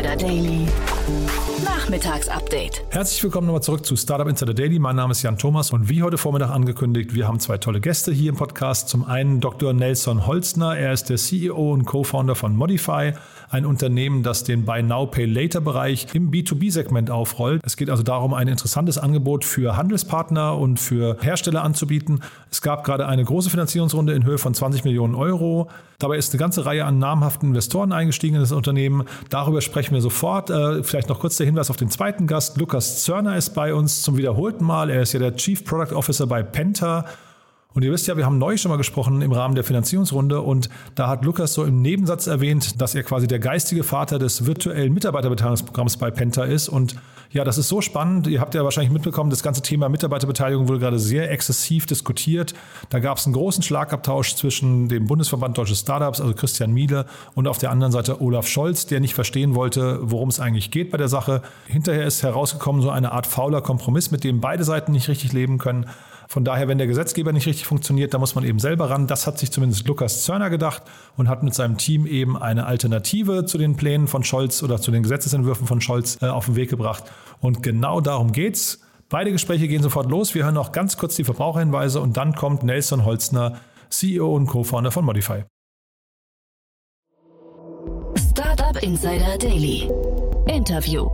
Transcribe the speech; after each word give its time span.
Insider 0.00 0.16
Daily. 0.16 0.66
Nachmittagsupdate. 1.62 2.84
Herzlich 2.88 3.22
willkommen 3.22 3.46
nochmal 3.46 3.62
zurück 3.62 3.84
zu 3.84 3.96
Startup 3.96 4.26
Insider 4.26 4.54
Daily. 4.54 4.78
Mein 4.78 4.96
Name 4.96 5.12
ist 5.12 5.20
Jan 5.20 5.36
Thomas 5.36 5.72
und 5.72 5.90
wie 5.90 6.02
heute 6.02 6.16
Vormittag 6.16 6.48
angekündigt, 6.48 7.14
wir 7.14 7.28
haben 7.28 7.38
zwei 7.38 7.58
tolle 7.58 7.82
Gäste 7.82 8.10
hier 8.10 8.30
im 8.30 8.36
Podcast. 8.36 8.88
Zum 8.88 9.04
einen 9.04 9.40
Dr. 9.40 9.74
Nelson 9.74 10.26
Holzner. 10.26 10.74
Er 10.74 10.94
ist 10.94 11.10
der 11.10 11.18
CEO 11.18 11.74
und 11.74 11.84
Co-Founder 11.84 12.34
von 12.34 12.56
Modify, 12.56 13.12
ein 13.50 13.66
Unternehmen, 13.66 14.22
das 14.22 14.44
den 14.44 14.64
Buy 14.64 14.82
Now 14.82 15.06
Pay 15.06 15.26
Later 15.26 15.60
Bereich 15.60 16.06
im 16.14 16.30
B2B-Segment 16.30 17.10
aufrollt. 17.10 17.60
Es 17.64 17.76
geht 17.76 17.90
also 17.90 18.04
darum, 18.04 18.32
ein 18.32 18.46
interessantes 18.46 18.96
Angebot 18.96 19.44
für 19.44 19.76
Handelspartner 19.76 20.56
und 20.56 20.78
für 20.78 21.16
Hersteller 21.20 21.64
anzubieten. 21.64 22.20
Es 22.50 22.62
gab 22.62 22.84
gerade 22.84 23.06
eine 23.06 23.24
große 23.24 23.50
Finanzierungsrunde 23.50 24.12
in 24.12 24.24
Höhe 24.24 24.38
von 24.38 24.54
20 24.54 24.84
Millionen 24.84 25.16
Euro. 25.16 25.68
Dabei 25.98 26.16
ist 26.16 26.32
eine 26.32 26.38
ganze 26.38 26.64
Reihe 26.64 26.84
an 26.84 26.98
namhaften 26.98 27.48
Investoren 27.48 27.92
eingestiegen 27.92 28.36
in 28.36 28.40
das 28.40 28.52
Unternehmen. 28.52 29.04
Darüber 29.30 29.60
sprechen 29.60 29.94
wir 29.94 30.00
sofort. 30.00 30.48
Äh, 30.48 30.84
vielleicht 30.84 31.08
noch 31.08 31.18
kurz 31.18 31.36
der 31.36 31.46
Hinweis 31.46 31.70
auf 31.70 31.76
den 31.76 31.90
zweiten 31.90 32.28
Gast. 32.28 32.56
Lukas 32.56 33.02
Zörner 33.02 33.36
ist 33.36 33.50
bei 33.50 33.74
uns 33.74 34.02
zum 34.02 34.16
wiederholten 34.16 34.64
Mal. 34.64 34.90
Er 34.90 35.02
ist 35.02 35.12
ja 35.12 35.18
der 35.18 35.34
Chief 35.34 35.64
Product 35.64 35.94
Officer 35.94 36.26
bei 36.28 36.44
Penta. 36.44 37.04
Und 37.72 37.84
ihr 37.84 37.92
wisst 37.92 38.08
ja, 38.08 38.16
wir 38.16 38.26
haben 38.26 38.38
neu 38.38 38.56
schon 38.56 38.70
mal 38.70 38.76
gesprochen 38.76 39.22
im 39.22 39.30
Rahmen 39.30 39.54
der 39.54 39.62
Finanzierungsrunde 39.62 40.40
und 40.40 40.68
da 40.96 41.06
hat 41.08 41.24
Lukas 41.24 41.54
so 41.54 41.64
im 41.64 41.82
Nebensatz 41.82 42.26
erwähnt, 42.26 42.80
dass 42.80 42.96
er 42.96 43.04
quasi 43.04 43.28
der 43.28 43.38
geistige 43.38 43.84
Vater 43.84 44.18
des 44.18 44.44
virtuellen 44.44 44.92
Mitarbeiterbeteiligungsprogramms 44.92 45.96
bei 45.96 46.10
Penta 46.10 46.44
ist. 46.44 46.68
Und 46.68 46.96
ja, 47.30 47.44
das 47.44 47.58
ist 47.58 47.68
so 47.68 47.80
spannend. 47.80 48.26
Ihr 48.26 48.40
habt 48.40 48.56
ja 48.56 48.64
wahrscheinlich 48.64 48.92
mitbekommen, 48.92 49.30
das 49.30 49.44
ganze 49.44 49.62
Thema 49.62 49.88
Mitarbeiterbeteiligung 49.88 50.66
wurde 50.66 50.80
gerade 50.80 50.98
sehr 50.98 51.30
exzessiv 51.30 51.86
diskutiert. 51.86 52.54
Da 52.88 52.98
gab 52.98 53.18
es 53.18 53.26
einen 53.26 53.34
großen 53.34 53.62
Schlagabtausch 53.62 54.34
zwischen 54.34 54.88
dem 54.88 55.06
Bundesverband 55.06 55.56
Deutsche 55.56 55.76
Startups, 55.76 56.20
also 56.20 56.34
Christian 56.34 56.72
Miele, 56.72 57.06
und 57.36 57.46
auf 57.46 57.58
der 57.58 57.70
anderen 57.70 57.92
Seite 57.92 58.20
Olaf 58.20 58.48
Scholz, 58.48 58.86
der 58.86 58.98
nicht 58.98 59.14
verstehen 59.14 59.54
wollte, 59.54 60.00
worum 60.02 60.28
es 60.28 60.40
eigentlich 60.40 60.72
geht 60.72 60.90
bei 60.90 60.98
der 60.98 61.08
Sache. 61.08 61.42
Hinterher 61.68 62.04
ist 62.04 62.24
herausgekommen 62.24 62.82
so 62.82 62.90
eine 62.90 63.12
Art 63.12 63.28
fauler 63.28 63.60
Kompromiss, 63.60 64.10
mit 64.10 64.24
dem 64.24 64.40
beide 64.40 64.64
Seiten 64.64 64.90
nicht 64.90 65.06
richtig 65.06 65.32
leben 65.32 65.58
können. 65.58 65.86
Von 66.30 66.44
daher, 66.44 66.68
wenn 66.68 66.78
der 66.78 66.86
Gesetzgeber 66.86 67.32
nicht 67.32 67.48
richtig 67.48 67.66
funktioniert, 67.66 68.14
da 68.14 68.18
muss 68.18 68.36
man 68.36 68.44
eben 68.44 68.60
selber 68.60 68.88
ran. 68.88 69.08
Das 69.08 69.26
hat 69.26 69.36
sich 69.40 69.50
zumindest 69.50 69.88
Lukas 69.88 70.22
Zörner 70.22 70.48
gedacht 70.48 70.84
und 71.16 71.28
hat 71.28 71.42
mit 71.42 71.54
seinem 71.54 71.76
Team 71.76 72.06
eben 72.06 72.40
eine 72.40 72.66
Alternative 72.66 73.46
zu 73.46 73.58
den 73.58 73.74
Plänen 73.74 74.06
von 74.06 74.22
Scholz 74.22 74.62
oder 74.62 74.80
zu 74.80 74.92
den 74.92 75.02
Gesetzesentwürfen 75.02 75.66
von 75.66 75.80
Scholz 75.80 76.18
äh, 76.22 76.26
auf 76.26 76.44
den 76.44 76.54
Weg 76.54 76.70
gebracht. 76.70 77.02
Und 77.40 77.64
genau 77.64 78.00
darum 78.00 78.30
geht's. 78.30 78.80
Beide 79.08 79.32
Gespräche 79.32 79.66
gehen 79.66 79.82
sofort 79.82 80.08
los. 80.08 80.32
Wir 80.36 80.44
hören 80.44 80.54
noch 80.54 80.70
ganz 80.70 80.96
kurz 80.96 81.16
die 81.16 81.24
Verbraucherhinweise 81.24 82.00
und 82.00 82.16
dann 82.16 82.36
kommt 82.36 82.62
Nelson 82.62 83.04
Holzner, 83.04 83.56
CEO 83.88 84.32
und 84.32 84.46
Co-Founder 84.46 84.92
von 84.92 85.04
Modify. 85.04 85.42
Startup 88.16 88.80
Insider 88.84 89.36
Daily. 89.36 89.90
Interview. 90.46 91.10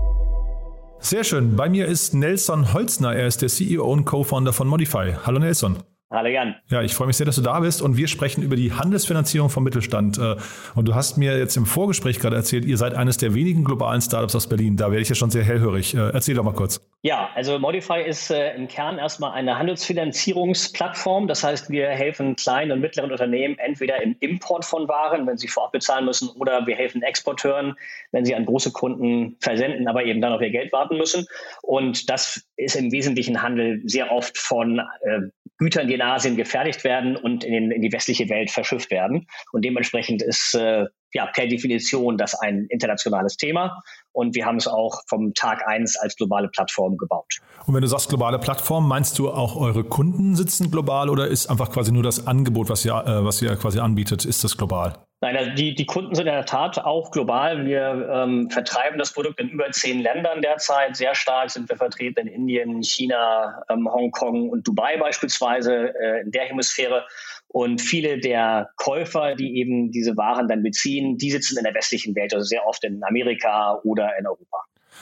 Sehr 1.09 1.23
schön. 1.23 1.55
Bei 1.55 1.69
mir 1.69 1.87
ist 1.87 2.15
Nelson 2.15 2.73
Holzner. 2.73 3.15
Er 3.15 3.29
ist 3.29 3.41
der 3.41 3.49
CEO 3.49 3.85
und 3.85 4.07
Co-Founder 4.07 4.53
von 4.53 4.67
Modify. 4.67 5.13
Hallo 5.25 5.39
Nelson. 5.39 5.77
Hallo 6.09 6.29
Jan. 6.29 6.55
Ja, 6.69 6.83
ich 6.83 6.95
freue 6.95 7.09
mich 7.09 7.17
sehr, 7.17 7.27
dass 7.27 7.35
du 7.35 7.43
da 7.43 7.59
bist 7.59 7.83
und 7.83 7.97
wir 7.97 8.07
sprechen 8.07 8.41
über 8.41 8.55
die 8.55 8.73
Handelsfinanzierung 8.73 9.51
vom 9.51 9.65
Mittelstand. 9.65 10.19
Äh, 10.19 10.37
und 10.77 10.87
du 10.87 10.95
hast 10.95 11.17
mir 11.19 11.37
jetzt 11.37 11.57
im 11.57 11.67
Vorgespräch 11.67 12.21
gerade 12.21 12.37
erzählt, 12.37 12.65
ihr 12.65 12.77
seid 12.77 12.95
eines 12.95 13.17
der 13.17 13.35
wenigen 13.35 13.65
globalen 13.65 14.01
Startups 14.01 14.37
aus 14.37 14.49
Berlin. 14.49 14.77
Da 14.77 14.93
werde 14.93 15.03
ich 15.03 15.09
ja 15.09 15.17
schon 15.17 15.31
sehr 15.31 15.43
hellhörig. 15.43 15.95
Äh, 15.95 16.11
erzähl 16.11 16.37
doch 16.37 16.45
mal 16.45 16.55
kurz. 16.55 16.81
Ja, 17.03 17.31
also 17.35 17.59
Modify 17.59 18.03
ist 18.03 18.31
äh, 18.31 18.55
im 18.55 18.69
Kern 18.69 18.99
erstmal 18.99 19.33
eine 19.33 19.59
Handelsfinanzierungsplattform. 19.59 21.27
Das 21.27 21.43
heißt, 21.43 21.71
wir 21.71 21.89
helfen 21.89 22.37
kleinen 22.37 22.71
und 22.71 22.81
mittleren 22.81 23.11
Unternehmen 23.11 23.59
entweder 23.59 24.01
im 24.01 24.15
Import 24.21 24.65
von 24.65 24.87
Waren, 24.87 25.27
wenn 25.27 25.37
sie 25.37 25.49
vorab 25.49 25.73
bezahlen 25.73 26.05
müssen, 26.05 26.29
oder 26.39 26.67
wir 26.69 26.77
helfen 26.77 27.03
Exporteuren, 27.03 27.75
wenn 28.13 28.25
sie 28.25 28.37
an 28.37 28.47
große 28.47 28.71
Kunden 28.71 29.37
versenden, 29.41 29.89
aber 29.89 30.05
eben 30.05 30.21
dann 30.21 30.33
auf 30.33 30.41
ihr 30.41 30.51
Geld 30.51 30.73
warten 30.73 30.99
müssen. 30.99 31.27
Und 31.63 32.09
das 32.09 32.47
ist 32.57 32.77
im 32.77 32.93
wesentlichen 32.93 33.43
Handel 33.43 33.83
sehr 33.85 34.13
oft 34.13 34.39
von 34.39 34.79
äh, 34.79 35.21
Gütern, 35.59 35.89
die 35.89 35.95
in 35.95 36.03
Asien 36.07 36.37
gefertigt 36.37 36.85
werden 36.85 37.17
und 37.17 37.45
in, 37.45 37.71
in 37.71 37.83
die 37.83 37.93
westliche 37.93 38.29
Welt 38.29 38.51
verschifft 38.51 38.91
werden. 38.91 39.27
Und 39.53 39.65
dementsprechend 39.65 40.23
ist 40.23 40.55
äh, 40.55 40.85
ja 41.13 41.27
per 41.27 41.47
Definition 41.47 42.17
das 42.17 42.35
ein 42.35 42.67
internationales 42.71 43.37
Thema. 43.37 43.81
Und 44.13 44.35
wir 44.35 44.47
haben 44.47 44.57
es 44.57 44.67
auch 44.67 45.03
vom 45.09 45.35
Tag 45.35 45.67
eins 45.67 45.97
als 45.97 46.17
globale 46.17 46.49
Plattform 46.49 46.97
gebaut. 46.97 47.39
Und 47.67 47.75
wenn 47.75 47.83
du 47.83 47.89
sagst 47.89 48.09
globale 48.09 48.39
Plattform, 48.39 48.89
meinst 48.89 49.19
du 49.19 49.31
auch 49.31 49.57
eure 49.57 49.85
Kunden 49.85 50.37
sitzen 50.37 50.71
global 50.71 51.11
oder 51.11 51.27
ist 51.29 51.49
einfach 51.49 51.71
quasi 51.71 51.93
nur 51.93 52.03
das 52.03 52.27
Angebot, 52.27 52.69
was 52.69 52.85
ihr, 52.85 52.95
äh, 52.95 53.25
was 53.25 53.43
ihr 53.43 53.55
quasi 53.57 53.79
anbietet, 53.79 54.25
ist 54.25 54.45
das 54.45 54.57
global? 54.57 55.06
Nein, 55.23 55.35
also 55.35 55.51
die, 55.53 55.75
die 55.75 55.87
Kunden 55.87 56.15
sind 56.15 56.27
in 56.27 56.35
der 56.35 56.45
Tat 56.45 56.79
auch 56.79 57.11
global. 57.11 57.65
Wir 57.65 58.07
ähm, 58.13 58.51
vertreiben 58.51 58.99
das 58.99 59.15
Produkt 59.15 59.41
in 59.41 59.49
über 59.49 59.71
zehn 59.71 60.01
Ländern 60.01 60.43
derzeit. 60.43 60.95
Sehr 60.95 61.15
stark 61.15 61.51
sind 61.51 61.69
wir 61.71 61.77
vertreten 61.77 62.27
in 62.27 62.29
Indien, 62.29 62.83
China, 62.83 63.63
ähm, 63.71 63.91
Hongkong 63.91 64.51
und 64.51 64.69
Dubai 64.69 64.99
beispielsweise 64.99 65.95
äh, 65.99 66.21
in 66.21 66.33
der 66.33 66.45
Hemisphäre. 66.45 67.07
Und 67.49 67.81
viele 67.81 68.19
der 68.19 68.69
Käufer, 68.77 69.35
die 69.35 69.57
eben 69.57 69.91
diese 69.91 70.15
Waren 70.19 70.49
dann 70.49 70.63
beziehen, 70.63 71.17
die 71.17 71.31
sitzen 71.31 71.57
in 71.57 71.65
der 71.65 71.75
westlichen 71.75 72.15
Welt, 72.15 72.35
also 72.35 72.45
sehr 72.45 72.67
oft 72.67 72.85
in 72.85 73.03
Amerika 73.03 73.81
oder 73.85 74.11
in 74.19 74.27
Europa. 74.27 74.59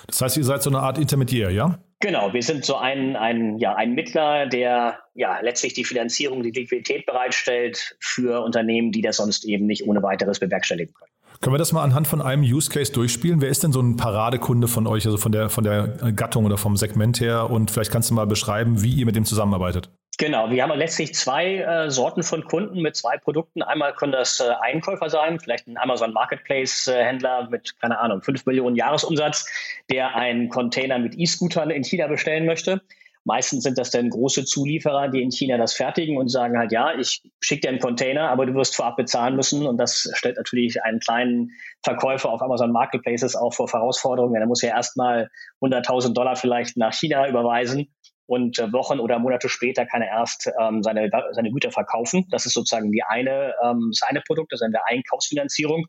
Das 0.07 0.21
heißt, 0.21 0.37
ihr 0.37 0.45
seid 0.45 0.63
so 0.63 0.71
eine 0.71 0.79
Art 0.79 0.99
Intermediär, 0.99 1.51
ja? 1.51 1.79
Genau, 2.05 2.35
wir 2.35 2.43
sind 2.43 2.67
so 2.67 2.77
ein, 2.77 3.17
ein, 3.17 3.57
ja, 3.57 3.77
ein 3.77 3.95
Mittler, 3.95 4.47
der 4.47 4.99
ja 5.15 5.41
letztlich 5.41 5.73
die 5.73 5.85
Finanzierung, 5.85 6.43
die 6.43 6.51
Liquidität 6.51 7.07
bereitstellt 7.07 7.97
für 7.99 8.45
Unternehmen, 8.45 8.93
die 8.93 9.01
das 9.01 9.17
sonst 9.17 9.47
eben 9.47 9.65
nicht 9.65 9.87
ohne 9.89 10.03
weiteres 10.03 10.39
bewerkstelligen 10.39 10.93
können. 10.93 11.11
Können 11.41 11.55
wir 11.55 11.59
das 11.59 11.73
mal 11.73 11.83
anhand 11.83 12.07
von 12.07 12.21
einem 12.21 12.43
Use 12.43 12.71
Case 12.71 12.93
durchspielen? 12.93 13.41
Wer 13.41 13.49
ist 13.49 13.63
denn 13.63 13.73
so 13.73 13.81
ein 13.81 13.97
Paradekunde 13.97 14.69
von 14.69 14.87
euch, 14.87 15.07
also 15.07 15.17
von 15.17 15.33
der, 15.33 15.49
von 15.49 15.65
der 15.65 16.13
Gattung 16.15 16.45
oder 16.45 16.59
vom 16.59 16.77
Segment 16.77 17.21
her? 17.21 17.49
Und 17.49 17.71
vielleicht 17.71 17.91
kannst 17.91 18.11
du 18.11 18.15
mal 18.15 18.27
beschreiben, 18.27 18.83
wie 18.83 18.93
ihr 18.93 19.07
mit 19.07 19.17
dem 19.17 19.25
zusammenarbeitet. 19.25 19.89
Genau, 20.17 20.49
wir 20.51 20.63
haben 20.63 20.79
letztlich 20.79 21.13
zwei 21.15 21.57
äh, 21.57 21.91
Sorten 21.91 22.23
von 22.23 22.45
Kunden 22.45 22.81
mit 22.81 22.95
zwei 22.95 23.19
Produkten. 23.19 23.63
Einmal 23.63 23.95
können 23.95 24.13
das 24.13 24.39
äh, 24.39 24.45
Einkäufer 24.61 25.11
sein, 25.11 25.41
vielleicht 25.41 25.67
ein 25.67 25.77
Amazon 25.77 26.13
Marketplace 26.13 26.87
äh, 26.87 27.13
mit, 27.51 27.81
keine 27.81 27.99
Ahnung, 27.99 28.23
fünf 28.23 28.47
Millionen 28.47 28.77
Jahresumsatz, 28.77 29.47
der 29.91 30.15
einen 30.15 30.51
Container 30.51 30.99
mit 30.99 31.19
E-Scootern 31.19 31.71
in 31.71 31.83
China 31.83 32.07
bestellen 32.07 32.47
möchte. 32.47 32.81
Meistens 33.25 33.65
sind 33.65 33.79
das 33.79 33.91
dann 33.91 34.11
große 34.11 34.45
Zulieferer, 34.45 35.09
die 35.09 35.23
in 35.23 35.33
China 35.33 35.57
das 35.57 35.73
fertigen 35.73 36.19
und 36.19 36.29
sagen 36.29 36.59
halt, 36.59 36.71
ja, 36.71 36.97
ich 36.97 37.23
schicke 37.41 37.63
dir 37.63 37.69
einen 37.71 37.79
Container, 37.79 38.29
aber 38.29 38.45
du 38.45 38.55
wirst 38.55 38.77
vorab 38.77 38.97
bezahlen 38.97 39.35
müssen. 39.35 39.67
Und 39.67 39.79
das 39.79 40.11
stellt 40.13 40.37
natürlich 40.37 40.83
einen 40.85 41.01
kleinen 41.01 41.51
Verkäufer 41.83 42.29
auf 42.29 42.43
Amazon 42.43 42.71
Marketplaces 42.71 43.35
auch 43.35 43.55
vor 43.55 43.73
Herausforderungen. 43.73 44.41
Er 44.41 44.47
muss 44.47 44.61
ja 44.61 44.77
erstmal 44.77 45.31
100.000 45.63 46.13
Dollar 46.13 46.37
vielleicht 46.37 46.77
nach 46.77 46.93
China 46.93 47.27
überweisen 47.27 47.94
und 48.27 48.59
äh, 48.59 48.73
Wochen 48.73 49.01
oder 49.01 49.19
Monate 49.19 49.49
später 49.49 49.87
kann 49.87 50.03
er 50.03 50.09
erst 50.09 50.51
ähm, 50.61 50.83
seine, 50.83 51.11
seine 51.33 51.51
Güter 51.51 51.71
verkaufen. 51.71 52.27
Das 52.31 52.47
ist 52.47 52.55
sozusagen 52.55 52.91
die 52.91 53.03
eine, 53.03 53.55
ähm, 53.63 53.91
das 53.93 54.09
eine 54.09 54.23
Produkt, 54.23 54.53
das 54.53 54.61
ist 54.61 54.67
eine 54.67 54.85
Einkaufsfinanzierung. 54.87 55.87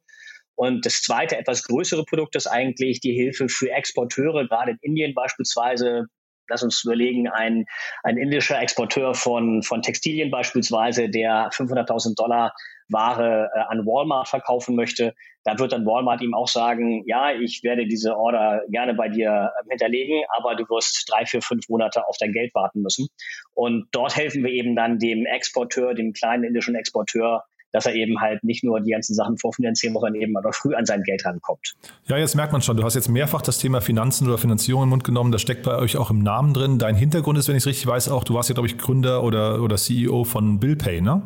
Und 0.56 0.86
das 0.86 1.02
zweite, 1.02 1.38
etwas 1.38 1.64
größere 1.64 2.06
Produkt 2.06 2.36
ist 2.36 2.48
eigentlich 2.48 3.02
die 3.02 3.14
Hilfe 3.14 3.50
für 3.50 3.70
Exporteure, 3.70 4.48
gerade 4.48 4.72
in 4.72 4.78
Indien 4.82 5.14
beispielsweise. 5.14 6.06
Lass 6.50 6.64
uns 6.64 6.84
überlegen, 6.84 7.28
ein, 7.28 7.66
ein 8.04 8.18
indischer 8.18 8.60
Exporteur 8.60 9.14
von, 9.14 9.64
von 9.64 9.82
Textilien 9.82 10.32
beispielsweise, 10.32 11.10
der 11.10 11.50
500.000 11.50 12.16
Dollar 12.16 12.54
Ware 12.90 13.50
äh, 13.54 13.60
an 13.68 13.86
Walmart 13.86 14.28
verkaufen 14.28 14.76
möchte, 14.76 15.16
da 15.44 15.58
wird 15.60 15.72
dann 15.72 15.86
Walmart 15.86 16.22
ihm 16.22 16.34
auch 16.34 16.48
sagen, 16.48 17.04
ja, 17.08 17.32
ich 17.32 17.62
werde 17.64 17.88
diese 17.88 18.18
Order 18.18 18.62
gerne 18.70 18.94
bei 18.94 19.10
dir 19.10 19.52
äh, 19.60 19.70
hinterlegen, 19.70 20.24
aber 20.38 20.56
du 20.56 20.64
wirst 20.66 21.10
drei, 21.12 21.26
vier, 21.26 21.42
fünf 21.42 21.68
Monate 21.70 22.08
auf 22.08 22.18
dein 22.20 22.32
Geld 22.32 22.54
warten 22.54 22.82
müssen. 22.82 23.08
Und 23.54 23.88
dort 23.92 24.16
helfen 24.16 24.44
wir 24.44 24.52
eben 24.52 24.76
dann 24.76 25.00
dem 25.00 25.26
Exporteur, 25.26 25.94
dem 25.94 26.14
kleinen 26.14 26.44
indischen 26.44 26.76
Exporteur, 26.76 27.46
dass 27.76 27.86
er 27.86 27.94
eben 27.94 28.22
halt 28.22 28.42
nicht 28.44 28.64
nur 28.64 28.80
die 28.80 28.92
ganzen 28.92 29.14
Sachen 29.14 29.38
vorfinanzieren 29.38 29.94
sondern 29.94 30.16
eben 30.16 30.38
aber 30.38 30.54
früh 30.54 30.74
an 30.76 30.86
sein 30.86 31.04
Geld 31.04 31.26
rankommt. 31.26 31.76
Ja, 32.08 32.18
jetzt 32.18 32.36
merkt 32.36 32.54
man 32.54 32.62
schon, 32.62 32.78
du 32.78 32.84
hast 32.84 32.96
jetzt 32.96 33.10
mehrfach 33.10 33.42
das 33.42 33.58
Thema 33.58 33.82
Finanzen 33.82 34.28
oder 34.28 34.38
Finanzierung 34.38 34.84
im 34.84 34.90
Mund 34.90 35.04
genommen. 35.04 35.32
Das 35.32 35.42
steckt 35.42 35.64
bei 35.64 35.76
euch 35.76 35.98
auch 35.98 36.10
im 36.10 36.20
Namen 36.20 36.54
drin. 36.54 36.80
Dein 36.80 36.96
Hintergrund 36.96 37.38
ist, 37.38 37.50
wenn 37.50 37.56
ich 37.56 37.64
es 37.64 37.68
richtig 37.68 37.88
weiß, 37.88 38.10
auch, 38.10 38.24
du 38.24 38.34
warst 38.34 38.50
ja, 38.50 38.54
glaube 38.54 38.68
ich, 38.68 38.78
Gründer 38.78 39.24
oder, 39.24 39.62
oder 39.62 39.76
CEO 39.76 40.24
von 40.24 40.60
BillPay, 40.60 41.02
ne? 41.02 41.22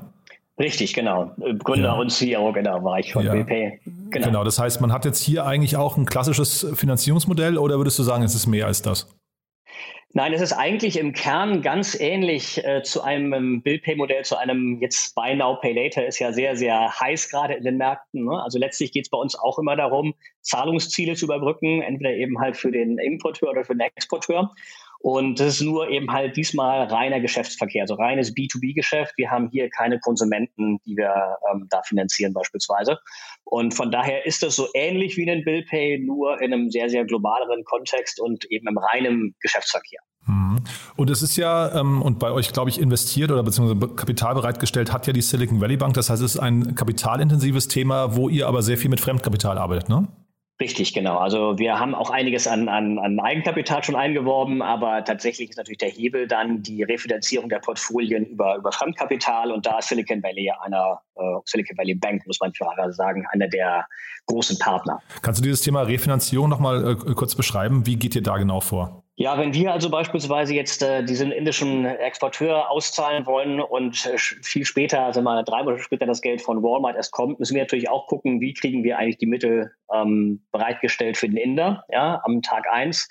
Richtig, 0.60 0.94
genau. 0.94 1.31
Gründer 1.63 1.90
ja. 1.90 1.94
und 1.94 2.12
CEO, 2.12 2.51
genau, 2.51 2.84
war 2.84 3.00
ich 3.00 3.13
von 3.13 3.24
ja. 3.24 3.34
BP. 3.34 3.80
Genau. 4.10 4.25
genau, 4.25 4.44
das 4.44 4.60
heißt, 4.60 4.81
man 4.81 4.92
hat 4.92 5.06
jetzt 5.06 5.22
hier 5.22 5.46
eigentlich 5.46 5.78
auch 5.78 5.96
ein 5.98 6.06
klassisches 6.06 6.68
Finanzierungsmodell 6.74 7.57
oder 7.57 7.78
würdest 7.78 7.98
du 8.00 8.04
sagen, 8.04 8.24
es 8.24 8.36
ist 8.36 8.48
mehr 8.48 8.66
als 8.66 8.81
das? 8.81 9.07
Nein, 10.13 10.33
es 10.33 10.41
ist 10.41 10.53
eigentlich 10.53 10.97
im 10.97 11.13
Kern 11.13 11.61
ganz 11.61 11.94
ähnlich 12.00 12.65
äh, 12.65 12.81
zu 12.81 13.03
einem 13.03 13.31
ähm, 13.31 13.61
Bill-Pay-Modell, 13.61 14.25
zu 14.25 14.38
einem 14.38 14.81
jetzt 14.81 15.13
Buy 15.13 15.35
Now, 15.35 15.59
Pay 15.61 15.73
Later 15.73 16.03
ist 16.07 16.17
ja 16.17 16.33
sehr, 16.33 16.56
sehr 16.56 17.00
heiß 17.00 17.29
gerade 17.29 17.53
in 17.53 17.63
den 17.63 17.77
Märkten. 17.77 18.25
Ne? 18.25 18.41
Also 18.41 18.57
letztlich 18.57 18.91
geht 18.91 19.06
es 19.06 19.09
bei 19.11 19.19
uns 19.19 19.38
auch 19.38 19.59
immer 19.59 19.75
darum, 19.75 20.15
Zahlungsziele 20.41 21.13
zu 21.13 21.25
überbrücken, 21.25 21.83
entweder 21.83 22.11
eben 22.11 22.39
halt 22.39 22.57
für 22.57 22.71
den 22.71 22.97
Importeur 22.97 23.51
oder 23.51 23.63
für 23.63 23.75
den 23.75 23.81
Exporteur. 23.81 24.51
Und 25.01 25.40
das 25.40 25.56
ist 25.56 25.62
nur 25.62 25.90
eben 25.90 26.12
halt 26.12 26.36
diesmal 26.36 26.84
reiner 26.88 27.22
Geschäftsverkehr, 27.22 27.84
also 27.84 27.94
reines 27.94 28.36
B2B-Geschäft. 28.36 29.13
Wir 29.16 29.31
haben 29.31 29.50
hier 29.50 29.69
keine 29.69 29.98
Konsumenten, 30.00 30.80
die 30.86 30.98
wir 30.98 31.38
ähm, 31.51 31.68
da 31.69 31.81
finanzieren 31.84 32.34
beispielsweise. 32.34 33.00
Und 33.46 33.74
von 33.74 33.92
daher 33.92 34.25
ist 34.25 34.44
das 34.44 34.57
so 34.57 34.68
ähnlich 34.74 35.16
wie 35.16 35.30
ein 35.30 35.46
Bill 35.46 35.63
Pay, 35.63 36.00
nur 36.00 36.42
in 36.42 36.54
einem 36.54 36.69
sehr, 36.69 36.90
sehr 36.90 37.06
globaleren 37.06 37.63
Kontext 37.63 38.19
und 38.19 38.44
eben 38.51 38.68
im 38.68 38.78
reinen 38.78 39.36
Geschäftsverkehr. 39.40 40.01
Mhm. 40.28 40.62
Und 40.98 41.10
es 41.10 41.22
ist 41.22 41.38
ja, 41.38 41.80
ähm, 41.80 42.01
und 42.01 42.19
bei 42.19 42.31
euch, 42.31 42.51
glaube 42.51 42.69
ich, 42.69 42.80
investiert 42.80 43.31
oder 43.31 43.42
beziehungsweise 43.42 43.96
Kapital 43.96 44.36
bereitgestellt 44.36 44.92
hat 44.92 45.07
ja 45.07 45.13
die 45.13 45.22
Silicon 45.22 45.62
Valley 45.62 45.78
Bank. 45.78 45.94
Das 45.94 46.10
heißt, 46.10 46.22
es 46.22 46.36
ist 46.36 46.42
ein 46.42 46.75
kapitalintensives 46.75 47.69
Thema, 47.69 48.18
wo 48.18 48.28
ihr 48.28 48.48
aber 48.48 48.62
sehr 48.62 48.78
viel 48.78 48.90
mit 48.90 49.00
Fremdkapital 49.00 49.57
arbeitet, 49.57 49.88
ne? 49.88 50.10
Richtig, 50.61 50.94
genau. 50.94 51.17
Also 51.17 51.57
wir 51.57 51.79
haben 51.79 51.95
auch 51.95 52.09
einiges 52.09 52.45
an, 52.45 52.67
an, 52.67 53.00
an 53.00 53.17
Eigenkapital 53.21 53.81
schon 53.81 53.95
eingeworben, 53.95 54.61
aber 54.61 55.06
tatsächlich 55.06 55.51
ist 55.51 55.56
natürlich 55.56 55.77
der 55.77 55.89
Hebel 55.89 56.27
dann 56.27 56.61
die 56.61 56.83
Refinanzierung 56.83 57.47
der 57.47 57.59
Portfolien 57.59 58.25
über, 58.25 58.57
über 58.57 58.71
Fremdkapital 58.73 59.53
und 59.53 59.65
da 59.65 59.79
ist 59.79 59.88
Silicon 59.88 60.21
Valley 60.21 60.51
einer, 60.61 61.00
äh, 61.15 61.21
Silicon 61.45 61.77
Valley 61.77 61.95
Bank, 61.95 62.27
muss 62.27 62.41
man 62.41 62.53
fairerweise 62.53 62.91
sagen, 62.91 63.25
einer 63.31 63.47
der 63.47 63.85
großen 64.25 64.59
Partner. 64.59 65.01
Kannst 65.21 65.39
du 65.39 65.44
dieses 65.44 65.61
Thema 65.61 65.83
Refinanzierung 65.83 66.50
nochmal 66.50 66.91
äh, 66.91 67.13
kurz 67.13 67.35
beschreiben? 67.35 67.85
Wie 67.85 67.95
geht 67.95 68.15
ihr 68.15 68.23
da 68.23 68.38
genau 68.38 68.59
vor? 68.59 69.03
Ja, 69.21 69.38
wenn 69.38 69.54
wir 69.54 69.74
also 69.74 69.89
beispielsweise 69.89 70.54
jetzt 70.54 70.81
äh, 70.81 71.04
diesen 71.04 71.33
indischen 71.33 71.83
Exporteur 71.83 72.71
auszahlen 72.71 73.25
wollen 73.25 73.60
und 73.60 74.06
äh, 74.06 74.18
viel 74.18 74.63
später, 74.63 75.01
also 75.01 75.21
mal 75.21 75.44
drei 75.44 75.62
Monate 75.62 75.83
später 75.83 76.06
das 76.06 76.21
Geld 76.21 76.42
von 76.42 76.63
Walmart 76.63 76.95
erst 76.95 77.12
kommt, 77.12 77.38
müssen 77.38 77.54
wir 77.54 77.63
natürlich 77.63 77.89
auch 77.89 78.07
gucken, 78.07 78.39
wie 78.39 78.54
kriegen 78.54 78.81
wir 78.81 78.98
eigentlich 78.98 79.18
die 79.18 79.25
Mittel 79.25 79.74
ähm, 79.94 80.42
bereitgestellt 80.54 81.18
für 81.18 81.27
den 81.27 81.36
Inder 81.36 81.83
ja, 81.89 82.21
am 82.24 82.42
Tag 82.42 82.66
eins. 82.71 83.10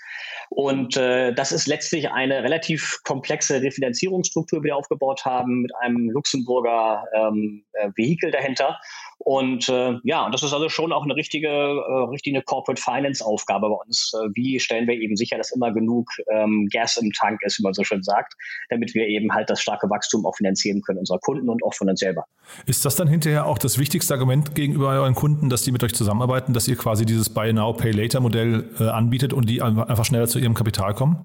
Und 0.49 0.97
äh, 0.97 1.35
das 1.35 1.53
ist 1.53 1.67
letztlich 1.67 2.11
eine 2.11 2.43
relativ 2.43 3.01
komplexe 3.05 3.61
Refinanzierungsstruktur, 3.61 4.61
die 4.61 4.69
wir 4.69 4.77
aufgebaut 4.77 5.27
haben 5.27 5.61
mit 5.61 5.77
einem 5.77 6.09
Luxemburger 6.09 7.05
ähm, 7.13 7.67
äh, 7.75 7.91
Vehikel 7.97 8.31
dahinter. 8.31 8.79
Und 9.19 9.69
äh, 9.69 9.99
ja, 10.05 10.25
und 10.25 10.33
das 10.33 10.43
ist 10.43 10.53
also 10.53 10.69
schon 10.69 10.93
auch 10.93 11.03
eine 11.03 11.17
richtige, 11.17 11.49
äh, 11.49 12.09
richtige 12.11 12.41
Corporate 12.43 12.81
Finance 12.81 13.25
Aufgabe 13.25 13.69
bei 13.69 13.75
uns. 13.75 14.13
Äh, 14.15 14.29
wie 14.35 14.61
stellen 14.61 14.87
wir 14.87 14.95
eben 14.95 15.17
sicher, 15.17 15.37
dass 15.37 15.51
immer 15.51 15.73
genug 15.73 16.09
ähm, 16.33 16.69
Gas 16.73 16.97
im 16.97 17.13
Tank 17.13 17.41
ist, 17.43 17.59
wie 17.59 17.65
man 17.65 17.75
so 17.75 17.83
schön 17.83 18.03
sagt, 18.03 18.35
damit 18.71 18.95
wir 18.95 19.07
eben 19.07 19.33
halt 19.35 19.51
das 19.51 19.61
starke 19.61 19.91
Wachstum 19.91 20.25
auch 20.25 20.37
finanzieren 20.37 20.83
können 20.83 21.01
unserer 21.01 21.19
Kunden 21.19 21.49
und 21.49 21.65
auch 21.65 21.75
von 21.75 21.89
uns 21.91 22.01
selber. 22.01 22.25
Ist 22.67 22.85
das 22.85 22.97
dann 22.97 23.09
hinterher 23.09 23.47
auch 23.47 23.59
das 23.59 23.79
wichtigste 23.79 24.15
Argument 24.15 24.55
gegenüber 24.55 24.91
euren 24.91 25.15
Kunden, 25.15 25.51
dass 25.51 25.63
die 25.63 25.73
mit 25.73 25.83
euch 25.83 25.95
zusammenarbeiten, 25.95 26.53
dass 26.55 26.69
ihr 26.69 26.77
quasi 26.77 27.05
dieses 27.05 27.29
Buy 27.29 27.53
Now, 27.53 27.73
Pay 27.73 27.91
Later 27.91 28.21
Modell 28.21 28.71
äh, 28.79 28.85
anbietet 28.85 29.33
und 29.33 29.51
die 29.51 29.61
einfach 29.63 30.05
schneller 30.05 30.29
zu 30.29 30.39
ihrem 30.39 30.55
Kapital 30.55 30.95
kommen? 30.95 31.25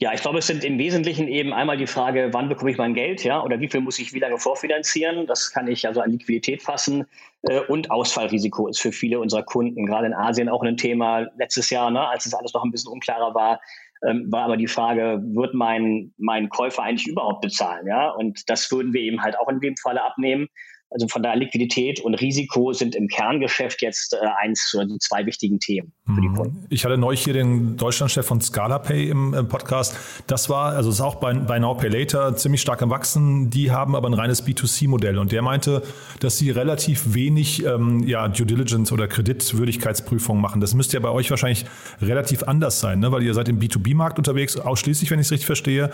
Ja, 0.00 0.12
ich 0.12 0.20
glaube, 0.20 0.38
es 0.38 0.46
sind 0.46 0.62
im 0.62 0.78
Wesentlichen 0.78 1.26
eben 1.26 1.52
einmal 1.52 1.76
die 1.76 1.88
Frage, 1.88 2.28
wann 2.32 2.48
bekomme 2.48 2.70
ich 2.70 2.78
mein 2.78 2.94
Geld, 2.94 3.24
ja, 3.24 3.42
oder 3.42 3.58
wie 3.58 3.66
viel 3.68 3.80
muss 3.80 3.98
ich 3.98 4.14
wie 4.14 4.20
lange 4.20 4.38
vorfinanzieren? 4.38 5.26
Das 5.26 5.50
kann 5.50 5.66
ich 5.66 5.88
also 5.88 6.00
an 6.00 6.12
Liquidität 6.12 6.62
fassen. 6.62 7.04
Äh, 7.42 7.60
und 7.62 7.90
Ausfallrisiko 7.90 8.68
ist 8.68 8.80
für 8.80 8.92
viele 8.92 9.18
unserer 9.18 9.42
Kunden, 9.42 9.86
gerade 9.86 10.06
in 10.06 10.14
Asien, 10.14 10.48
auch 10.48 10.62
ein 10.62 10.76
Thema. 10.76 11.26
Letztes 11.36 11.70
Jahr, 11.70 11.90
ne, 11.90 12.06
als 12.08 12.26
es 12.26 12.34
alles 12.34 12.54
noch 12.54 12.62
ein 12.62 12.70
bisschen 12.70 12.92
unklarer 12.92 13.34
war, 13.34 13.60
ähm, 14.06 14.30
war 14.30 14.44
aber 14.44 14.56
die 14.56 14.68
Frage, 14.68 15.20
wird 15.20 15.54
mein, 15.54 16.12
mein 16.16 16.48
Käufer 16.48 16.84
eigentlich 16.84 17.08
überhaupt 17.08 17.40
bezahlen, 17.40 17.88
ja? 17.88 18.10
Und 18.10 18.48
das 18.48 18.70
würden 18.70 18.92
wir 18.92 19.00
eben 19.00 19.20
halt 19.20 19.36
auch 19.36 19.48
in 19.48 19.58
dem 19.58 19.76
Falle 19.76 20.04
abnehmen. 20.04 20.48
Also 20.90 21.06
von 21.08 21.22
daher 21.22 21.38
Liquidität 21.38 22.00
und 22.00 22.14
Risiko 22.14 22.72
sind 22.72 22.94
im 22.94 23.08
Kerngeschäft 23.08 23.82
jetzt 23.82 24.14
äh, 24.14 24.26
eins 24.42 24.74
oder 24.74 24.86
die 24.86 24.98
zwei 24.98 25.26
wichtigen 25.26 25.60
Themen 25.60 25.92
für 26.06 26.20
die 26.20 26.28
mhm. 26.28 26.34
Kunden. 26.34 26.66
Ich 26.70 26.84
hatte 26.84 26.96
neulich 26.96 27.22
hier 27.22 27.34
den 27.34 27.76
Deutschlandchef 27.76 28.24
von 28.24 28.40
ScalaPay 28.40 29.10
im, 29.10 29.34
im 29.34 29.48
Podcast. 29.48 29.96
Das 30.26 30.48
war, 30.48 30.72
also 30.72 30.88
ist 30.88 31.02
auch 31.02 31.16
bei, 31.16 31.34
bei 31.34 31.58
Now 31.58 31.74
Pay 31.74 31.90
Later 31.90 32.34
ziemlich 32.36 32.62
stark 32.62 32.80
am 32.80 32.88
Wachsen. 32.88 33.50
Die 33.50 33.70
haben 33.70 33.94
aber 33.94 34.08
ein 34.08 34.14
reines 34.14 34.46
B2C-Modell 34.46 35.18
und 35.18 35.30
der 35.30 35.42
meinte, 35.42 35.82
dass 36.20 36.38
sie 36.38 36.50
relativ 36.50 37.12
wenig 37.12 37.66
ähm, 37.66 38.06
ja, 38.06 38.26
Due 38.28 38.46
Diligence 38.46 38.90
oder 38.90 39.08
Kreditwürdigkeitsprüfung 39.08 40.40
machen. 40.40 40.62
Das 40.62 40.72
müsste 40.74 40.96
ja 40.96 41.00
bei 41.00 41.10
euch 41.10 41.30
wahrscheinlich 41.30 41.66
relativ 42.00 42.44
anders 42.44 42.80
sein, 42.80 43.00
ne? 43.00 43.12
weil 43.12 43.22
ihr 43.22 43.34
seid 43.34 43.50
im 43.50 43.58
B2B-Markt 43.60 44.16
unterwegs, 44.16 44.56
ausschließlich, 44.56 45.10
wenn 45.10 45.20
ich 45.20 45.26
es 45.26 45.32
richtig 45.32 45.46
verstehe. 45.46 45.90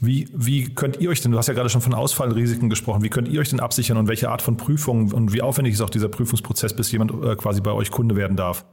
Wie, 0.00 0.28
wie 0.32 0.74
könnt 0.74 1.00
ihr 1.00 1.10
euch 1.10 1.20
denn, 1.20 1.30
du 1.30 1.38
hast 1.38 1.46
ja 1.46 1.54
gerade 1.54 1.68
schon 1.68 1.80
von 1.80 1.94
Ausfallrisiken 1.94 2.68
gesprochen, 2.68 3.04
wie 3.04 3.08
könnt 3.08 3.28
ihr 3.28 3.40
euch 3.40 3.50
denn 3.50 3.60
absichern 3.60 3.96
und 3.96 4.08
welche 4.08 4.31
Art 4.32 4.42
von 4.42 4.56
Prüfung 4.56 5.12
und 5.12 5.32
wie 5.32 5.42
aufwendig 5.42 5.74
ist 5.74 5.80
auch 5.80 5.90
dieser 5.90 6.08
Prüfungsprozess, 6.08 6.74
bis 6.74 6.90
jemand 6.90 7.12
äh, 7.24 7.36
quasi 7.36 7.60
bei 7.60 7.72
euch 7.72 7.90
Kunde 7.90 8.16
werden 8.16 8.36
darf? 8.36 8.64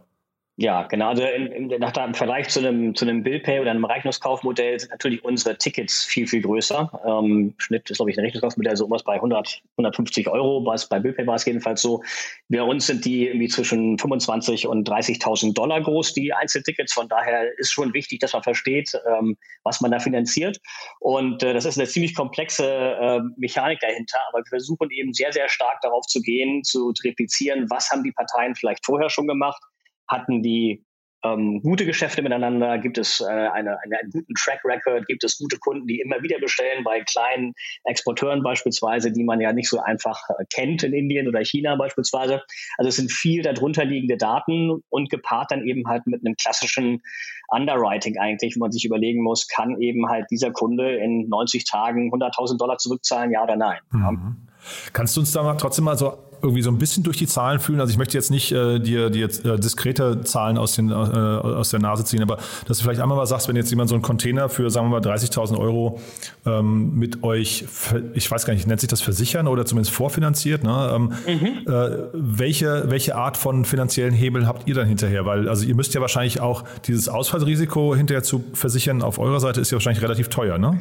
Ja, 0.61 0.83
genau. 0.83 1.07
Also 1.07 1.23
in, 1.23 1.47
in, 1.53 1.79
nach 1.79 1.93
dem 1.93 2.13
Vergleich 2.13 2.49
zu 2.49 2.59
einem, 2.59 2.93
zu 2.93 3.05
einem 3.05 3.23
Billpay 3.23 3.61
oder 3.61 3.71
einem 3.71 3.85
Rechnungskaufmodell 3.85 4.77
sind 4.77 4.91
natürlich 4.91 5.23
unsere 5.23 5.57
Tickets 5.57 6.03
viel, 6.03 6.27
viel 6.27 6.41
größer. 6.41 7.01
Ähm, 7.07 7.53
Schnitt 7.59 7.89
ist, 7.89 7.95
glaube 7.95 8.11
ich, 8.11 8.17
ein 8.17 8.25
Rechnungskaufmodell 8.25 8.75
so 8.75 8.83
irgendwas 8.83 9.05
bei 9.05 9.13
100, 9.13 9.61
150 9.77 10.27
Euro. 10.27 10.59
Bei, 10.59 10.75
bei 10.89 10.99
Billpay 10.99 11.25
war 11.25 11.35
es 11.35 11.45
jedenfalls 11.45 11.81
so. 11.81 12.03
Bei 12.49 12.61
uns 12.61 12.87
sind 12.87 13.05
die 13.05 13.27
irgendwie 13.27 13.47
zwischen 13.47 13.97
25 13.97 14.67
und 14.67 14.89
30.000 14.89 15.53
Dollar 15.53 15.79
groß, 15.79 16.13
die 16.13 16.33
Einzeltickets. 16.33 16.91
Von 16.91 17.07
daher 17.07 17.57
ist 17.57 17.71
schon 17.71 17.93
wichtig, 17.93 18.19
dass 18.19 18.33
man 18.33 18.43
versteht, 18.43 18.91
ähm, 19.17 19.37
was 19.63 19.79
man 19.79 19.91
da 19.91 19.99
finanziert. 19.99 20.57
Und 20.99 21.41
äh, 21.41 21.53
das 21.53 21.63
ist 21.63 21.77
eine 21.77 21.87
ziemlich 21.87 22.15
komplexe 22.15 22.65
äh, 22.65 23.21
Mechanik 23.37 23.79
dahinter. 23.79 24.19
Aber 24.27 24.39
wir 24.39 24.49
versuchen 24.49 24.91
eben 24.91 25.13
sehr, 25.13 25.31
sehr 25.31 25.47
stark 25.47 25.79
darauf 25.83 26.05
zu 26.07 26.21
gehen, 26.21 26.65
zu 26.65 26.91
replizieren, 27.05 27.65
was 27.69 27.89
haben 27.89 28.03
die 28.03 28.11
Parteien 28.11 28.55
vielleicht 28.55 28.85
vorher 28.85 29.09
schon 29.09 29.25
gemacht 29.25 29.61
hatten 30.09 30.43
die 30.43 30.83
ähm, 31.23 31.61
gute 31.61 31.85
Geschäfte 31.85 32.21
miteinander? 32.21 32.77
Gibt 32.77 32.97
es 32.97 33.21
äh, 33.21 33.25
eine, 33.25 33.77
eine, 33.83 33.99
einen 33.99 34.11
guten 34.11 34.33
Track 34.35 34.61
Record? 34.63 35.05
Gibt 35.07 35.23
es 35.23 35.37
gute 35.37 35.57
Kunden, 35.57 35.87
die 35.87 35.99
immer 35.99 36.21
wieder 36.21 36.39
bestellen 36.39 36.83
bei 36.83 37.01
kleinen 37.01 37.53
Exporteuren 37.83 38.41
beispielsweise, 38.41 39.11
die 39.11 39.23
man 39.23 39.41
ja 39.41 39.51
nicht 39.51 39.69
so 39.69 39.79
einfach 39.79 40.17
äh, 40.29 40.45
kennt 40.53 40.83
in 40.83 40.93
Indien 40.93 41.27
oder 41.27 41.43
China 41.43 41.75
beispielsweise? 41.75 42.41
Also 42.77 42.89
es 42.89 42.95
sind 42.95 43.11
viel 43.11 43.41
darunter 43.41 43.85
liegende 43.85 44.17
Daten 44.17 44.81
und 44.89 45.09
gepaart 45.09 45.51
dann 45.51 45.65
eben 45.65 45.87
halt 45.87 46.07
mit 46.07 46.25
einem 46.25 46.35
klassischen 46.35 47.01
Underwriting 47.49 48.17
eigentlich, 48.17 48.55
wo 48.55 48.59
man 48.61 48.71
sich 48.71 48.85
überlegen 48.85 49.23
muss, 49.23 49.47
kann 49.47 49.81
eben 49.81 50.07
halt 50.07 50.27
dieser 50.29 50.51
Kunde 50.51 50.95
in 50.97 51.27
90 51.29 51.65
Tagen 51.65 52.13
100.000 52.13 52.57
Dollar 52.57 52.77
zurückzahlen, 52.77 53.31
ja 53.31 53.43
oder 53.43 53.55
nein? 53.55 53.79
Mhm. 53.91 54.47
Kannst 54.93 55.15
du 55.15 55.21
uns 55.21 55.31
da 55.31 55.41
mal 55.41 55.55
trotzdem 55.55 55.85
mal 55.85 55.97
so 55.97 56.28
irgendwie 56.41 56.61
so 56.61 56.69
ein 56.69 56.77
bisschen 56.77 57.03
durch 57.03 57.17
die 57.17 57.27
Zahlen 57.27 57.59
fühlen. 57.59 57.79
Also 57.79 57.91
ich 57.91 57.97
möchte 57.97 58.17
jetzt 58.17 58.31
nicht 58.31 58.51
äh, 58.51 58.79
dir, 58.79 59.09
dir 59.09 59.21
jetzt, 59.21 59.45
äh, 59.45 59.57
diskrete 59.57 60.21
Zahlen 60.21 60.57
aus, 60.57 60.75
den, 60.75 60.89
äh, 60.89 60.93
aus 60.93 61.69
der 61.69 61.79
Nase 61.79 62.05
ziehen, 62.05 62.21
aber 62.21 62.37
dass 62.67 62.77
du 62.77 62.83
vielleicht 62.83 63.01
einmal 63.01 63.17
mal 63.17 63.25
sagst, 63.25 63.47
wenn 63.47 63.55
jetzt 63.55 63.69
jemand 63.69 63.89
so 63.89 63.95
einen 63.95 64.01
Container 64.01 64.49
für, 64.49 64.69
sagen 64.69 64.89
wir 64.89 64.99
mal, 64.99 65.01
30.000 65.01 65.57
Euro 65.57 65.99
ähm, 66.45 66.95
mit 66.95 67.23
euch, 67.23 67.65
ich 68.13 68.29
weiß 68.29 68.45
gar 68.45 68.53
nicht, 68.53 68.67
nennt 68.67 68.79
sich 68.79 68.89
das 68.89 69.01
versichern 69.01 69.47
oder 69.47 69.65
zumindest 69.65 69.93
vorfinanziert, 69.93 70.63
ne? 70.63 70.91
Ähm, 70.95 71.13
mhm. 71.27 71.71
äh, 71.71 71.97
welche, 72.13 72.89
welche 72.89 73.15
Art 73.15 73.37
von 73.37 73.65
finanziellen 73.65 74.13
Hebel 74.13 74.47
habt 74.47 74.67
ihr 74.67 74.75
dann 74.75 74.87
hinterher? 74.87 75.25
Weil 75.25 75.49
also 75.49 75.65
ihr 75.65 75.75
müsst 75.75 75.93
ja 75.93 76.01
wahrscheinlich 76.01 76.41
auch 76.41 76.63
dieses 76.85 77.09
Ausfallsrisiko 77.09 77.95
hinterher 77.95 78.23
zu 78.23 78.43
versichern 78.53 79.01
auf 79.01 79.19
eurer 79.19 79.39
Seite 79.39 79.61
ist 79.61 79.71
ja 79.71 79.75
wahrscheinlich 79.75 80.03
relativ 80.03 80.29
teuer, 80.29 80.57
ne? 80.57 80.79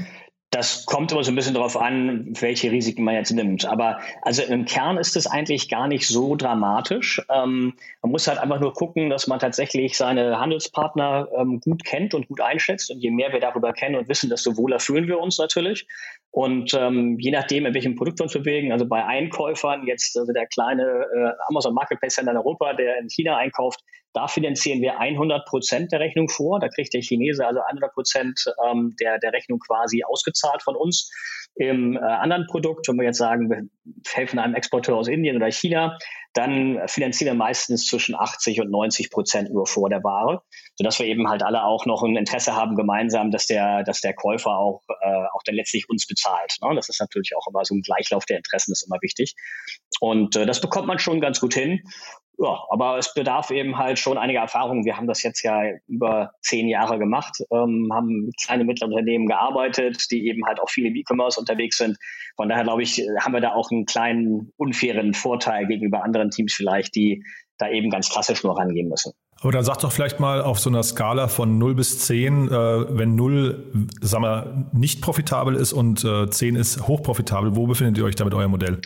Das 0.51 0.87
kommt 0.87 1.13
immer 1.13 1.23
so 1.23 1.31
ein 1.31 1.35
bisschen 1.35 1.53
darauf 1.53 1.77
an, 1.77 2.29
welche 2.41 2.71
Risiken 2.71 3.05
man 3.05 3.15
jetzt 3.15 3.33
nimmt. 3.33 3.67
Aber 3.67 4.01
also 4.23 4.43
im 4.43 4.65
Kern 4.65 4.97
ist 4.97 5.15
es 5.15 5.27
eigentlich 5.27 5.69
gar 5.69 5.89
nicht 5.89 6.09
so 6.09 6.37
dramatisch. 6.37 7.21
Ähm, 7.29 7.75
man 8.01 8.13
muss 8.13 8.27
halt 8.27 8.39
einfach 8.39 8.59
nur 8.59 8.73
gucken, 8.73 9.11
dass 9.11 9.27
man 9.27 9.41
tatsächlich 9.41 9.99
seine 9.99 10.41
Handelspartner 10.41 11.29
ähm, 11.37 11.61
gut 11.61 11.85
kennt 11.85 12.15
und 12.15 12.29
gut 12.29 12.41
einschätzt. 12.41 12.91
Und 12.91 13.01
je 13.01 13.11
mehr 13.11 13.31
wir 13.33 13.41
darüber 13.41 13.75
kennen 13.75 13.97
und 13.97 14.09
wissen, 14.09 14.31
desto 14.31 14.57
wohler 14.57 14.81
fühlen 14.81 15.07
wir 15.07 15.21
uns 15.21 15.37
natürlich. 15.37 15.87
Und 16.31 16.73
ähm, 16.73 17.19
je 17.19 17.31
nachdem, 17.31 17.67
in 17.67 17.75
welchem 17.75 17.95
Produkt 17.95 18.21
wir 18.21 18.25
uns 18.25 18.33
bewegen, 18.33 18.73
also 18.73 18.87
bei 18.87 19.05
Einkäufern, 19.05 19.87
jetzt 19.87 20.17
also 20.17 20.33
der 20.33 20.47
kleine 20.47 20.83
äh, 20.83 21.31
Amazon 21.49 21.75
Marketplace 21.75 22.19
in 22.19 22.29
Europa, 22.29 22.73
der 22.73 22.99
in 22.99 23.09
China 23.11 23.37
einkauft, 23.37 23.81
da 24.13 24.27
finanzieren 24.27 24.81
wir 24.81 24.99
100 24.99 25.47
Prozent 25.47 25.93
der 25.93 26.01
Rechnung 26.01 26.29
vor. 26.29 26.61
Da 26.61 26.69
kriegt 26.69 26.95
der 26.95 27.03
Chinese 27.03 27.47
also 27.47 27.61
100 27.61 27.93
Prozent 27.93 28.45
ähm, 28.67 28.95
der, 29.01 29.19
der 29.19 29.33
Rechnung 29.33 29.59
quasi 29.59 30.03
ausgezahlt 30.05 30.63
von 30.63 30.77
uns. 30.77 31.11
Im 31.55 31.97
äh, 31.97 32.01
anderen 32.01 32.47
Produkt, 32.47 32.89
wenn 32.89 32.97
wir 32.97 33.05
jetzt 33.05 33.19
sagen, 33.19 33.51
wir 33.51 33.63
helfen 34.13 34.39
einem 34.39 34.55
Exporteur 34.55 34.97
aus 34.97 35.09
Indien 35.09 35.37
oder 35.37 35.51
China, 35.51 35.99
dann 36.35 36.81
finanzieren 36.87 37.33
wir 37.33 37.39
meistens 37.39 37.87
zwischen 37.87 38.15
80 38.15 38.61
und 38.61 38.71
90 38.71 39.11
Prozent 39.11 39.53
nur 39.53 39.67
vor 39.67 39.89
der 39.89 40.05
Ware, 40.05 40.43
sodass 40.77 40.99
wir 41.01 41.07
eben 41.07 41.29
halt 41.29 41.43
alle 41.43 41.65
auch 41.65 41.85
noch 41.85 42.03
ein 42.03 42.17
Interesse 42.17 42.55
haben 42.55 42.77
gemeinsam, 42.77 43.31
dass 43.31 43.47
der, 43.47 43.83
dass 43.83 44.01
der 44.01 44.15
Käufer 44.15 44.57
auch, 44.57 44.83
äh, 45.01 45.25
auch 45.35 45.43
dann 45.45 45.57
letztlich 45.57 45.89
uns 45.89 46.07
bezahlt. 46.07 46.55
Ne? 46.63 46.75
Das 46.77 46.89
ist 46.89 47.01
natürlich 47.01 47.33
auch 47.37 47.47
immer 47.49 47.65
so 47.65 47.75
ein 47.75 47.83
Gleichlauf 47.83 48.25
der 48.27 48.37
Interessen, 48.37 48.71
ist 48.73 48.87
immer 48.87 48.99
wichtig. 49.01 49.35
Und 50.01 50.37
äh, 50.37 50.47
das 50.47 50.61
bekommt 50.61 50.87
man 50.87 50.99
schon 50.99 51.21
ganz 51.21 51.41
gut 51.41 51.55
hin. 51.55 51.83
Ja, 52.41 52.57
aber 52.71 52.99
es 52.99 53.13
bedarf 53.15 53.51
eben 53.51 53.79
halt 53.79 53.99
schon 53.99 54.17
einiger 54.17 54.41
Erfahrung. 54.41 54.85
Wir 54.85 54.97
haben 54.97 55.09
das 55.09 55.25
jetzt 55.25 55.43
ja 55.43 55.61
über 55.89 56.31
zehn 56.41 56.69
Jahre 56.69 56.97
gemacht, 56.99 57.43
ähm, 57.51 57.91
haben 57.93 58.27
mit 58.27 58.37
kleinen 58.41 58.65
mittleren 58.65 58.93
Unternehmen 58.93 59.27
gearbeitet, 59.27 60.07
die 60.13 60.29
eben 60.29 60.47
halt 60.47 60.61
auch 60.61 60.71
viel 60.71 60.87
im 60.87 60.95
E-Commerce 60.95 61.41
unterwegs 61.41 61.79
sind. 61.79 61.99
Von 62.37 62.49
daher 62.49 62.63
glaube 62.63 62.85
ich, 62.85 63.03
haben 63.21 63.33
wir 63.33 63.41
da 63.41 63.55
auch 63.55 63.73
einen 63.73 63.87
kleinen 63.87 64.53
unfairen 64.57 65.15
Vorteil 65.15 65.67
gegenüber 65.67 66.05
anderen 66.05 66.31
Teams 66.31 66.55
vielleicht, 66.55 66.95
die 66.95 67.25
da 67.59 67.69
eben 67.71 67.91
ganz 67.91 68.09
klassisch 68.09 68.45
nur 68.45 68.57
rangehen 68.57 68.89
müssen. 68.89 69.13
Aber 69.41 69.51
dann 69.51 69.65
sag 69.65 69.79
doch 69.79 69.91
vielleicht 69.91 70.21
mal 70.21 70.41
auf 70.41 70.61
so 70.61 70.71
einer 70.71 70.85
Skala 70.85 71.27
von 71.27 71.59
0 71.59 71.75
bis 71.75 71.99
10, 72.07 72.49
äh, 72.49 72.51
wenn 72.51 73.17
0 73.17 73.89
sagen 74.01 74.23
wir, 74.23 74.69
nicht 74.73 75.03
profitabel 75.03 75.57
ist 75.57 75.73
und 75.73 76.05
äh, 76.05 76.31
10 76.31 76.55
ist 76.55 76.87
hochprofitabel, 76.87 77.57
wo 77.57 77.67
befindet 77.67 77.99
ihr 77.99 78.05
euch 78.05 78.15
da 78.15 78.25
mit 78.25 78.35
eurem 78.35 78.53
Modell? 78.53 78.81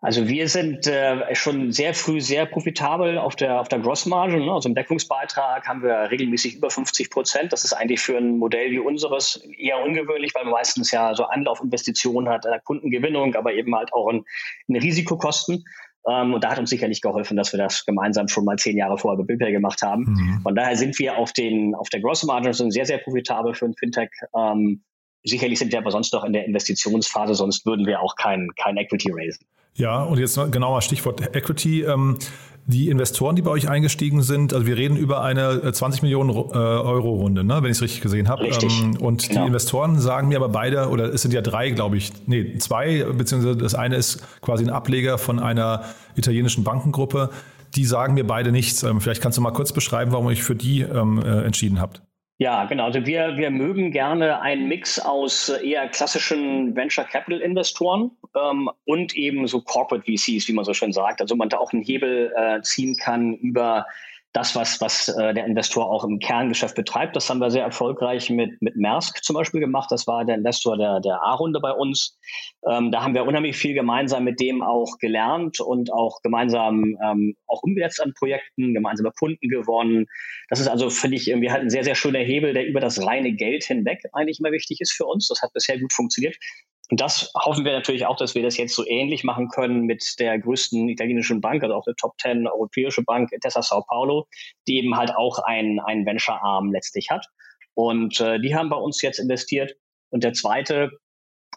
Also 0.00 0.28
wir 0.28 0.48
sind 0.48 0.86
äh, 0.86 1.34
schon 1.34 1.72
sehr 1.72 1.94
früh 1.94 2.20
sehr 2.20 2.44
profitabel 2.44 3.18
auf 3.18 3.34
der, 3.34 3.60
auf 3.60 3.68
der 3.68 3.78
Grossmarge. 3.78 4.38
Ne? 4.38 4.52
Also 4.52 4.68
im 4.68 4.74
Deckungsbeitrag 4.74 5.66
haben 5.66 5.82
wir 5.82 6.10
regelmäßig 6.10 6.56
über 6.56 6.70
50 6.70 7.10
Prozent. 7.10 7.52
Das 7.52 7.64
ist 7.64 7.72
eigentlich 7.72 8.00
für 8.00 8.16
ein 8.16 8.38
Modell 8.38 8.70
wie 8.70 8.78
unseres 8.78 9.42
eher 9.56 9.82
ungewöhnlich, 9.82 10.34
weil 10.34 10.44
man 10.44 10.52
meistens 10.52 10.90
ja 10.90 11.14
so 11.14 11.24
Anlaufinvestitionen 11.24 12.28
hat, 12.28 12.46
eine 12.46 12.60
Kundengewinnung, 12.60 13.34
aber 13.36 13.54
eben 13.54 13.74
halt 13.74 13.92
auch 13.94 14.08
ein, 14.08 14.24
eine 14.68 14.82
Risikokosten. 14.82 15.64
Ähm, 16.08 16.34
und 16.34 16.44
da 16.44 16.50
hat 16.50 16.58
uns 16.58 16.70
sicherlich 16.70 17.00
geholfen, 17.00 17.36
dass 17.36 17.52
wir 17.52 17.58
das 17.58 17.86
gemeinsam 17.86 18.28
schon 18.28 18.44
mal 18.44 18.56
zehn 18.56 18.76
Jahre 18.76 18.98
vorher 18.98 19.18
bei 19.18 19.24
Billpay 19.24 19.50
gemacht 19.50 19.80
haben. 19.82 20.04
Mhm. 20.04 20.40
Von 20.42 20.54
daher 20.54 20.76
sind 20.76 20.98
wir 20.98 21.16
auf, 21.16 21.32
den, 21.32 21.74
auf 21.74 21.88
der 21.88 22.00
Gross 22.00 22.22
Margin 22.22 22.52
sind 22.52 22.70
sehr, 22.70 22.86
sehr 22.86 22.98
profitabel 22.98 23.54
für 23.54 23.64
ein 23.64 23.74
Fintech. 23.74 24.10
Ähm, 24.36 24.84
sicherlich 25.24 25.58
sind 25.58 25.72
wir 25.72 25.78
aber 25.78 25.90
sonst 25.90 26.12
noch 26.12 26.24
in 26.24 26.32
der 26.32 26.44
Investitionsphase, 26.44 27.34
sonst 27.34 27.66
würden 27.66 27.86
wir 27.86 28.00
auch 28.00 28.14
kein, 28.14 28.50
kein 28.56 28.76
Equity 28.76 29.10
raisen. 29.12 29.46
Ja, 29.76 30.02
und 30.02 30.18
jetzt 30.18 30.38
genauer 30.52 30.82
Stichwort 30.82 31.34
Equity. 31.34 31.82
Ähm, 31.82 32.18
die 32.68 32.88
Investoren, 32.88 33.36
die 33.36 33.42
bei 33.42 33.50
euch 33.52 33.68
eingestiegen 33.68 34.22
sind, 34.22 34.52
also 34.52 34.66
wir 34.66 34.76
reden 34.76 34.96
über 34.96 35.22
eine 35.22 35.72
20 35.72 36.02
äh, 36.02 36.06
Millionen 36.06 36.30
äh, 36.30 36.32
Euro 36.34 37.10
Runde, 37.10 37.44
ne, 37.44 37.62
wenn 37.62 37.70
ich 37.70 37.76
es 37.76 37.82
richtig 37.82 38.00
gesehen 38.00 38.28
habe. 38.28 38.42
Richtig. 38.42 38.82
Ähm, 38.82 38.96
und 38.96 39.28
genau. 39.28 39.42
die 39.42 39.46
Investoren 39.46 40.00
sagen 40.00 40.28
mir 40.28 40.36
aber 40.36 40.48
beide, 40.48 40.88
oder 40.88 41.14
es 41.14 41.22
sind 41.22 41.32
ja 41.32 41.42
drei, 41.42 41.70
glaube 41.70 41.96
ich, 41.96 42.10
nee, 42.26 42.58
zwei, 42.58 43.04
beziehungsweise 43.04 43.56
das 43.56 43.76
eine 43.76 43.94
ist 43.94 44.26
quasi 44.40 44.64
ein 44.64 44.70
Ableger 44.70 45.16
von 45.16 45.38
einer 45.38 45.84
italienischen 46.16 46.64
Bankengruppe. 46.64 47.30
Die 47.76 47.84
sagen 47.84 48.14
mir 48.14 48.26
beide 48.26 48.50
nichts. 48.50 48.82
Ähm, 48.82 49.00
vielleicht 49.00 49.22
kannst 49.22 49.38
du 49.38 49.42
mal 49.42 49.52
kurz 49.52 49.72
beschreiben, 49.72 50.10
warum 50.10 50.26
ihr 50.26 50.30
euch 50.30 50.42
für 50.42 50.56
die 50.56 50.80
ähm, 50.80 51.22
äh, 51.24 51.44
entschieden 51.44 51.80
habt. 51.80 52.02
Ja, 52.38 52.64
genau. 52.66 52.84
Also 52.84 53.06
wir, 53.06 53.36
wir 53.36 53.50
mögen 53.50 53.92
gerne 53.92 54.42
einen 54.42 54.68
Mix 54.68 54.98
aus 54.98 55.48
eher 55.48 55.88
klassischen 55.88 56.76
Venture 56.76 57.04
Capital 57.04 57.40
Investoren 57.40 58.10
ähm, 58.36 58.70
und 58.84 59.16
eben 59.16 59.46
so 59.46 59.60
Corporate 59.60 60.04
VCs, 60.04 60.48
wie 60.48 60.52
man 60.52 60.64
so 60.64 60.74
schön 60.74 60.92
sagt. 60.92 61.20
Also 61.20 61.36
man 61.36 61.48
da 61.48 61.58
auch 61.58 61.72
einen 61.72 61.82
Hebel 61.82 62.32
äh, 62.36 62.60
ziehen 62.62 62.96
kann 62.96 63.34
über 63.34 63.86
das, 64.36 64.54
was, 64.54 64.82
was 64.82 65.08
äh, 65.08 65.32
der 65.32 65.46
Investor 65.46 65.90
auch 65.90 66.04
im 66.04 66.18
Kerngeschäft 66.18 66.74
betreibt. 66.74 67.16
Das 67.16 67.30
haben 67.30 67.38
wir 67.38 67.50
sehr 67.50 67.64
erfolgreich 67.64 68.28
mit, 68.28 68.60
mit 68.60 68.76
Maersk 68.76 69.24
zum 69.24 69.32
Beispiel 69.32 69.60
gemacht. 69.60 69.90
Das 69.90 70.06
war 70.06 70.26
der 70.26 70.34
Investor 70.34 70.76
der, 70.76 71.00
der 71.00 71.22
A-Runde 71.22 71.58
bei 71.58 71.72
uns. 71.72 72.18
Ähm, 72.70 72.92
da 72.92 73.02
haben 73.02 73.14
wir 73.14 73.24
unheimlich 73.24 73.56
viel 73.56 73.72
gemeinsam 73.72 74.24
mit 74.24 74.38
dem 74.38 74.62
auch 74.62 74.98
gelernt 74.98 75.58
und 75.60 75.90
auch 75.90 76.20
gemeinsam 76.20 76.98
ähm, 77.02 77.34
auch 77.46 77.62
umgesetzt 77.62 78.02
an 78.02 78.12
Projekten, 78.12 78.74
gemeinsame 78.74 79.10
Kunden 79.18 79.48
gewonnen. 79.48 80.04
Das 80.50 80.60
ist 80.60 80.68
also, 80.68 80.90
finde 80.90 81.16
ich, 81.16 81.28
irgendwie 81.28 81.50
halt 81.50 81.62
ein 81.62 81.70
sehr, 81.70 81.84
sehr 81.84 81.94
schöner 81.94 82.18
Hebel, 82.18 82.52
der 82.52 82.66
über 82.66 82.80
das 82.80 83.06
reine 83.06 83.32
Geld 83.32 83.64
hinweg 83.64 84.02
eigentlich 84.12 84.38
immer 84.38 84.52
wichtig 84.52 84.82
ist 84.82 84.92
für 84.92 85.06
uns. 85.06 85.28
Das 85.28 85.40
hat 85.40 85.54
bisher 85.54 85.78
gut 85.80 85.94
funktioniert. 85.94 86.36
Und 86.90 87.00
das 87.00 87.32
hoffen 87.34 87.64
wir 87.64 87.72
natürlich 87.72 88.06
auch, 88.06 88.16
dass 88.16 88.34
wir 88.34 88.42
das 88.42 88.56
jetzt 88.56 88.74
so 88.74 88.86
ähnlich 88.86 89.24
machen 89.24 89.48
können 89.48 89.82
mit 89.82 90.18
der 90.20 90.38
größten 90.38 90.88
italienischen 90.88 91.40
Bank, 91.40 91.62
also 91.62 91.74
auch 91.74 91.84
der 91.84 91.96
Top 91.96 92.12
10 92.20 92.46
europäische 92.46 93.02
Bank, 93.02 93.32
Intesa 93.32 93.60
Sao 93.62 93.84
Paulo, 93.88 94.26
die 94.68 94.78
eben 94.78 94.96
halt 94.96 95.14
auch 95.16 95.40
einen, 95.40 95.80
einen 95.80 96.06
Venture-Arm 96.06 96.70
letztlich 96.72 97.10
hat. 97.10 97.26
Und 97.74 98.20
äh, 98.20 98.40
die 98.40 98.54
haben 98.54 98.70
bei 98.70 98.76
uns 98.76 99.02
jetzt 99.02 99.18
investiert. 99.18 99.74
Und 100.10 100.22
der 100.22 100.32
zweite 100.32 100.90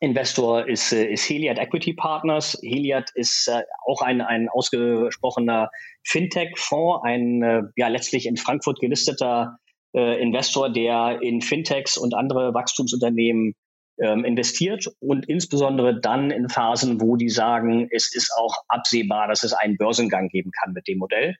Investor 0.02 0.68
ist, 0.68 0.92
äh, 0.94 1.06
ist 1.12 1.30
Heliad 1.30 1.60
Equity 1.60 1.94
Partners. 1.94 2.58
Heliad 2.64 3.10
ist 3.14 3.48
äh, 3.48 3.62
auch 3.86 4.02
ein, 4.02 4.22
ein 4.22 4.50
ausgesprochener 4.50 5.70
Fintech-Fonds, 6.04 7.04
ein 7.04 7.44
äh, 7.44 7.62
ja 7.76 7.88
letztlich 7.88 8.26
in 8.26 8.38
Frankfurt 8.38 8.80
gelisteter 8.80 9.58
äh, 9.94 10.22
Investor, 10.22 10.70
der 10.72 11.22
in 11.22 11.42
Fintechs 11.42 11.98
und 11.98 12.14
andere 12.14 12.54
Wachstumsunternehmen 12.54 13.56
ähm, 14.02 14.26
investiert 14.26 14.88
und 15.00 15.28
insbesondere 15.28 16.00
dann 16.00 16.32
in 16.32 16.50
Phasen, 16.50 17.02
wo 17.02 17.16
die 17.16 17.30
sagen, 17.30 17.88
es 17.92 18.14
ist 18.14 18.32
auch 18.38 18.56
absehbar, 18.68 19.28
dass 19.28 19.44
es 19.44 19.54
einen 19.54 19.78
Börsengang 19.78 20.30
geben 20.30 20.52
kann 20.52 20.74
mit 20.74 20.88
dem 20.88 21.00
Modell. 21.00 21.36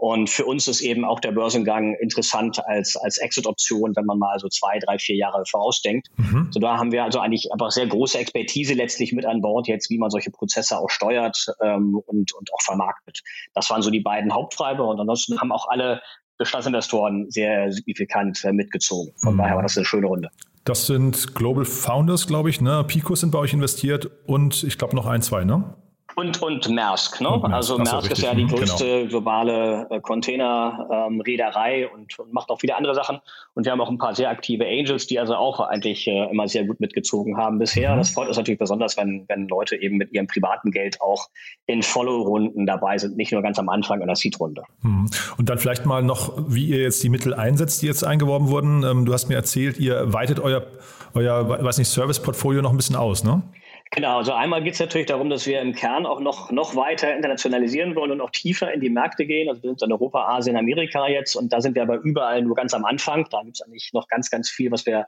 Und 0.00 0.30
für 0.30 0.46
uns 0.46 0.66
ist 0.66 0.80
eben 0.80 1.04
auch 1.04 1.20
der 1.20 1.32
Börsengang 1.32 1.94
interessant 2.00 2.58
als, 2.64 2.96
als 2.96 3.18
Exit-Option, 3.18 3.94
wenn 3.94 4.06
man 4.06 4.18
mal 4.18 4.38
so 4.38 4.48
zwei, 4.48 4.78
drei, 4.78 4.98
vier 4.98 5.14
Jahre 5.14 5.44
vorausdenkt. 5.44 6.08
Mhm. 6.16 6.48
So 6.52 6.58
da 6.58 6.78
haben 6.78 6.90
wir 6.90 7.04
also 7.04 7.18
eigentlich 7.18 7.52
einfach 7.52 7.70
sehr 7.70 7.86
große 7.86 8.18
Expertise 8.18 8.72
letztlich 8.72 9.12
mit 9.12 9.26
an 9.26 9.42
Bord 9.42 9.68
jetzt, 9.68 9.90
wie 9.90 9.98
man 9.98 10.08
solche 10.08 10.30
Prozesse 10.30 10.78
auch 10.78 10.88
steuert 10.88 11.44
ähm, 11.62 12.00
und, 12.06 12.32
und 12.32 12.50
auch 12.54 12.62
vermarktet. 12.62 13.20
Das 13.52 13.68
waren 13.68 13.82
so 13.82 13.90
die 13.90 14.00
beiden 14.00 14.32
Haupttreiber 14.32 14.88
und 14.88 14.98
ansonsten 14.98 15.38
haben 15.38 15.52
auch 15.52 15.68
alle 15.68 16.00
Bestandsinvestoren 16.38 17.30
sehr 17.30 17.70
signifikant 17.70 18.42
äh, 18.46 18.52
mitgezogen. 18.54 19.12
Von 19.18 19.34
mhm. 19.34 19.38
daher 19.38 19.56
war 19.56 19.62
das 19.62 19.76
eine 19.76 19.84
schöne 19.84 20.06
Runde. 20.06 20.30
Das 20.64 20.86
sind 20.86 21.34
Global 21.34 21.64
Founders, 21.64 22.26
glaube 22.26 22.50
ich, 22.50 22.60
ne? 22.60 22.84
Pico 22.84 23.14
sind 23.14 23.30
bei 23.30 23.38
euch 23.38 23.52
investiert 23.52 24.10
und 24.26 24.62
ich 24.62 24.78
glaube 24.78 24.94
noch 24.94 25.06
ein, 25.06 25.22
zwei, 25.22 25.44
ne? 25.44 25.74
Und, 26.20 26.42
und 26.42 26.68
Maersk. 26.68 27.22
Ne? 27.22 27.30
Und 27.30 27.42
Maersk. 27.42 27.54
Also 27.54 27.78
Maersk 27.78 28.10
ist 28.12 28.22
ja 28.22 28.34
die 28.34 28.44
mhm, 28.44 28.48
größte 28.48 28.84
genau. 28.84 29.08
globale 29.08 29.86
äh, 29.88 30.00
Container-Reederei 30.00 31.82
ähm, 31.84 31.88
und, 31.94 32.18
und, 32.18 32.32
macht 32.34 32.50
auch 32.50 32.60
viele 32.60 32.76
andere 32.76 32.94
Sachen. 32.94 33.20
Und 33.54 33.64
wir 33.64 33.72
haben 33.72 33.80
auch 33.80 33.88
ein 33.88 33.96
paar 33.96 34.14
sehr 34.14 34.28
aktive 34.28 34.66
Angels, 34.66 35.06
die 35.06 35.18
also 35.18 35.34
auch 35.34 35.60
eigentlich 35.60 36.06
äh, 36.06 36.30
immer 36.30 36.46
sehr 36.46 36.64
gut 36.64 36.78
mitgezogen 36.78 37.38
haben 37.38 37.58
bisher. 37.58 37.94
Mhm. 37.94 37.98
Das 37.98 38.10
freut 38.10 38.28
uns 38.28 38.36
natürlich 38.36 38.58
besonders, 38.58 38.98
wenn, 38.98 39.24
wenn 39.28 39.48
Leute 39.48 39.76
eben 39.76 39.96
mit 39.96 40.12
ihrem 40.12 40.26
privaten 40.26 40.70
Geld 40.70 41.00
auch 41.00 41.28
in 41.66 41.82
Follow-Runden 41.82 42.66
dabei 42.66 42.98
sind, 42.98 43.16
nicht 43.16 43.32
nur 43.32 43.40
ganz 43.40 43.58
am 43.58 43.70
Anfang 43.70 44.02
in 44.02 44.06
der 44.06 44.16
Seed-Runde. 44.16 44.62
Mhm. 44.82 45.08
Und 45.38 45.48
dann 45.48 45.58
vielleicht 45.58 45.86
mal 45.86 46.02
noch, 46.02 46.34
wie 46.48 46.66
ihr 46.66 46.82
jetzt 46.82 47.02
die 47.02 47.08
Mittel 47.08 47.32
einsetzt, 47.32 47.80
die 47.80 47.86
jetzt 47.86 48.04
eingeworben 48.04 48.48
wurden. 48.48 48.84
Ähm, 48.84 49.06
du 49.06 49.14
hast 49.14 49.30
mir 49.30 49.36
erzählt, 49.36 49.78
ihr 49.78 50.12
weitet 50.12 50.38
euer, 50.38 50.66
euer 51.14 51.48
weiß 51.64 51.78
nicht, 51.78 51.88
Service-Portfolio 51.88 52.60
noch 52.60 52.72
ein 52.72 52.76
bisschen 52.76 52.96
aus, 52.96 53.24
ne? 53.24 53.42
Genau, 53.92 54.18
also 54.18 54.32
einmal 54.32 54.62
geht 54.62 54.74
es 54.74 54.80
natürlich 54.80 55.08
darum, 55.08 55.30
dass 55.30 55.48
wir 55.48 55.60
im 55.60 55.74
Kern 55.74 56.06
auch 56.06 56.20
noch, 56.20 56.52
noch 56.52 56.76
weiter 56.76 57.12
internationalisieren 57.12 57.96
wollen 57.96 58.12
und 58.12 58.20
auch 58.20 58.30
tiefer 58.30 58.72
in 58.72 58.80
die 58.80 58.88
Märkte 58.88 59.26
gehen. 59.26 59.48
Also 59.48 59.64
wir 59.64 59.70
sind 59.70 59.82
in 59.82 59.90
Europa, 59.90 60.28
Asien, 60.28 60.56
Amerika 60.56 61.08
jetzt 61.08 61.34
und 61.34 61.52
da 61.52 61.60
sind 61.60 61.74
wir 61.74 61.82
aber 61.82 61.96
überall 61.96 62.40
nur 62.40 62.54
ganz 62.54 62.72
am 62.72 62.84
Anfang. 62.84 63.26
Da 63.30 63.42
gibt 63.42 63.56
es 63.56 63.62
eigentlich 63.62 63.90
noch 63.92 64.06
ganz, 64.06 64.30
ganz 64.30 64.48
viel, 64.48 64.70
was 64.70 64.86
wir 64.86 65.06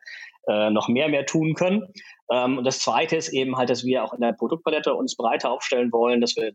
äh, 0.48 0.70
noch 0.70 0.88
mehr, 0.88 1.08
mehr 1.08 1.26
tun 1.26 1.54
können. 1.54 1.86
Ähm, 2.28 2.58
und 2.58 2.64
das 2.64 2.80
Zweite 2.80 3.14
ist 3.14 3.28
eben 3.28 3.56
halt, 3.56 3.70
dass 3.70 3.84
wir 3.84 4.02
auch 4.02 4.14
in 4.14 4.20
der 4.20 4.32
Produktpalette 4.32 4.94
uns 4.94 5.14
breiter 5.16 5.52
aufstellen 5.52 5.92
wollen, 5.92 6.20
dass 6.20 6.34
wir 6.34 6.52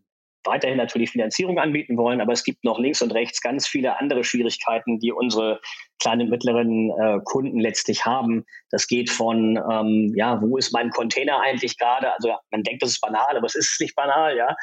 weiterhin 0.48 0.77
natürlich 0.77 1.12
Finanzierung 1.12 1.60
anbieten 1.60 1.98
wollen, 1.98 2.22
aber 2.22 2.34
es 2.34 2.44
gibt 2.44 2.63
noch 2.63 2.80
links 2.80 3.01
und 3.01 3.13
rechts 3.13 3.42
ganz 3.42 3.68
viele 3.68 4.00
andere 4.00 4.24
Schwierigkeiten, 4.24 5.00
die 5.00 5.12
unsere 5.12 5.60
kleinen 6.00 6.24
und 6.24 6.30
mittleren 6.30 6.92
äh, 6.92 7.20
Kunden 7.24 7.60
letztlich 7.60 8.06
haben. 8.06 8.46
Das 8.70 8.88
geht 8.88 9.10
von, 9.10 9.60
ähm, 9.72 10.13
ja, 10.16 10.42
wo 10.42 10.58
ist 10.58 10.72
mein 10.72 10.89
Container 10.89 11.39
eigentlich 11.42 11.77
gerade? 11.77 12.13
Also 12.13 12.34
man 12.51 12.63
denkt, 12.63 12.84
das 12.84 12.92
ist 12.92 13.01
banal, 13.01 13.36
aber 13.36 13.46
es 13.46 13.56
ist 13.56 13.80
nicht 13.80 13.96
banal, 13.96 14.36
ja. 14.36 14.56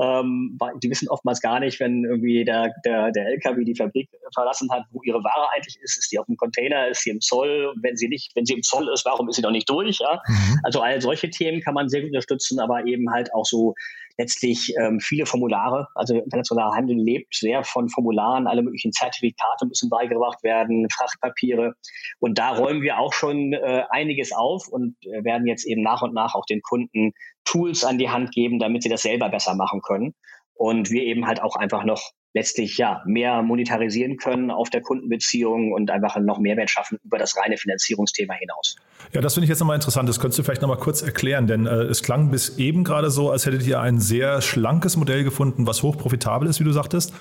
Ähm, 0.00 0.58
die 0.82 0.90
wissen 0.90 1.08
oftmals 1.08 1.40
gar 1.40 1.60
nicht, 1.60 1.80
wenn 1.80 2.04
irgendwie 2.04 2.44
der, 2.44 2.72
der, 2.84 3.10
der 3.12 3.26
LKW 3.26 3.64
die 3.64 3.74
Fabrik 3.74 4.08
verlassen 4.34 4.70
hat, 4.70 4.84
wo 4.90 5.00
ihre 5.02 5.22
Ware 5.22 5.48
eigentlich 5.54 5.76
ist. 5.82 5.98
Ist 5.98 6.12
die 6.12 6.18
auf 6.18 6.26
dem 6.26 6.36
Container? 6.36 6.88
Ist 6.88 7.02
sie 7.02 7.10
im 7.10 7.20
Zoll? 7.20 7.72
Wenn 7.80 7.96
sie 7.96 8.08
nicht, 8.08 8.32
wenn 8.34 8.44
sie 8.44 8.54
im 8.54 8.62
Zoll 8.62 8.88
ist, 8.92 9.04
warum 9.04 9.28
ist 9.28 9.36
sie 9.36 9.42
noch 9.42 9.50
nicht 9.50 9.68
durch? 9.68 9.98
Ja? 9.98 10.20
Mhm. 10.26 10.60
Also 10.62 10.80
all 10.80 11.00
solche 11.00 11.30
Themen 11.30 11.60
kann 11.60 11.74
man 11.74 11.88
sehr 11.88 12.00
gut 12.00 12.10
unterstützen, 12.10 12.60
aber 12.60 12.86
eben 12.86 13.10
halt 13.12 13.32
auch 13.34 13.44
so 13.44 13.74
letztlich 14.18 14.74
ähm, 14.80 15.00
viele 15.00 15.26
Formulare. 15.26 15.88
Also 15.94 16.14
internationaler 16.16 16.74
Handel 16.74 16.96
lebt 16.96 17.34
sehr 17.34 17.64
von 17.64 17.88
Formularen, 17.88 18.46
alle 18.46 18.62
möglichen 18.62 18.92
Zertifikate 18.92 19.66
müssen 19.66 19.88
beigebracht 19.88 20.42
werden, 20.42 20.86
Frachtpapiere. 20.90 21.74
Und 22.20 22.38
da 22.38 22.50
räumen 22.50 22.82
wir 22.82 22.98
auch 22.98 23.12
schon 23.12 23.52
äh, 23.52 23.84
einiges 23.90 24.32
auf 24.32 24.68
und 24.68 24.96
äh, 25.04 25.24
werden 25.24 25.46
jetzt 25.46 25.66
eben 25.66 25.82
nach 25.82 26.02
und 26.02 26.14
nach 26.14 26.34
auch 26.34 26.46
den 26.46 26.62
Kunden 26.62 27.12
Tools 27.44 27.84
an 27.84 27.98
die 27.98 28.10
Hand 28.10 28.32
geben, 28.32 28.58
damit 28.58 28.82
sie 28.82 28.88
das 28.88 29.02
selber 29.02 29.28
besser 29.28 29.54
machen 29.54 29.80
können. 29.82 30.14
Und 30.54 30.90
wir 30.90 31.02
eben 31.02 31.26
halt 31.26 31.42
auch 31.42 31.56
einfach 31.56 31.84
noch 31.84 32.12
letztlich 32.34 32.78
ja 32.78 33.02
mehr 33.06 33.42
monetarisieren 33.42 34.16
können 34.16 34.50
auf 34.50 34.70
der 34.70 34.80
Kundenbeziehung 34.80 35.72
und 35.72 35.90
einfach 35.90 36.16
noch 36.18 36.38
Mehrwert 36.38 36.70
schaffen 36.70 36.98
über 37.04 37.18
das 37.18 37.36
reine 37.36 37.56
Finanzierungsthema 37.56 38.34
hinaus. 38.34 38.76
Ja, 39.12 39.20
das 39.20 39.34
finde 39.34 39.44
ich 39.44 39.50
jetzt 39.50 39.60
nochmal 39.60 39.76
interessant. 39.76 40.08
Das 40.08 40.18
könntest 40.18 40.38
du 40.38 40.42
vielleicht 40.42 40.62
nochmal 40.62 40.78
kurz 40.78 41.02
erklären, 41.02 41.46
denn 41.46 41.66
äh, 41.66 41.82
es 41.82 42.02
klang 42.02 42.30
bis 42.30 42.58
eben 42.58 42.84
gerade 42.84 43.10
so, 43.10 43.30
als 43.30 43.44
hättet 43.46 43.66
ihr 43.66 43.80
ein 43.80 44.00
sehr 44.00 44.40
schlankes 44.40 44.96
Modell 44.96 45.24
gefunden, 45.24 45.66
was 45.66 45.82
hochprofitabel 45.82 46.48
ist, 46.48 46.60
wie 46.60 46.64
du 46.64 46.72
sagtest. 46.72 47.12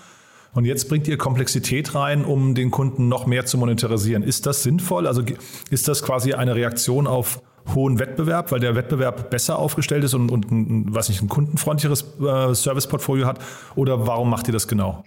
Und 0.54 0.66
jetzt 0.66 0.90
bringt 0.90 1.08
ihr 1.08 1.18
Komplexität 1.18 1.96
rein, 1.96 2.26
um 2.26 2.56
den 2.56 2.72
Kunden 2.72 3.08
noch 3.08 3.26
mehr 3.26 3.46
zu 3.46 3.58
monetarisieren. 3.58 4.22
Ist 4.22 4.46
das 4.46 4.64
sinnvoll? 4.64 5.08
Also 5.08 5.24
ist 5.70 5.88
das 5.88 6.04
quasi 6.04 6.34
eine 6.34 6.56
Reaktion 6.56 7.08
auf 7.08 7.42
hohen 7.74 8.00
Wettbewerb, 8.00 8.52
weil 8.52 8.60
der 8.60 8.76
Wettbewerb 8.76 9.30
besser 9.30 9.60
aufgestellt 9.60 10.04
ist 10.04 10.14
und, 10.14 10.32
und 10.32 10.52
ein, 10.52 10.86
was 10.90 11.10
nicht, 11.10 11.22
ein 11.22 11.30
kundenfreundlicheres 11.30 12.06
äh, 12.20 12.54
Serviceportfolio 12.54 13.26
hat? 13.26 13.40
Oder 13.76 14.08
warum 14.08 14.30
macht 14.30 14.48
ihr 14.48 14.54
das 14.54 14.68
genau? 14.68 15.04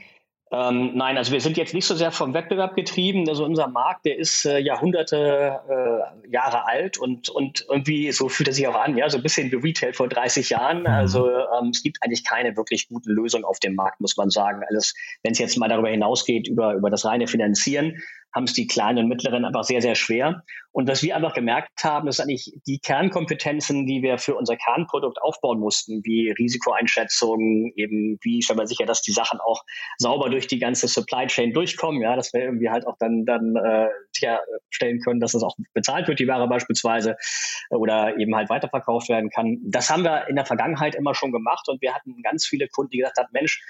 Ähm, 0.55 0.93
nein, 0.95 1.17
also 1.17 1.33
wir 1.33 1.41
sind 1.41 1.57
jetzt 1.57 1.75
nicht 1.75 1.87
so 1.87 1.97
sehr 1.97 2.13
vom 2.13 2.33
Wettbewerb 2.33 2.77
getrieben. 2.77 3.29
Also 3.29 3.45
unser 3.45 3.67
Markt, 3.67 4.05
der 4.05 4.19
ist 4.19 4.45
äh, 4.45 4.59
Jahrhunderte 4.59 5.59
äh, 5.69 6.31
Jahre 6.31 6.67
alt 6.67 6.97
und, 6.97 7.29
und 7.29 7.67
irgendwie 7.69 8.13
so 8.13 8.29
fühlt 8.29 8.49
er 8.49 8.55
sich 8.55 8.69
auch 8.69 8.77
an, 8.77 8.97
ja, 8.97 9.09
so 9.09 9.17
ein 9.17 9.23
bisschen 9.23 9.51
wie 9.51 9.57
Retail 9.57 9.95
vor 9.95 10.09
30 10.09 10.51
Jahren. 10.51 10.81
Mhm. 10.81 10.87
Also 10.87 11.29
ähm, 11.29 11.71
es 11.71 11.83
gibt 11.83 11.99
eigentlich 12.03 12.25
keine 12.25 12.57
wirklich 12.57 12.89
guten 12.89 13.11
Lösungen 13.11 13.45
auf 13.45 13.59
dem 13.59 13.75
Markt, 13.75 14.01
muss 14.01 14.17
man 14.17 14.31
sagen. 14.31 14.63
Alles, 14.69 14.95
wenn 15.23 15.33
es 15.33 15.39
jetzt 15.39 15.59
mal 15.59 15.69
darüber 15.69 15.89
hinausgeht, 15.89 16.47
über, 16.47 16.75
über 16.75 16.91
das 16.91 17.05
reine 17.05 17.27
Finanzieren, 17.27 18.01
haben 18.35 18.45
es 18.45 18.53
die 18.53 18.67
kleinen 18.67 18.99
und 18.99 19.09
mittleren 19.09 19.45
einfach 19.45 19.65
sehr, 19.65 19.81
sehr 19.81 19.95
schwer. 19.95 20.43
Und 20.73 20.89
was 20.89 21.05
wir 21.05 21.15
einfach 21.15 21.35
gemerkt 21.35 21.85
haben, 21.85 22.09
ist 22.09 22.21
eigentlich 22.21 22.53
die 22.67 22.81
Kernkompetenzen, 22.81 23.87
die 23.87 24.03
wir 24.03 24.19
für 24.19 24.35
unser 24.35 24.57
Kernprodukt 24.57 25.23
aufbauen 25.23 25.61
mussten, 25.61 26.03
wie 26.05 26.31
Risikoeinschätzung, 26.33 27.73
eben 27.77 28.19
wie 28.23 28.43
stellen 28.43 28.59
wir 28.59 28.67
sicher, 28.67 28.85
dass 28.85 29.01
die 29.01 29.13
Sachen 29.13 29.39
auch 29.39 29.63
sauber 29.99 30.31
durch 30.31 30.49
die 30.49 30.59
ganze 30.59 30.89
Supply 30.89 31.29
Chain 31.29 31.53
durchkommen, 31.53 32.03
ja, 32.03 32.17
dass 32.17 32.33
wir 32.33 32.43
irgendwie 32.43 32.71
halt 32.71 32.89
auch 32.89 32.97
dann, 32.99 33.25
dann 33.25 33.55
äh, 33.55 33.87
sicherstellen 34.13 35.01
können, 35.01 35.21
dass 35.21 35.33
das 35.33 35.45
auch 35.45 35.55
bezahlt 35.73 36.09
wird, 36.09 36.19
die 36.19 36.27
Ware 36.27 36.49
beispielsweise, 36.49 37.17
oder 37.71 38.19
eben 38.19 38.35
halt 38.35 38.51
weiterverkauft 38.51 39.09
werden 39.09 39.31
kann. 39.31 39.59
Das 39.65 39.91
haben 39.91 40.03
wir 40.03 40.29
in 40.29 40.37
der 40.37 40.45
Vergangenheit 40.45 40.95
immer 40.95 41.15
schon 41.15 41.33
gemacht 41.33 41.69
und 41.69 41.81
wir 41.83 41.95
hatten 41.95 42.21
ganz 42.23 42.47
viele 42.47 42.69
Kunden, 42.69 42.91
die 42.91 42.99
gesagt 42.99 43.19
haben, 43.19 43.29
Mensch, 43.33 43.63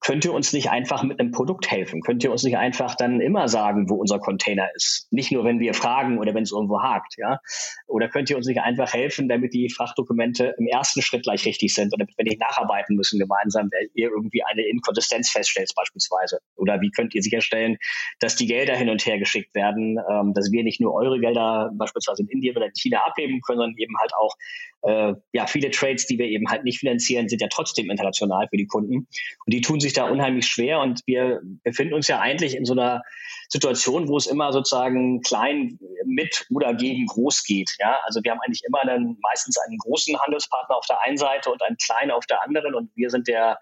könnt 0.00 0.24
ihr 0.24 0.32
uns 0.32 0.52
nicht 0.52 0.70
einfach 0.70 1.02
mit 1.02 1.18
einem 1.18 1.32
Produkt 1.32 1.70
helfen? 1.70 2.00
Könnt 2.00 2.22
ihr 2.22 2.30
uns 2.30 2.42
nicht 2.44 2.56
einfach 2.56 2.94
dann 2.94 3.20
immer 3.20 3.48
sagen, 3.48 3.90
wo 3.90 3.94
unser 3.96 4.18
Container 4.18 4.68
ist? 4.74 5.08
Nicht 5.10 5.32
nur, 5.32 5.44
wenn 5.44 5.60
wir 5.60 5.74
fragen 5.74 6.18
oder 6.18 6.34
wenn 6.34 6.44
es 6.44 6.52
irgendwo 6.52 6.80
hakt, 6.80 7.16
ja? 7.18 7.40
Oder 7.86 8.08
könnt 8.08 8.30
ihr 8.30 8.36
uns 8.36 8.46
nicht 8.46 8.60
einfach 8.60 8.92
helfen, 8.92 9.28
damit 9.28 9.54
die 9.54 9.68
Frachtdokumente 9.70 10.54
im 10.58 10.66
ersten 10.66 11.02
Schritt 11.02 11.24
gleich 11.24 11.44
richtig 11.44 11.74
sind 11.74 11.92
und 11.92 12.00
damit 12.00 12.16
wir 12.16 12.24
nicht 12.24 12.40
nacharbeiten 12.40 12.96
müssen 12.96 13.18
gemeinsam, 13.18 13.70
weil 13.72 13.88
ihr 13.94 14.08
irgendwie 14.08 14.42
eine 14.44 14.62
Inkonsistenz 14.62 15.30
feststellt 15.30 15.72
beispielsweise? 15.74 16.38
Oder 16.56 16.80
wie 16.80 16.90
könnt 16.90 17.14
ihr 17.14 17.22
sicherstellen, 17.22 17.76
dass 18.20 18.36
die 18.36 18.46
Gelder 18.46 18.76
hin 18.76 18.90
und 18.90 19.04
her 19.04 19.18
geschickt 19.18 19.54
werden, 19.54 19.98
ähm, 20.10 20.32
dass 20.34 20.52
wir 20.52 20.62
nicht 20.62 20.80
nur 20.80 20.94
eure 20.94 21.18
Gelder 21.18 21.70
beispielsweise 21.74 22.22
in 22.22 22.28
Indien 22.28 22.56
oder 22.56 22.66
in 22.66 22.74
China 22.74 23.00
abheben 23.04 23.40
können, 23.40 23.58
sondern 23.58 23.78
eben 23.78 23.98
halt 23.98 24.12
auch 24.14 24.34
äh, 24.82 25.14
ja, 25.32 25.46
viele 25.46 25.70
Trades, 25.70 26.06
die 26.06 26.18
wir 26.18 26.26
eben 26.26 26.48
halt 26.48 26.64
nicht 26.64 26.78
finanzieren, 26.78 27.28
sind 27.28 27.40
ja 27.40 27.48
trotzdem 27.48 27.90
international 27.90 28.46
für 28.48 28.56
die 28.56 28.66
Kunden. 28.66 28.94
Und 28.94 29.08
die 29.46 29.60
tun 29.60 29.80
sich 29.80 29.92
da 29.92 30.08
unheimlich 30.08 30.46
schwer. 30.46 30.80
Und 30.80 31.00
wir 31.06 31.40
befinden 31.64 31.94
uns 31.94 32.08
ja 32.08 32.20
eigentlich 32.20 32.56
in 32.56 32.64
so 32.64 32.72
einer 32.72 33.02
Situation, 33.48 34.08
wo 34.08 34.16
es 34.16 34.26
immer 34.26 34.52
sozusagen 34.52 35.20
klein 35.22 35.78
mit 36.04 36.46
oder 36.50 36.74
gegen 36.74 37.06
groß 37.06 37.44
geht. 37.44 37.70
Ja, 37.78 37.98
also 38.04 38.20
wir 38.22 38.30
haben 38.30 38.40
eigentlich 38.40 38.62
immer 38.66 38.82
dann 38.84 39.16
meistens 39.20 39.58
einen 39.58 39.78
großen 39.78 40.18
Handelspartner 40.18 40.76
auf 40.76 40.86
der 40.86 41.00
einen 41.02 41.16
Seite 41.16 41.50
und 41.50 41.62
einen 41.62 41.76
kleinen 41.76 42.10
auf 42.10 42.26
der 42.26 42.42
anderen. 42.42 42.74
Und 42.74 42.90
wir 42.94 43.10
sind 43.10 43.26
der, 43.26 43.58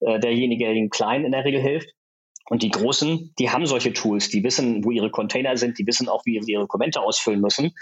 äh, 0.00 0.18
derjenige, 0.20 0.66
der 0.66 0.74
den 0.74 0.90
Kleinen 0.90 1.24
in 1.24 1.32
der 1.32 1.44
Regel 1.44 1.60
hilft. 1.60 1.90
Und 2.50 2.64
die 2.64 2.70
Großen, 2.70 3.32
die 3.38 3.50
haben 3.50 3.64
solche 3.64 3.92
Tools, 3.92 4.28
die 4.28 4.42
wissen, 4.42 4.84
wo 4.84 4.90
ihre 4.90 5.12
Container 5.12 5.56
sind, 5.56 5.78
die 5.78 5.86
wissen 5.86 6.08
auch, 6.08 6.26
wie 6.26 6.42
sie 6.42 6.52
ihre 6.52 6.62
Dokumente 6.62 7.00
ausfüllen 7.00 7.40
müssen, 7.40 7.76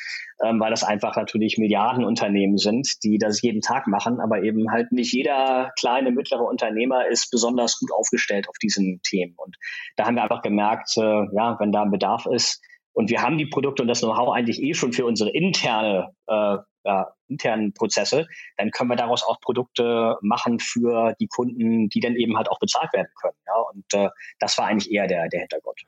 ähm, 0.45 0.61
weil 0.61 0.71
das 0.71 0.85
einfach 0.85 1.17
natürlich 1.17 1.57
Milliardenunternehmen 1.57 2.59
sind, 2.59 3.03
die 3.03 3.17
das 3.17 3.41
jeden 3.41 3.63
Tag 3.63 3.87
machen, 3.87 4.21
aber 4.21 4.43
eben 4.43 4.71
halt 4.71 4.93
nicht 4.93 5.15
jeder 5.15 5.73
kleine, 5.79 6.11
mittlere 6.11 6.43
Unternehmer 6.43 7.09
ist 7.09 7.31
besonders 7.31 7.79
gut 7.79 7.91
aufgestellt 7.93 8.47
auf 8.47 8.57
diesen 8.63 9.01
Themen. 9.03 9.33
Und 9.39 9.57
da 9.97 10.05
haben 10.05 10.17
wir 10.17 10.23
einfach 10.23 10.43
gemerkt, 10.43 10.95
äh, 10.99 11.01
ja, 11.01 11.57
wenn 11.59 11.73
da 11.73 11.83
ein 11.85 11.91
Bedarf 11.91 12.27
ist, 12.27 12.61
und 12.93 13.11
wir 13.11 13.23
haben 13.23 13.39
die 13.39 13.47
Produkte 13.47 13.83
und 13.83 13.89
das 13.89 14.01
Know-how 14.01 14.35
eigentlich 14.35 14.61
eh 14.61 14.75
schon 14.75 14.93
für 14.93 15.07
unsere 15.07 15.31
interne, 15.31 16.09
äh, 16.27 16.57
ja, 16.85 17.13
internen 17.29 17.73
Prozesse, 17.75 18.27
dann 18.57 18.71
können 18.71 18.91
wir 18.91 18.97
daraus 18.97 19.23
auch 19.23 19.41
Produkte 19.41 20.17
machen 20.23 20.59
für 20.61 21.15
die 21.21 21.27
Kunden, 21.27 21.89
die 21.89 22.01
dann 22.01 22.17
eben 22.17 22.37
halt 22.37 22.51
auch 22.51 22.59
bezahlt 22.59 22.93
werden 22.93 23.09
können. 23.21 23.37
Ja? 23.47 23.55
Und 23.73 23.95
äh, 23.95 24.11
das 24.39 24.57
war 24.59 24.67
eigentlich 24.67 24.91
eher 24.91 25.07
der, 25.07 25.29
der 25.29 25.41
Hintergrund. 25.41 25.81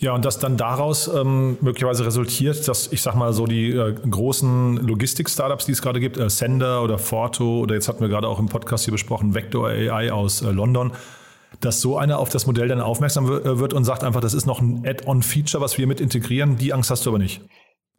Ja, 0.00 0.14
und 0.14 0.24
dass 0.24 0.38
dann 0.38 0.56
daraus 0.56 1.08
ähm, 1.08 1.58
möglicherweise 1.60 2.06
resultiert, 2.06 2.66
dass 2.66 2.90
ich 2.90 3.02
sag 3.02 3.16
mal 3.16 3.34
so 3.34 3.46
die 3.46 3.70
äh, 3.70 3.92
großen 3.92 4.78
Logistik-Startups, 4.78 5.66
die 5.66 5.72
es 5.72 5.82
gerade 5.82 6.00
gibt, 6.00 6.16
äh, 6.16 6.30
Sender 6.30 6.82
oder 6.82 6.98
Forto 6.98 7.60
oder 7.60 7.74
jetzt 7.74 7.86
hatten 7.86 8.00
wir 8.00 8.08
gerade 8.08 8.26
auch 8.26 8.38
im 8.38 8.46
Podcast 8.46 8.84
hier 8.84 8.92
besprochen, 8.92 9.34
Vector 9.34 9.68
AI 9.68 10.10
aus 10.10 10.40
äh, 10.40 10.50
London, 10.52 10.92
dass 11.60 11.82
so 11.82 11.98
einer 11.98 12.18
auf 12.18 12.30
das 12.30 12.46
Modell 12.46 12.68
dann 12.68 12.80
aufmerksam 12.80 13.26
äh, 13.26 13.58
wird 13.58 13.74
und 13.74 13.84
sagt 13.84 14.02
einfach, 14.02 14.22
das 14.22 14.32
ist 14.32 14.46
noch 14.46 14.62
ein 14.62 14.86
Add-on-Feature, 14.86 15.62
was 15.62 15.76
wir 15.76 15.86
mit 15.86 16.00
integrieren. 16.00 16.56
Die 16.56 16.72
Angst 16.72 16.90
hast 16.90 17.04
du 17.04 17.10
aber 17.10 17.18
nicht. 17.18 17.42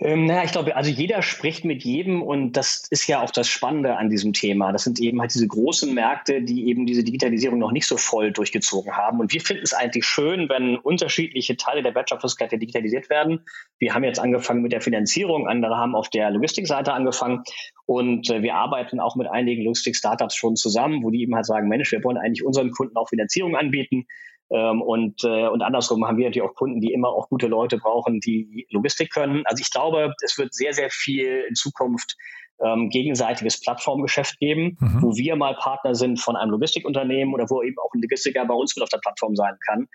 Ähm, 0.04 0.26
naja, 0.26 0.44
ich 0.44 0.52
glaube, 0.52 0.76
also 0.76 0.90
jeder 0.90 1.22
spricht 1.22 1.64
mit 1.64 1.84
jedem 1.84 2.24
und 2.24 2.54
das 2.54 2.88
ist 2.90 3.06
ja 3.06 3.22
auch 3.22 3.30
das 3.30 3.48
Spannende 3.48 3.98
an 3.98 4.10
diesem 4.10 4.34
Thema. 4.34 4.72
Das 4.72 4.84
sind 4.84 5.00
eben 5.00 5.22
halt 5.22 5.32
diese 5.32 5.48
großen 5.48 5.94
Märkte, 5.94 6.42
die 6.42 6.70
eben 6.70 6.88
diese 6.88 7.04
Digitalisierung 7.04 7.60
noch 7.60 7.72
nicht 7.72 7.86
so 7.86 7.98
voll 7.98 8.32
durchgezogen 8.32 8.98
haben. 8.98 9.20
Und 9.20 9.32
wir 9.32 9.42
finden 9.42 9.62
es 9.62 9.74
eigentlich 9.74 10.06
schön, 10.06 10.50
wenn 10.50 10.78
unterschiedliche 10.78 11.56
Teile 11.56 11.84
der 11.84 11.94
Wirtschaftlichkeit 11.94 12.52
digitalisiert 12.52 13.12
werden. 13.12 13.46
Wir 13.78 13.94
haben 13.94 14.04
jetzt 14.04 14.20
angefangen 14.20 14.64
mit 14.64 14.72
der 14.72 14.82
Finanzierung, 14.82 15.48
andere 15.48 15.78
haben 15.78 15.94
auf 15.94 16.10
der 16.10 16.32
Logistikseite 16.32 16.94
angefangen 16.94 17.44
und 17.86 18.28
äh, 18.32 18.42
wir 18.42 18.56
arbeiten 18.56 19.00
auch 19.00 19.16
mit 19.16 19.28
einigen 19.28 19.64
Logistik-Startups 19.66 20.36
schon 20.36 20.56
zusammen, 20.56 21.04
wo 21.04 21.12
die 21.12 21.22
eben 21.22 21.36
halt 21.36 21.46
sagen, 21.46 21.68
Mensch, 21.68 21.92
wir 21.92 22.04
wollen 22.04 22.18
eigentlich 22.18 22.44
unseren 22.44 22.72
Kunden 22.72 22.98
auch 22.98 23.10
Finanzierung 23.10 23.56
anbieten. 23.56 24.08
Ähm, 24.52 24.82
und, 24.82 25.24
äh, 25.24 25.48
und 25.48 25.62
andersrum 25.62 26.06
haben 26.06 26.18
wir 26.18 26.26
natürlich 26.26 26.50
auch 26.50 26.56
Kunden, 26.56 26.82
die 26.82 26.92
immer 26.92 27.10
auch 27.10 27.30
gute 27.30 27.48
Leute 27.48 27.78
brauchen, 27.78 28.20
die 28.20 28.68
Logistik 28.70 29.12
können. 29.12 29.44
Also 29.46 29.62
ich 29.62 29.72
glaube, 29.72 30.14
es 30.24 30.38
wird 30.38 30.54
sehr, 30.54 30.74
sehr 30.74 30.90
viel 30.90 31.46
in 31.48 31.56
Zukunft 31.56 32.18
ähm, 32.64 32.90
gegenseitiges 32.90 33.62
Plattformgeschäft 33.62 34.40
geben, 34.40 34.78
mhm. 34.80 35.02
wo 35.02 35.16
wir 35.16 35.36
mal 35.36 35.56
Partner 35.56 35.96
sind 35.96 36.20
von 36.20 36.36
einem 36.36 36.52
Logistikunternehmen 36.52 37.34
oder 37.34 37.50
wo 37.50 37.64
eben 37.64 37.78
auch 37.80 37.94
ein 37.94 38.02
Logistiker 38.02 38.46
bei 38.46 38.54
uns 38.54 38.76
mit 38.76 38.84
auf 38.84 38.90
der 38.90 39.00
Plattform 39.00 39.36
sein 39.36 39.58
kann. 39.66 39.88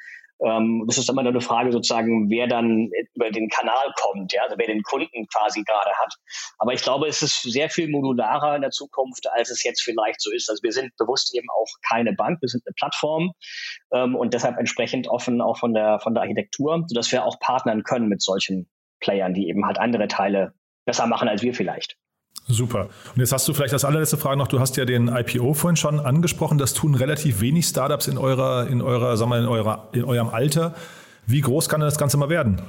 Ähm, 0.44 0.84
das 0.86 0.98
ist 0.98 1.08
immer 1.08 1.22
nur 1.22 1.32
eine 1.32 1.40
Frage 1.40 1.72
sozusagen, 1.72 2.28
wer 2.30 2.46
dann 2.46 2.90
über 3.14 3.30
den 3.30 3.48
Kanal 3.48 3.92
kommt, 3.96 4.32
ja, 4.32 4.42
also 4.42 4.56
wer 4.58 4.66
den 4.66 4.82
Kunden 4.82 5.26
quasi 5.28 5.62
gerade 5.62 5.90
hat. 5.96 6.14
Aber 6.58 6.72
ich 6.72 6.82
glaube, 6.82 7.06
es 7.06 7.22
ist 7.22 7.42
sehr 7.42 7.70
viel 7.70 7.88
modularer 7.88 8.56
in 8.56 8.62
der 8.62 8.70
Zukunft, 8.70 9.26
als 9.32 9.50
es 9.50 9.62
jetzt 9.64 9.82
vielleicht 9.82 10.20
so 10.20 10.30
ist. 10.32 10.50
Also 10.50 10.62
wir 10.62 10.72
sind 10.72 10.96
bewusst 10.96 11.34
eben 11.34 11.48
auch 11.50 11.68
keine 11.88 12.12
Bank, 12.12 12.40
wir 12.42 12.48
sind 12.48 12.62
eine 12.66 12.74
Plattform 12.74 13.32
ähm, 13.92 14.14
und 14.14 14.34
deshalb 14.34 14.58
entsprechend 14.58 15.08
offen 15.08 15.40
auch 15.40 15.58
von 15.58 15.72
der, 15.72 16.00
von 16.00 16.14
der 16.14 16.22
Architektur, 16.22 16.84
sodass 16.86 17.10
wir 17.12 17.24
auch 17.24 17.38
partnern 17.40 17.82
können 17.82 18.08
mit 18.08 18.22
solchen 18.22 18.68
Playern, 19.00 19.34
die 19.34 19.48
eben 19.48 19.64
halt 19.66 19.78
andere 19.78 20.08
Teile 20.08 20.54
besser 20.84 21.06
machen 21.06 21.28
als 21.28 21.42
wir 21.42 21.54
vielleicht. 21.54 21.96
Super. 22.48 22.88
Und 23.14 23.20
jetzt 23.20 23.32
hast 23.32 23.48
du 23.48 23.54
vielleicht 23.54 23.72
als 23.72 23.84
allerletzte 23.84 24.16
Frage 24.16 24.36
noch, 24.36 24.46
du 24.46 24.60
hast 24.60 24.76
ja 24.76 24.84
den 24.84 25.08
IPO 25.08 25.54
vorhin 25.54 25.76
schon 25.76 25.98
angesprochen, 25.98 26.58
das 26.58 26.74
tun 26.74 26.94
relativ 26.94 27.40
wenig 27.40 27.66
Startups 27.66 28.06
in 28.06 28.18
eurer, 28.18 28.68
in 28.68 28.82
eurer, 28.82 29.16
sagen 29.16 29.30
wir, 29.30 29.38
in 29.38 29.46
eurer, 29.46 29.88
in 29.92 30.04
eurem 30.04 30.28
Alter. 30.28 30.74
Wie 31.26 31.40
groß 31.40 31.68
kann 31.68 31.80
das 31.80 31.98
Ganze 31.98 32.16
mal 32.16 32.28
werden? 32.28 32.62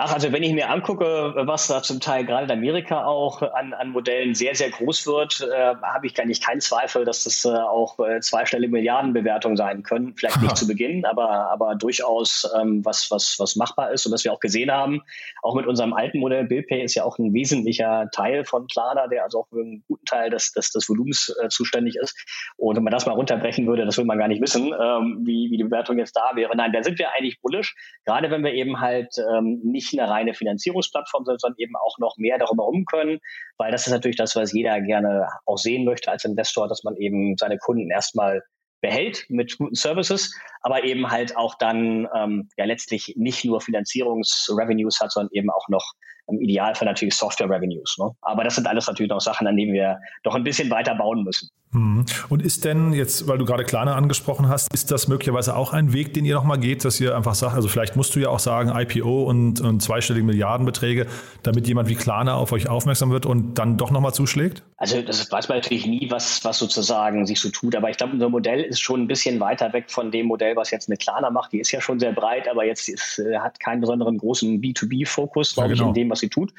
Ach, 0.00 0.14
also 0.14 0.30
wenn 0.30 0.44
ich 0.44 0.52
mir 0.52 0.70
angucke, 0.70 1.32
was 1.34 1.66
da 1.66 1.82
zum 1.82 1.98
Teil 1.98 2.24
gerade 2.24 2.44
in 2.44 2.52
Amerika 2.52 3.04
auch 3.04 3.42
an, 3.42 3.72
an 3.72 3.90
Modellen 3.90 4.32
sehr, 4.32 4.54
sehr 4.54 4.70
groß 4.70 5.08
wird, 5.08 5.40
äh, 5.40 5.74
habe 5.82 6.06
ich 6.06 6.14
gar 6.14 6.24
nicht 6.24 6.40
keinen 6.40 6.60
Zweifel, 6.60 7.04
dass 7.04 7.24
das 7.24 7.44
äh, 7.44 7.48
auch 7.48 7.98
äh, 7.98 8.20
zweistellige 8.20 8.70
Milliardenbewertungen 8.70 9.56
sein 9.56 9.82
können. 9.82 10.14
Vielleicht 10.14 10.40
nicht 10.40 10.56
zu 10.56 10.68
Beginn, 10.68 11.04
aber, 11.04 11.50
aber 11.50 11.74
durchaus 11.74 12.48
ähm, 12.60 12.84
was, 12.84 13.10
was, 13.10 13.40
was 13.40 13.56
machbar 13.56 13.90
ist 13.90 14.06
und 14.06 14.12
was 14.12 14.22
wir 14.22 14.32
auch 14.32 14.38
gesehen 14.38 14.70
haben. 14.70 15.02
Auch 15.42 15.56
mit 15.56 15.66
unserem 15.66 15.92
alten 15.92 16.20
Modell 16.20 16.44
BillPay 16.44 16.80
ist 16.80 16.94
ja 16.94 17.02
auch 17.02 17.18
ein 17.18 17.34
wesentlicher 17.34 18.08
Teil 18.12 18.44
von 18.44 18.68
Klarna, 18.68 19.08
der 19.08 19.24
also 19.24 19.40
auch 19.40 19.48
für 19.48 19.62
einen 19.62 19.82
guten 19.88 20.04
Teil 20.04 20.30
des, 20.30 20.52
des, 20.52 20.70
des 20.70 20.88
Volumens 20.88 21.34
äh, 21.42 21.48
zuständig 21.48 21.96
ist. 21.96 22.16
Und 22.56 22.76
wenn 22.76 22.84
man 22.84 22.92
das 22.92 23.06
mal 23.06 23.14
runterbrechen 23.14 23.66
würde, 23.66 23.84
das 23.84 23.98
will 23.98 24.04
man 24.04 24.18
gar 24.18 24.28
nicht 24.28 24.42
wissen, 24.42 24.66
ähm, 24.66 25.22
wie, 25.24 25.50
wie 25.50 25.56
die 25.56 25.64
Bewertung 25.64 25.98
jetzt 25.98 26.14
da 26.14 26.36
wäre. 26.36 26.56
Nein, 26.56 26.72
da 26.72 26.84
sind 26.84 27.00
wir 27.00 27.12
eigentlich 27.14 27.40
bullish, 27.40 27.74
gerade 28.04 28.30
wenn 28.30 28.44
wir 28.44 28.52
eben 28.52 28.78
halt 28.80 29.16
ähm, 29.36 29.60
nicht 29.64 29.87
nicht 29.92 30.00
eine 30.00 30.10
reine 30.10 30.34
Finanzierungsplattform 30.34 31.24
sind, 31.24 31.40
sondern 31.40 31.58
eben 31.58 31.74
auch 31.76 31.98
noch 31.98 32.16
mehr 32.16 32.38
darüber 32.38 32.66
um 32.66 32.84
können, 32.84 33.18
weil 33.56 33.72
das 33.72 33.86
ist 33.86 33.92
natürlich 33.92 34.16
das, 34.16 34.36
was 34.36 34.52
jeder 34.52 34.80
gerne 34.80 35.28
auch 35.46 35.58
sehen 35.58 35.84
möchte 35.84 36.10
als 36.10 36.24
Investor, 36.24 36.68
dass 36.68 36.84
man 36.84 36.96
eben 36.96 37.36
seine 37.36 37.58
Kunden 37.58 37.90
erstmal 37.90 38.42
behält 38.80 39.24
mit 39.28 39.58
guten 39.58 39.74
Services, 39.74 40.32
aber 40.62 40.84
eben 40.84 41.10
halt 41.10 41.36
auch 41.36 41.56
dann 41.58 42.08
ähm, 42.14 42.48
ja 42.56 42.64
letztlich 42.64 43.14
nicht 43.16 43.44
nur 43.44 43.60
Finanzierungsrevenues 43.60 45.00
hat, 45.00 45.12
sondern 45.12 45.30
eben 45.32 45.50
auch 45.50 45.68
noch 45.68 45.84
im 46.28 46.40
Idealfall 46.40 46.86
natürlich 46.86 47.14
Software-Revenues. 47.14 47.96
Ne? 47.98 48.10
Aber 48.20 48.44
das 48.44 48.54
sind 48.54 48.66
alles 48.66 48.86
natürlich 48.86 49.10
noch 49.10 49.20
Sachen, 49.20 49.46
an 49.46 49.56
denen 49.56 49.72
wir 49.72 49.98
doch 50.22 50.34
ein 50.34 50.44
bisschen 50.44 50.70
weiter 50.70 50.94
bauen 50.94 51.24
müssen. 51.24 51.50
Mhm. 51.70 52.06
Und 52.28 52.42
ist 52.42 52.64
denn 52.64 52.92
jetzt, 52.92 53.28
weil 53.28 53.38
du 53.38 53.44
gerade 53.44 53.64
Klarna 53.64 53.94
angesprochen 53.94 54.48
hast, 54.48 54.72
ist 54.72 54.90
das 54.90 55.08
möglicherweise 55.08 55.54
auch 55.54 55.72
ein 55.72 55.92
Weg, 55.92 56.14
den 56.14 56.24
ihr 56.24 56.34
nochmal 56.34 56.58
geht, 56.58 56.84
dass 56.84 56.98
ihr 57.00 57.14
einfach 57.14 57.34
sagt, 57.34 57.54
also 57.54 57.68
vielleicht 57.68 57.94
musst 57.94 58.14
du 58.16 58.20
ja 58.20 58.30
auch 58.30 58.38
sagen, 58.38 58.72
IPO 58.74 59.24
und, 59.24 59.60
und 59.60 59.80
zweistellige 59.80 60.24
Milliardenbeträge, 60.24 61.06
damit 61.42 61.68
jemand 61.68 61.88
wie 61.88 61.94
Klarna 61.94 62.34
auf 62.36 62.52
euch 62.52 62.68
aufmerksam 62.68 63.10
wird 63.10 63.26
und 63.26 63.54
dann 63.54 63.76
doch 63.76 63.90
nochmal 63.90 64.14
zuschlägt? 64.14 64.62
Also 64.78 65.02
das 65.02 65.30
weiß 65.30 65.48
man 65.48 65.58
natürlich 65.58 65.86
nie, 65.86 66.10
was, 66.10 66.44
was 66.44 66.58
sozusagen 66.58 67.26
sich 67.26 67.40
so 67.40 67.50
tut, 67.50 67.76
aber 67.76 67.90
ich 67.90 67.96
glaube, 67.96 68.14
unser 68.14 68.30
Modell 68.30 68.62
ist 68.62 68.80
schon 68.80 69.02
ein 69.02 69.08
bisschen 69.08 69.38
weiter 69.40 69.72
weg 69.72 69.90
von 69.90 70.10
dem 70.10 70.26
Modell, 70.26 70.56
was 70.56 70.70
jetzt 70.70 70.88
eine 70.88 70.96
Klarna 70.96 71.30
macht. 71.30 71.52
Die 71.52 71.60
ist 71.60 71.70
ja 71.70 71.80
schon 71.80 71.98
sehr 71.98 72.12
breit, 72.12 72.48
aber 72.48 72.64
jetzt 72.64 72.88
ist, 72.88 73.18
äh, 73.18 73.38
hat 73.38 73.60
keinen 73.60 73.80
besonderen 73.80 74.16
großen 74.16 74.60
B2B-Fokus, 74.60 75.54
glaube 75.54 75.70
ja, 75.70 75.74
genau. 75.74 75.84
ich, 75.84 75.88
in 75.88 75.94
dem, 75.94 76.10
was 76.10 76.20
sie 76.20 76.28
tut. 76.28 76.54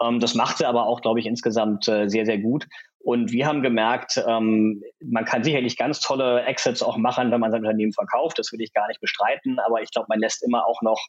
Ähm, 0.00 0.18
das 0.18 0.34
macht 0.34 0.58
sie 0.58 0.66
aber 0.66 0.86
auch, 0.86 1.00
glaube 1.00 1.20
ich, 1.20 1.26
insgesamt 1.26 1.86
äh, 1.88 2.08
sehr, 2.08 2.26
sehr 2.26 2.38
gut. 2.38 2.66
Und 3.00 3.30
wir 3.30 3.46
haben 3.46 3.62
gemerkt, 3.62 4.22
ähm, 4.26 4.82
man 5.00 5.24
kann 5.24 5.44
sicherlich 5.44 5.76
ganz 5.76 6.00
tolle 6.00 6.42
Exits 6.42 6.82
auch 6.82 6.96
machen, 6.96 7.30
wenn 7.30 7.40
man 7.40 7.52
sein 7.52 7.60
Unternehmen 7.60 7.92
verkauft. 7.92 8.38
Das 8.38 8.52
will 8.52 8.60
ich 8.60 8.72
gar 8.72 8.88
nicht 8.88 9.00
bestreiten. 9.00 9.58
Aber 9.60 9.80
ich 9.82 9.90
glaube, 9.90 10.06
man 10.08 10.18
lässt 10.18 10.44
immer 10.44 10.66
auch 10.66 10.82
noch 10.82 11.00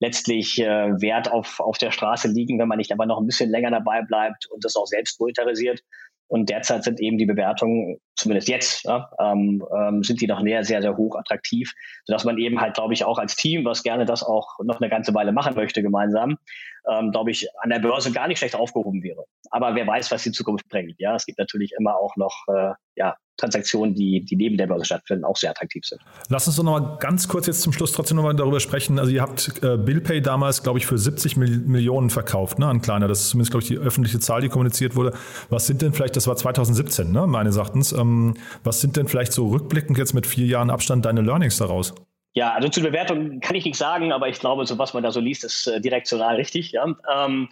letztlich 0.00 0.58
äh, 0.58 1.00
Wert 1.00 1.30
auf, 1.30 1.60
auf 1.60 1.78
der 1.78 1.90
Straße 1.90 2.28
liegen, 2.28 2.58
wenn 2.58 2.68
man 2.68 2.78
nicht 2.78 2.92
aber 2.92 3.06
noch 3.06 3.20
ein 3.20 3.26
bisschen 3.26 3.50
länger 3.50 3.70
dabei 3.70 4.02
bleibt 4.02 4.46
und 4.50 4.64
das 4.64 4.76
auch 4.76 4.86
selbst 4.86 5.20
monetarisiert. 5.20 5.80
Und 6.26 6.48
derzeit 6.48 6.84
sind 6.84 7.00
eben 7.00 7.18
die 7.18 7.26
Bewertungen, 7.26 7.98
zumindest 8.16 8.48
jetzt, 8.48 8.84
ja, 8.84 9.10
ähm, 9.20 9.64
ähm, 9.76 10.02
sind 10.02 10.20
die 10.20 10.26
noch 10.26 10.42
sehr, 10.42 10.64
sehr, 10.64 10.82
sehr 10.82 10.96
hoch 10.96 11.16
attraktiv, 11.16 11.72
sodass 12.04 12.24
man 12.24 12.38
eben 12.38 12.60
halt, 12.60 12.74
glaube 12.74 12.94
ich, 12.94 13.04
auch 13.04 13.18
als 13.18 13.36
Team, 13.36 13.64
was 13.64 13.82
gerne 13.82 14.04
das 14.04 14.22
auch 14.22 14.58
noch 14.62 14.80
eine 14.80 14.88
ganze 14.88 15.14
Weile 15.14 15.32
machen 15.32 15.54
möchte 15.54 15.82
gemeinsam, 15.82 16.38
ähm, 16.90 17.10
glaube 17.10 17.30
ich, 17.30 17.46
an 17.60 17.70
der 17.70 17.78
Börse 17.78 18.10
gar 18.12 18.28
nicht 18.28 18.38
schlecht 18.38 18.56
aufgehoben 18.56 19.02
wäre. 19.02 19.24
Aber 19.50 19.74
wer 19.74 19.86
weiß, 19.86 20.10
was 20.10 20.22
die 20.22 20.32
Zukunft 20.32 20.68
bringt. 20.68 20.94
Ja, 20.98 21.14
es 21.14 21.26
gibt 21.26 21.38
natürlich 21.38 21.72
immer 21.78 21.96
auch 21.96 22.16
noch 22.16 22.34
äh, 22.48 22.72
ja, 22.96 23.16
Transaktionen, 23.36 23.94
die, 23.94 24.24
die 24.24 24.36
neben 24.36 24.56
der 24.56 24.66
Börse 24.66 24.84
stattfinden, 24.84 25.24
auch 25.24 25.36
sehr 25.36 25.50
attraktiv 25.50 25.84
sind. 25.84 26.00
Lass 26.28 26.46
uns 26.46 26.56
doch 26.56 26.62
noch 26.62 26.78
mal 26.78 26.96
ganz 26.98 27.28
kurz 27.28 27.46
jetzt 27.46 27.62
zum 27.62 27.72
Schluss 27.72 27.92
trotzdem 27.92 28.16
noch 28.16 28.22
mal 28.22 28.34
darüber 28.34 28.60
sprechen. 28.60 28.98
Also 28.98 29.10
ihr 29.12 29.22
habt 29.22 29.62
äh, 29.62 29.76
BillPay 29.76 30.20
damals, 30.20 30.62
glaube 30.62 30.78
ich, 30.78 30.86
für 30.86 30.98
70 30.98 31.36
Mil 31.36 31.58
Millionen 31.58 32.10
verkauft, 32.10 32.58
ne, 32.58 32.66
an 32.66 32.80
kleiner. 32.80 33.08
Das 33.08 33.20
ist 33.20 33.30
zumindest, 33.30 33.50
glaube 33.50 33.62
ich, 33.62 33.68
die 33.68 33.78
öffentliche 33.78 34.20
Zahl, 34.20 34.40
die 34.40 34.48
kommuniziert 34.48 34.96
wurde. 34.96 35.12
Was 35.50 35.66
sind 35.66 35.82
denn 35.82 35.92
vielleicht, 35.92 36.16
das 36.16 36.26
war 36.26 36.36
2017, 36.36 37.10
ne, 37.10 37.26
meines 37.26 37.56
Erachtens, 37.56 37.92
ähm, 37.92 38.34
was 38.62 38.80
sind 38.80 38.96
denn 38.96 39.08
vielleicht 39.08 39.32
so 39.32 39.48
rückblickend 39.48 39.98
jetzt 39.98 40.14
mit 40.14 40.26
vier 40.26 40.46
Jahren 40.46 40.70
Abstand 40.70 41.04
deine 41.04 41.20
Learnings 41.20 41.56
daraus? 41.56 41.94
Ja, 42.34 42.52
also 42.52 42.68
zur 42.68 42.82
Bewertung 42.82 43.40
kann 43.40 43.54
ich 43.54 43.64
nichts 43.64 43.78
sagen, 43.78 44.12
aber 44.12 44.28
ich 44.28 44.40
glaube, 44.40 44.66
so 44.66 44.76
was 44.76 44.92
man 44.92 45.04
da 45.04 45.12
so 45.12 45.20
liest, 45.20 45.44
ist 45.44 45.68
äh, 45.68 45.80
direktional 45.80 46.36
richtig. 46.36 46.72
Ja. 46.72 46.84
Ähm, 47.14 47.48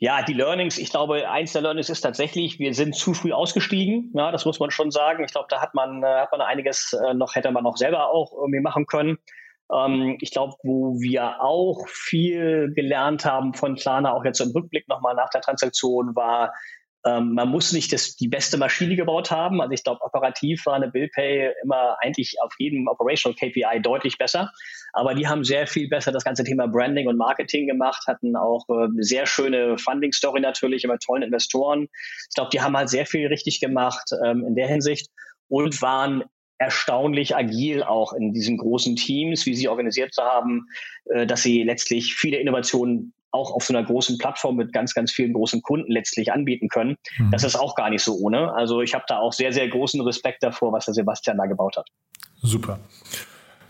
ja, 0.00 0.22
die 0.22 0.32
Learnings, 0.32 0.78
ich 0.78 0.90
glaube, 0.90 1.28
eins 1.28 1.52
der 1.52 1.62
Learnings 1.62 1.88
ist 1.88 2.02
tatsächlich, 2.02 2.58
wir 2.58 2.72
sind 2.72 2.94
zu 2.94 3.14
früh 3.14 3.32
ausgestiegen. 3.32 4.12
Ja, 4.14 4.30
das 4.30 4.44
muss 4.44 4.60
man 4.60 4.70
schon 4.70 4.90
sagen. 4.90 5.24
Ich 5.24 5.32
glaube, 5.32 5.48
da 5.50 5.60
hat 5.60 5.74
man, 5.74 6.02
äh, 6.04 6.06
hat 6.06 6.30
man 6.30 6.40
einiges 6.40 6.92
äh, 6.92 7.14
noch, 7.14 7.34
hätte 7.34 7.50
man 7.50 7.64
noch 7.64 7.76
selber 7.76 8.10
auch 8.10 8.32
irgendwie 8.32 8.60
machen 8.60 8.86
können. 8.86 9.18
Ähm, 9.72 10.16
ich 10.20 10.30
glaube, 10.30 10.54
wo 10.62 11.00
wir 11.00 11.42
auch 11.42 11.88
viel 11.88 12.72
gelernt 12.74 13.24
haben 13.24 13.54
von 13.54 13.74
Klarna, 13.74 14.12
auch 14.12 14.24
jetzt 14.24 14.40
im 14.40 14.52
Rückblick 14.52 14.86
nochmal 14.88 15.16
nach 15.16 15.30
der 15.30 15.40
Transaktion, 15.40 16.14
war, 16.14 16.52
ähm, 17.06 17.34
man 17.34 17.48
muss 17.48 17.72
nicht 17.72 17.92
das, 17.92 18.16
die 18.16 18.28
beste 18.28 18.58
Maschine 18.58 18.96
gebaut 18.96 19.30
haben. 19.30 19.60
Also 19.60 19.72
ich 19.72 19.84
glaube, 19.84 20.00
operativ 20.02 20.66
war 20.66 20.74
eine 20.74 20.90
BillPay 20.90 21.52
immer 21.62 21.96
eigentlich 22.00 22.36
auf 22.42 22.52
jedem 22.58 22.88
Operational 22.88 23.36
KPI 23.36 23.80
deutlich 23.82 24.18
besser. 24.18 24.50
Aber 24.92 25.14
die 25.14 25.28
haben 25.28 25.44
sehr 25.44 25.66
viel 25.66 25.88
besser 25.88 26.12
das 26.12 26.24
ganze 26.24 26.44
Thema 26.44 26.66
Branding 26.66 27.06
und 27.06 27.16
Marketing 27.16 27.66
gemacht, 27.66 28.04
hatten 28.06 28.36
auch 28.36 28.68
äh, 28.68 28.84
eine 28.84 29.02
sehr 29.02 29.26
schöne 29.26 29.78
Funding-Story 29.78 30.40
natürlich, 30.40 30.84
immer 30.84 30.98
tollen 30.98 31.22
Investoren. 31.22 31.88
Ich 32.28 32.34
glaube, 32.34 32.50
die 32.52 32.60
haben 32.60 32.76
halt 32.76 32.88
sehr 32.88 33.06
viel 33.06 33.26
richtig 33.28 33.60
gemacht 33.60 34.10
ähm, 34.24 34.44
in 34.46 34.54
der 34.54 34.66
Hinsicht 34.66 35.08
und 35.48 35.80
waren 35.80 36.24
erstaunlich 36.58 37.36
agil 37.36 37.84
auch 37.84 38.12
in 38.12 38.32
diesen 38.32 38.58
großen 38.58 38.96
Teams, 38.96 39.46
wie 39.46 39.54
sie 39.54 39.68
organisiert 39.68 40.14
haben, 40.18 40.66
äh, 41.06 41.26
dass 41.26 41.42
sie 41.42 41.62
letztlich 41.62 42.14
viele 42.14 42.38
Innovationen 42.38 43.14
auch 43.30 43.52
auf 43.52 43.64
so 43.64 43.74
einer 43.74 43.86
großen 43.86 44.18
Plattform 44.18 44.56
mit 44.56 44.72
ganz, 44.72 44.94
ganz 44.94 45.12
vielen 45.12 45.32
großen 45.32 45.62
Kunden 45.62 45.90
letztlich 45.90 46.32
anbieten 46.32 46.68
können. 46.68 46.96
Mhm. 47.18 47.30
Das 47.30 47.44
ist 47.44 47.56
auch 47.56 47.74
gar 47.74 47.90
nicht 47.90 48.02
so 48.02 48.14
ohne. 48.16 48.54
Also 48.54 48.80
ich 48.80 48.94
habe 48.94 49.04
da 49.08 49.18
auch 49.18 49.32
sehr, 49.32 49.52
sehr 49.52 49.68
großen 49.68 50.00
Respekt 50.00 50.42
davor, 50.42 50.72
was 50.72 50.86
der 50.86 50.94
Sebastian 50.94 51.36
da 51.36 51.46
gebaut 51.46 51.76
hat. 51.76 51.88
Super. 52.42 52.78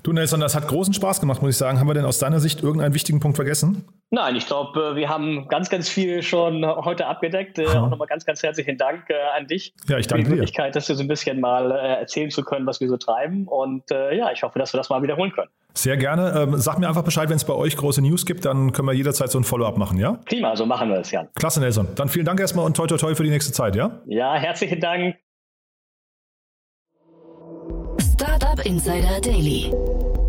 Du 0.02 0.12
Nelson, 0.12 0.40
das 0.40 0.54
hat 0.54 0.66
großen 0.68 0.94
Spaß 0.94 1.20
gemacht, 1.20 1.42
muss 1.42 1.50
ich 1.50 1.56
sagen. 1.56 1.80
Haben 1.80 1.88
wir 1.88 1.94
denn 1.94 2.04
aus 2.04 2.18
deiner 2.18 2.40
Sicht 2.40 2.62
irgendeinen 2.62 2.94
wichtigen 2.94 3.20
Punkt 3.20 3.36
vergessen? 3.36 3.84
Nein, 4.10 4.36
ich 4.36 4.46
glaube, 4.46 4.92
äh, 4.92 4.96
wir 4.96 5.08
haben 5.08 5.48
ganz, 5.48 5.68
ganz 5.68 5.88
viel 5.88 6.22
schon 6.22 6.64
heute 6.64 7.06
abgedeckt. 7.06 7.58
Äh, 7.58 7.66
auch 7.66 7.90
nochmal 7.90 8.06
ganz, 8.06 8.24
ganz 8.24 8.42
herzlichen 8.42 8.78
Dank 8.78 9.10
äh, 9.10 9.14
an 9.36 9.48
dich. 9.48 9.74
Ja, 9.88 9.98
ich 9.98 10.06
danke 10.06 10.24
dir. 10.24 10.30
Die 10.30 10.36
Möglichkeit, 10.36 10.76
dass 10.76 10.88
wir 10.88 10.94
so 10.94 11.02
ein 11.02 11.08
bisschen 11.08 11.40
mal 11.40 11.70
erzählen 11.72 12.30
zu 12.30 12.42
können, 12.42 12.64
was 12.64 12.80
wir 12.80 12.88
so 12.88 12.96
treiben. 12.96 13.46
Und 13.48 13.90
ja, 13.90 14.32
ich 14.32 14.42
hoffe, 14.42 14.58
dass 14.58 14.72
wir 14.72 14.78
das 14.78 14.88
mal 14.88 15.02
wiederholen 15.02 15.32
können. 15.32 15.50
Sehr 15.78 15.96
gerne. 15.96 16.32
Ähm, 16.36 16.56
sag 16.56 16.80
mir 16.80 16.88
einfach 16.88 17.04
Bescheid, 17.04 17.28
wenn 17.28 17.36
es 17.36 17.44
bei 17.44 17.54
euch 17.54 17.76
große 17.76 18.02
News 18.02 18.26
gibt, 18.26 18.44
dann 18.44 18.72
können 18.72 18.88
wir 18.88 18.94
jederzeit 18.94 19.30
so 19.30 19.38
ein 19.38 19.44
Follow-up 19.44 19.78
machen, 19.78 19.96
ja? 19.96 20.18
Prima, 20.24 20.56
so 20.56 20.66
machen 20.66 20.88
wir 20.88 20.98
es, 20.98 21.12
Jan. 21.12 21.28
Klasse, 21.36 21.60
Nelson. 21.60 21.86
Dann 21.94 22.08
vielen 22.08 22.26
Dank 22.26 22.40
erstmal 22.40 22.64
und 22.64 22.76
toi 22.76 22.88
toi 22.88 22.96
toi 22.96 23.14
für 23.14 23.22
die 23.22 23.30
nächste 23.30 23.52
Zeit, 23.52 23.76
ja? 23.76 24.02
Ja, 24.06 24.34
herzlichen 24.34 24.80
Dank. 24.80 25.14
Startup 28.12 28.66
Insider 28.66 29.20
Daily. 29.20 29.72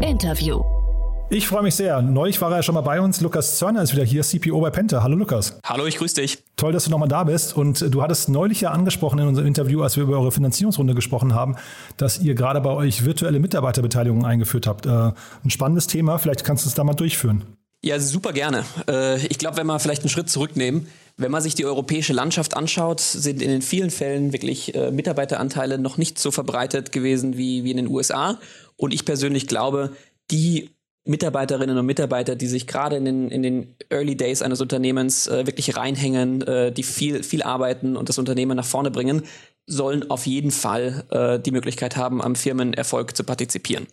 Interview. 0.02 0.62
Ich 1.32 1.48
freue 1.48 1.62
mich 1.62 1.76
sehr. 1.76 2.02
Neulich 2.02 2.42
war 2.42 2.50
er 2.50 2.58
ja 2.58 2.64
schon 2.64 2.74
mal 2.74 2.82
bei 2.82 3.00
uns. 3.00 3.22
Lukas 3.22 3.60
Zörner 3.60 3.84
ist 3.84 3.94
wieder 3.94 4.04
hier, 4.04 4.24
CPO 4.24 4.60
bei 4.62 4.72
Penta. 4.72 5.04
Hallo 5.04 5.16
Lukas. 5.16 5.60
Hallo, 5.64 5.86
ich 5.86 5.98
grüße 5.98 6.16
dich. 6.16 6.40
Toll, 6.56 6.72
dass 6.72 6.86
du 6.86 6.90
nochmal 6.90 7.08
da 7.08 7.24
bist. 7.24 7.56
Und 7.56 7.94
du 7.94 8.02
hattest 8.02 8.30
neulich 8.30 8.62
ja 8.62 8.72
angesprochen 8.72 9.20
in 9.20 9.28
unserem 9.28 9.48
Interview, 9.48 9.84
als 9.84 9.96
wir 9.96 10.04
über 10.04 10.18
eure 10.18 10.32
Finanzierungsrunde 10.32 10.96
gesprochen 10.96 11.36
haben, 11.36 11.56
dass 11.98 12.20
ihr 12.20 12.34
gerade 12.34 12.62
bei 12.62 12.72
euch 12.72 13.06
virtuelle 13.06 13.40
Mitarbeiterbeteiligung 13.40 14.26
eingeführt 14.26 14.66
habt. 14.66 14.88
Äh, 14.88 14.90
ein 14.90 15.50
spannendes 15.52 15.86
Thema. 15.86 16.18
Vielleicht 16.18 16.44
kannst 16.44 16.66
du 16.66 16.70
es 16.70 16.74
da 16.74 16.84
mal 16.84 16.96
durchführen. 16.96 17.44
Ja, 17.84 18.00
super 18.00 18.34
gerne. 18.34 18.66
Äh, 18.88 19.24
ich 19.28 19.38
glaube, 19.38 19.58
wenn 19.58 19.68
wir 19.68 19.78
vielleicht 19.78 20.02
einen 20.02 20.10
Schritt 20.10 20.32
zurücknehmen, 20.32 20.88
wenn 21.18 21.30
man 21.30 21.44
sich 21.44 21.54
die 21.54 21.66
europäische 21.66 22.12
Landschaft 22.12 22.58
anschaut, 22.58 23.02
sind 23.02 23.44
in 23.44 23.50
den 23.50 23.62
vielen 23.62 23.92
Fällen 23.92 24.34
wirklich 24.34 24.74
äh, 24.74 24.90
Mitarbeiteranteile 24.90 25.78
noch 25.78 25.98
nicht 25.98 26.18
so 26.18 26.32
verbreitet 26.32 26.92
gewesen 26.92 27.38
wie, 27.38 27.64
wie 27.64 27.72
in 27.72 27.78
den 27.78 27.88
USA. 27.88 28.40
Und 28.78 28.96
ich 28.96 29.06
persönlich 29.06 29.46
glaube, 29.46 29.92
die 30.32 30.72
Mitarbeiterinnen 31.10 31.76
und 31.76 31.88
Mitarbeiter, 31.88 32.36
die 32.36 32.46
sich 32.46 32.68
gerade 32.68 32.96
in 32.96 33.04
den, 33.04 33.30
in 33.30 33.42
den 33.42 33.76
Early 33.90 34.16
Days 34.16 34.44
eines 34.44 34.62
Unternehmens 34.62 35.26
äh, 35.28 35.48
wirklich 35.48 35.76
reinhängen, 35.76 36.44
äh, 36.44 36.72
die 36.72 36.84
viel, 36.84 37.24
viel 37.24 37.42
arbeiten 37.42 37.98
und 37.98 38.10
das 38.10 38.20
Unternehmen 38.20 38.56
nach 38.56 38.66
vorne 38.66 38.92
bringen, 38.92 39.24
sollen 39.66 40.10
auf 40.12 40.28
jeden 40.28 40.52
Fall 40.52 41.06
äh, 41.10 41.40
die 41.40 41.50
Möglichkeit 41.50 41.98
haben, 41.98 42.22
am 42.22 42.36
Firmenerfolg 42.36 43.18
zu 43.18 43.24
partizipieren. 43.24 43.88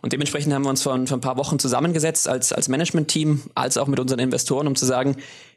Und 0.00 0.14
dementsprechend 0.14 0.54
haben 0.54 0.62
wir 0.62 0.70
uns 0.70 0.82
vor, 0.82 0.98
vor 1.06 1.18
ein 1.18 1.20
paar 1.20 1.36
Wochen 1.36 1.58
zusammengesetzt 1.58 2.26
als, 2.26 2.54
als 2.54 2.68
Management-Team, 2.68 3.42
als 3.54 3.76
auch 3.76 3.86
mit 3.86 4.00
unseren 4.00 4.18
Investoren, 4.18 4.66
um 4.66 4.74
zu 4.74 4.86
sagen, 4.86 5.16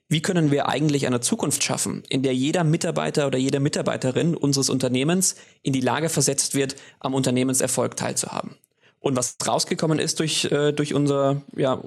wie 0.09 0.21
können 0.21 0.51
wir 0.51 0.67
eigentlich 0.67 1.07
eine 1.07 1.21
Zukunft 1.21 1.63
schaffen, 1.63 2.03
in 2.09 2.23
der 2.23 2.35
jeder 2.35 2.65
Mitarbeiter 2.65 3.25
oder 3.25 3.37
jede 3.37 3.61
Mitarbeiterin 3.61 4.35
unseres 4.35 4.69
Unternehmens 4.69 5.35
in 5.61 5.71
die 5.71 5.81
Lage 5.81 6.09
versetzt 6.09 6.55
wird, 6.55 6.75
am 6.99 7.13
Unternehmenserfolg 7.13 7.95
teilzuhaben. 7.95 8.57
Und 9.05 9.15
was 9.15 9.35
rausgekommen 9.45 9.99
ist 9.99 10.19
durch, 10.19 10.45
äh, 10.45 10.71
durch 10.71 10.95
unser 10.95 11.43
ja, 11.55 11.79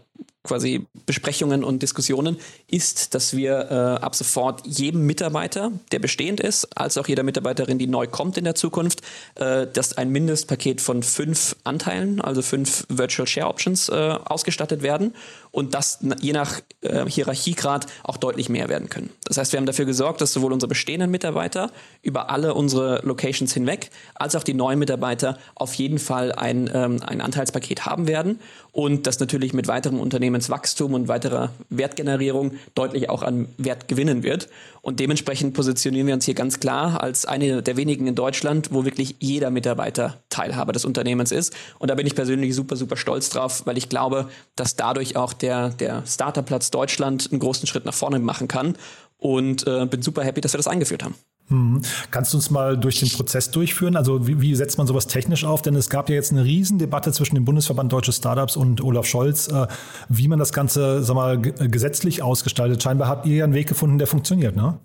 quasi 0.44 0.86
Besprechungen 1.04 1.64
und 1.64 1.82
Diskussionen, 1.82 2.36
ist, 2.68 3.12
dass 3.12 3.36
wir 3.36 3.70
äh, 3.72 4.04
ab 4.04 4.14
sofort 4.14 4.64
jedem 4.64 5.04
Mitarbeiter, 5.04 5.72
der 5.90 5.98
bestehend 5.98 6.38
ist, 6.38 6.76
als 6.78 6.96
auch 6.96 7.08
jeder 7.08 7.24
Mitarbeiterin, 7.24 7.76
die 7.76 7.88
neu 7.88 8.06
kommt 8.06 8.38
in 8.38 8.44
der 8.44 8.54
Zukunft, 8.54 9.02
äh, 9.34 9.66
dass 9.66 9.98
ein 9.98 10.10
Mindestpaket 10.10 10.80
von 10.80 11.02
fünf 11.02 11.56
Anteilen, 11.64 12.20
also 12.20 12.40
fünf 12.40 12.86
Virtual 12.88 13.26
Share 13.26 13.48
Options, 13.48 13.88
äh, 13.88 13.94
ausgestattet 14.24 14.82
werden 14.82 15.12
und 15.58 15.74
das 15.74 15.98
je 16.20 16.32
nach 16.32 16.60
äh, 16.82 17.04
Hierarchiegrad 17.04 17.86
auch 18.04 18.16
deutlich 18.16 18.48
mehr 18.48 18.68
werden 18.68 18.88
können. 18.88 19.10
Das 19.24 19.38
heißt, 19.38 19.52
wir 19.52 19.58
haben 19.58 19.66
dafür 19.66 19.86
gesorgt, 19.86 20.20
dass 20.20 20.32
sowohl 20.32 20.52
unsere 20.52 20.68
bestehenden 20.68 21.10
Mitarbeiter 21.10 21.72
über 22.00 22.30
alle 22.30 22.54
unsere 22.54 23.00
Locations 23.04 23.52
hinweg, 23.52 23.90
als 24.14 24.36
auch 24.36 24.44
die 24.44 24.54
neuen 24.54 24.78
Mitarbeiter 24.78 25.36
auf 25.56 25.74
jeden 25.74 25.98
Fall 25.98 26.30
ein, 26.30 26.70
ähm, 26.72 27.02
ein 27.04 27.20
Anteilspaket 27.20 27.86
haben 27.86 28.06
werden 28.06 28.38
und 28.72 29.06
das 29.06 29.18
natürlich 29.20 29.52
mit 29.52 29.66
weiterem 29.66 30.00
Unternehmenswachstum 30.00 30.94
und 30.94 31.08
weiterer 31.08 31.50
Wertgenerierung 31.70 32.52
deutlich 32.74 33.10
auch 33.10 33.22
an 33.22 33.48
Wert 33.56 33.88
gewinnen 33.88 34.22
wird. 34.22 34.48
Und 34.82 35.00
dementsprechend 35.00 35.54
positionieren 35.54 36.06
wir 36.06 36.14
uns 36.14 36.24
hier 36.24 36.34
ganz 36.34 36.60
klar 36.60 37.02
als 37.02 37.26
eine 37.26 37.62
der 37.62 37.76
wenigen 37.76 38.06
in 38.06 38.14
Deutschland, 38.14 38.72
wo 38.72 38.84
wirklich 38.84 39.16
jeder 39.18 39.50
Mitarbeiter 39.50 40.22
Teilhaber 40.28 40.72
des 40.72 40.84
Unternehmens 40.84 41.32
ist. 41.32 41.54
Und 41.78 41.90
da 41.90 41.94
bin 41.94 42.06
ich 42.06 42.14
persönlich 42.14 42.54
super, 42.54 42.76
super 42.76 42.96
stolz 42.96 43.30
drauf, 43.30 43.62
weil 43.66 43.76
ich 43.78 43.88
glaube, 43.88 44.28
dass 44.56 44.76
dadurch 44.76 45.16
auch 45.16 45.32
der, 45.32 45.70
der 45.70 46.04
Starterplatz 46.06 46.70
Deutschland 46.70 47.28
einen 47.30 47.40
großen 47.40 47.66
Schritt 47.66 47.84
nach 47.84 47.94
vorne 47.94 48.18
machen 48.18 48.48
kann. 48.48 48.76
Und 49.16 49.66
äh, 49.66 49.84
bin 49.86 50.00
super 50.00 50.22
happy, 50.22 50.40
dass 50.40 50.52
wir 50.52 50.58
das 50.58 50.68
eingeführt 50.68 51.02
haben. 51.02 51.16
Mhm. 51.48 51.82
Kannst 52.10 52.32
du 52.32 52.36
uns 52.36 52.50
mal 52.50 52.76
durch 52.76 53.00
den 53.00 53.08
Prozess 53.08 53.50
durchführen? 53.50 53.96
Also 53.96 54.26
wie, 54.26 54.40
wie, 54.40 54.54
setzt 54.54 54.78
man 54.78 54.86
sowas 54.86 55.06
technisch 55.06 55.44
auf? 55.44 55.62
Denn 55.62 55.74
es 55.74 55.88
gab 55.88 56.08
ja 56.08 56.14
jetzt 56.14 56.32
eine 56.32 56.44
Riesendebatte 56.44 57.12
zwischen 57.12 57.34
dem 57.34 57.44
Bundesverband 57.44 57.92
Deutsche 57.92 58.12
Startups 58.12 58.56
und 58.56 58.82
Olaf 58.82 59.06
Scholz, 59.06 59.48
äh, 59.48 59.66
wie 60.08 60.28
man 60.28 60.38
das 60.38 60.52
Ganze 60.52 61.02
sag 61.02 61.14
mal, 61.14 61.40
gesetzlich 61.40 62.22
ausgestaltet. 62.22 62.82
Scheinbar 62.82 63.08
habt 63.08 63.26
ihr 63.26 63.36
ja 63.36 63.44
einen 63.44 63.54
Weg 63.54 63.68
gefunden, 63.68 63.98
der 63.98 64.06
funktioniert, 64.06 64.56
ne? 64.56 64.78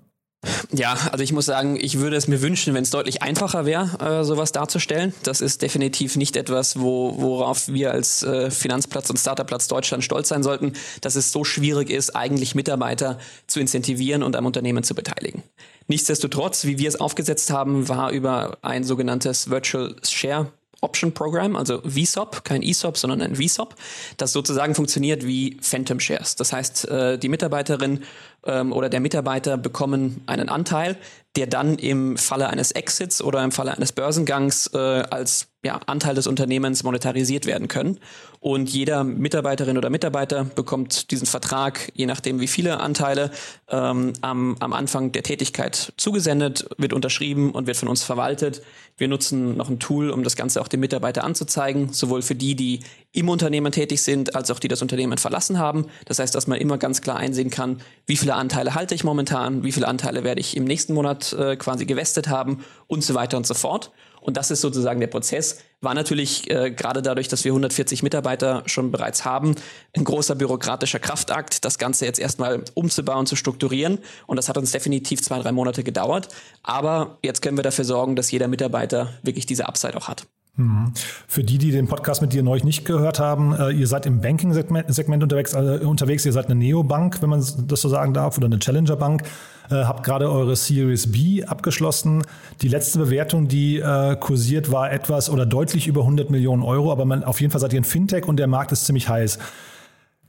Ja, 0.74 0.98
also 1.12 1.24
ich 1.24 1.32
muss 1.32 1.46
sagen, 1.46 1.78
ich 1.80 2.00
würde 2.00 2.18
es 2.18 2.28
mir 2.28 2.42
wünschen, 2.42 2.74
wenn 2.74 2.84
es 2.84 2.90
deutlich 2.90 3.22
einfacher 3.22 3.66
wäre, 3.66 4.20
äh, 4.22 4.24
sowas 4.24 4.52
darzustellen. 4.52 5.14
Das 5.24 5.40
ist 5.40 5.62
definitiv 5.62 6.16
nicht 6.18 6.36
etwas, 6.36 6.80
wo, 6.80 7.16
worauf 7.18 7.68
wir 7.70 7.92
als 7.92 8.24
äh, 8.24 8.52
Finanzplatz 8.52 9.10
und 9.10 9.18
Startupplatz 9.18 9.68
Deutschland 9.68 10.04
stolz 10.04 10.28
sein 10.28 10.44
sollten, 10.44 10.74
dass 11.02 11.16
es 11.16 11.32
so 11.32 11.44
schwierig 11.44 11.90
ist, 11.90 12.16
eigentlich 12.16 12.56
Mitarbeiter 12.56 13.20
zu 13.48 13.60
incentivieren 13.60 14.24
und 14.24 14.36
am 14.36 14.46
Unternehmen 14.46 14.84
zu 14.84 14.96
beteiligen. 14.96 15.44
Nichtsdestotrotz, 15.88 16.66
wie 16.66 16.78
wir 16.78 16.90
es 16.90 17.00
aufgesetzt 17.00 17.50
haben, 17.52 17.88
war 17.88 18.12
über 18.12 18.58
ein 18.62 18.84
sogenanntes 18.84 19.50
Virtual 19.50 19.96
Share 20.08 20.52
Option 20.84 21.14
Program, 21.14 21.56
also 21.56 21.82
VSOP, 21.82 22.44
kein 22.44 22.62
ESOP, 22.62 22.98
sondern 22.98 23.22
ein 23.22 23.36
VSOP, 23.36 23.76
das 24.18 24.34
sozusagen 24.34 24.76
funktioniert 24.76 25.26
wie 25.26 25.58
Phantom 25.62 26.00
Shares. 26.00 26.36
Das 26.36 26.54
heißt, 26.54 26.90
äh, 26.90 27.18
die 27.18 27.30
Mitarbeiterin 27.30 28.04
ähm, 28.46 28.72
oder 28.74 28.90
der 28.90 29.00
Mitarbeiter 29.00 29.58
bekommen 29.58 30.22
einen 30.26 30.50
Anteil, 30.50 30.98
der 31.36 31.48
dann 31.48 31.78
im 31.78 32.18
Falle 32.18 32.50
eines 32.50 32.72
Exits 32.72 33.22
oder 33.22 33.44
im 33.44 33.52
Falle 33.52 33.76
eines 33.76 33.92
Börsengangs 33.92 34.68
äh, 34.74 34.78
als 34.78 35.53
ja, 35.64 35.80
Anteil 35.86 36.14
des 36.14 36.28
Unternehmens 36.28 36.84
monetarisiert 36.84 37.46
werden 37.46 37.70
können. 37.70 38.00
Und 38.42 38.70
jeder 38.70 39.06
Mitarbeiterin 39.06 39.78
oder 39.78 39.90
Mitarbeiter 39.90 40.44
bekommt 40.44 41.12
diesen 41.12 41.26
Vertrag, 41.26 41.90
je 41.96 42.06
nachdem 42.06 42.42
wie 42.42 42.48
viele 42.48 42.82
Anteile, 42.82 43.32
ähm, 43.70 44.12
am, 44.20 44.58
am 44.60 44.74
Anfang 44.74 45.14
der 45.14 45.24
Tätigkeit 45.24 45.94
zugesendet, 45.96 46.68
wird 46.78 46.92
unterschrieben 46.92 47.52
und 47.52 47.68
wird 47.68 47.78
von 47.78 47.88
uns 47.88 48.04
verwaltet. 48.04 48.62
Wir 48.98 49.08
nutzen 49.08 49.56
noch 49.56 49.70
ein 49.70 49.80
Tool, 49.80 50.10
um 50.10 50.24
das 50.24 50.36
Ganze 50.36 50.60
auch 50.60 50.68
dem 50.68 50.82
Mitarbeiter 50.82 51.24
anzuzeigen, 51.24 51.94
sowohl 51.94 52.22
für 52.22 52.36
die, 52.36 52.56
die 52.56 52.82
im 53.14 53.30
Unternehmen 53.30 53.72
tätig 53.72 54.02
sind, 54.02 54.36
als 54.36 54.52
auch 54.52 54.60
die 54.60 54.68
das 54.68 54.82
Unternehmen 54.82 55.18
verlassen 55.18 55.58
haben. 55.58 55.86
Das 56.06 56.20
heißt, 56.20 56.36
dass 56.36 56.46
man 56.48 56.60
immer 56.60 56.78
ganz 56.78 57.02
klar 57.02 57.16
einsehen 57.16 57.50
kann, 57.50 57.80
wie 58.06 58.18
viele 58.18 58.36
Anteile 58.36 58.76
halte 58.76 58.94
ich 58.94 59.06
momentan, 59.06 59.64
wie 59.64 59.72
viele 59.72 59.88
Anteile 59.88 60.26
werde 60.26 60.42
ich 60.42 60.58
im 60.58 60.66
nächsten 60.66 60.94
Monat 60.94 61.32
äh, 61.32 61.56
quasi 61.56 61.86
gewestet 61.86 62.28
haben 62.28 62.66
und 62.88 63.04
so 63.04 63.14
weiter 63.14 63.38
und 63.38 63.48
so 63.48 63.54
fort. 63.54 63.92
Und 64.24 64.38
das 64.38 64.52
ist 64.52 64.62
sozusagen 64.62 65.02
der 65.02 65.08
Prozess. 65.08 65.60
War 65.82 65.94
natürlich 65.94 66.50
äh, 66.50 66.72
gerade 66.72 67.02
dadurch, 67.02 67.28
dass 67.28 67.44
wir 67.44 67.52
140 67.52 68.04
Mitarbeiter 68.04 68.64
schon 68.66 68.90
bereits 68.90 69.26
haben, 69.26 69.56
ein 69.96 70.06
großer 70.06 70.36
bürokratischer 70.36 71.00
Kraftakt, 71.00 71.66
das 71.66 71.78
Ganze 71.78 72.06
jetzt 72.06 72.20
erstmal 72.20 72.64
umzubauen, 72.74 73.26
zu 73.26 73.36
strukturieren. 73.36 74.00
Und 74.26 74.38
das 74.38 74.48
hat 74.48 74.58
uns 74.58 74.72
definitiv 74.72 75.22
zwei, 75.22 75.40
drei 75.40 75.52
Monate 75.52 75.84
gedauert. 75.84 76.30
Aber 76.64 77.18
jetzt 77.22 77.42
können 77.42 77.58
wir 77.58 77.64
dafür 77.64 77.84
sorgen, 77.86 78.16
dass 78.16 78.32
jeder 78.32 78.48
Mitarbeiter 78.48 79.10
wirklich 79.24 79.46
diese 79.46 79.68
Upside 79.68 79.98
auch 79.98 80.08
hat. 80.08 80.26
Mhm. 80.56 80.94
Für 81.28 81.44
die, 81.44 81.58
die 81.58 81.72
den 81.72 81.88
Podcast 81.88 82.22
mit 82.22 82.32
dir 82.32 82.44
neulich 82.44 82.64
nicht 82.64 82.86
gehört 82.86 83.20
haben, 83.20 83.56
äh, 83.56 83.72
ihr 83.72 83.88
seid 83.88 84.06
im 84.06 84.22
Banking-Segment 84.22 85.24
unterwegs, 85.24 85.56
also 85.56 85.90
unterwegs, 85.90 86.26
ihr 86.28 86.32
seid 86.32 86.46
eine 86.46 86.56
Neobank, 86.56 87.24
wenn 87.24 87.30
man 87.30 87.44
das 87.68 87.82
so 87.82 87.90
sagen 87.90 88.14
darf, 88.14 88.38
oder 88.38 88.46
eine 88.46 88.60
Challenger-Bank, 88.60 89.24
äh, 89.72 89.76
habt 89.86 90.04
gerade 90.04 90.30
eure 90.32 90.56
Series 90.56 91.12
B 91.12 91.44
abgeschlossen. 91.44 92.24
Die 92.62 92.68
letzte 92.68 93.00
Bewertung, 93.00 93.48
die 93.48 93.82
kursiert, 94.20 94.72
war 94.72 94.92
etwas 94.92 95.30
oder 95.30 95.46
deutlich 95.46 95.88
über 95.88 96.02
100 96.02 96.30
Millionen 96.30 96.62
Euro, 96.62 96.92
aber 96.92 97.06
man, 97.06 97.24
auf 97.24 97.42
jeden 97.42 97.52
Fall 97.52 97.62
seid 97.62 97.74
ihr 97.74 97.82
ein 97.82 97.86
Fintech 97.86 98.28
und 98.28 98.38
der 98.38 98.48
Markt 98.48 98.72
ist 98.72 98.86
ziemlich 98.86 99.10
heiß. 99.10 99.40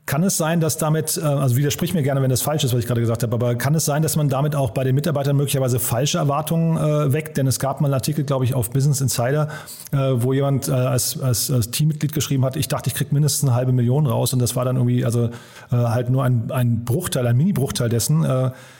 Kann 0.05 0.21
es 0.21 0.37
sein, 0.37 0.59
dass 0.59 0.77
damit, 0.77 1.17
äh, 1.17 1.21
also 1.21 1.55
widersprich 1.55 1.95
mir 1.95 2.03
gerne, 2.03 2.21
wenn 2.21 2.29
das 2.29 2.43
falsch 2.43 2.63
ist, 2.63 2.73
was 2.73 2.79
ich 2.79 2.85
gerade 2.85 3.01
gesagt 3.01 3.23
habe, 3.23 3.33
aber 3.33 3.55
kann 3.55 3.73
es 3.73 3.85
sein, 3.85 4.03
dass 4.03 4.15
man 4.15 4.29
damit 4.29 4.55
auch 4.55 4.69
bei 4.69 4.83
den 4.83 4.93
Mitarbeitern 4.93 5.35
möglicherweise 5.35 5.79
falsche 5.79 6.19
Erwartungen 6.19 6.77
äh, 6.77 7.11
weckt? 7.11 7.37
Denn 7.37 7.47
es 7.47 7.59
gab 7.59 7.81
mal 7.81 7.87
einen 7.87 7.95
Artikel, 7.95 8.23
glaube 8.23 8.45
ich, 8.45 8.53
auf 8.53 8.69
Business 8.69 9.01
Insider, 9.01 9.49
äh, 9.91 9.97
wo 9.97 10.31
jemand 10.31 10.67
äh, 10.67 10.73
als, 10.73 11.19
als, 11.19 11.49
als 11.49 11.71
Teammitglied 11.71 12.13
geschrieben 12.13 12.45
hat, 12.45 12.55
ich 12.55 12.67
dachte, 12.67 12.89
ich 12.89 12.93
krieg 12.93 13.11
mindestens 13.11 13.49
eine 13.49 13.55
halbe 13.55 13.71
Million 13.71 14.05
raus 14.05 14.31
und 14.31 14.39
das 14.39 14.55
war 14.55 14.63
dann 14.63 14.75
irgendwie, 14.75 15.03
also 15.03 15.25
äh, 15.25 15.29
halt 15.71 16.11
nur 16.11 16.23
ein, 16.23 16.51
ein 16.51 16.85
Bruchteil, 16.85 17.25
ein 17.25 17.37
Mini-Bruchteil 17.37 17.89
dessen. 17.89 18.25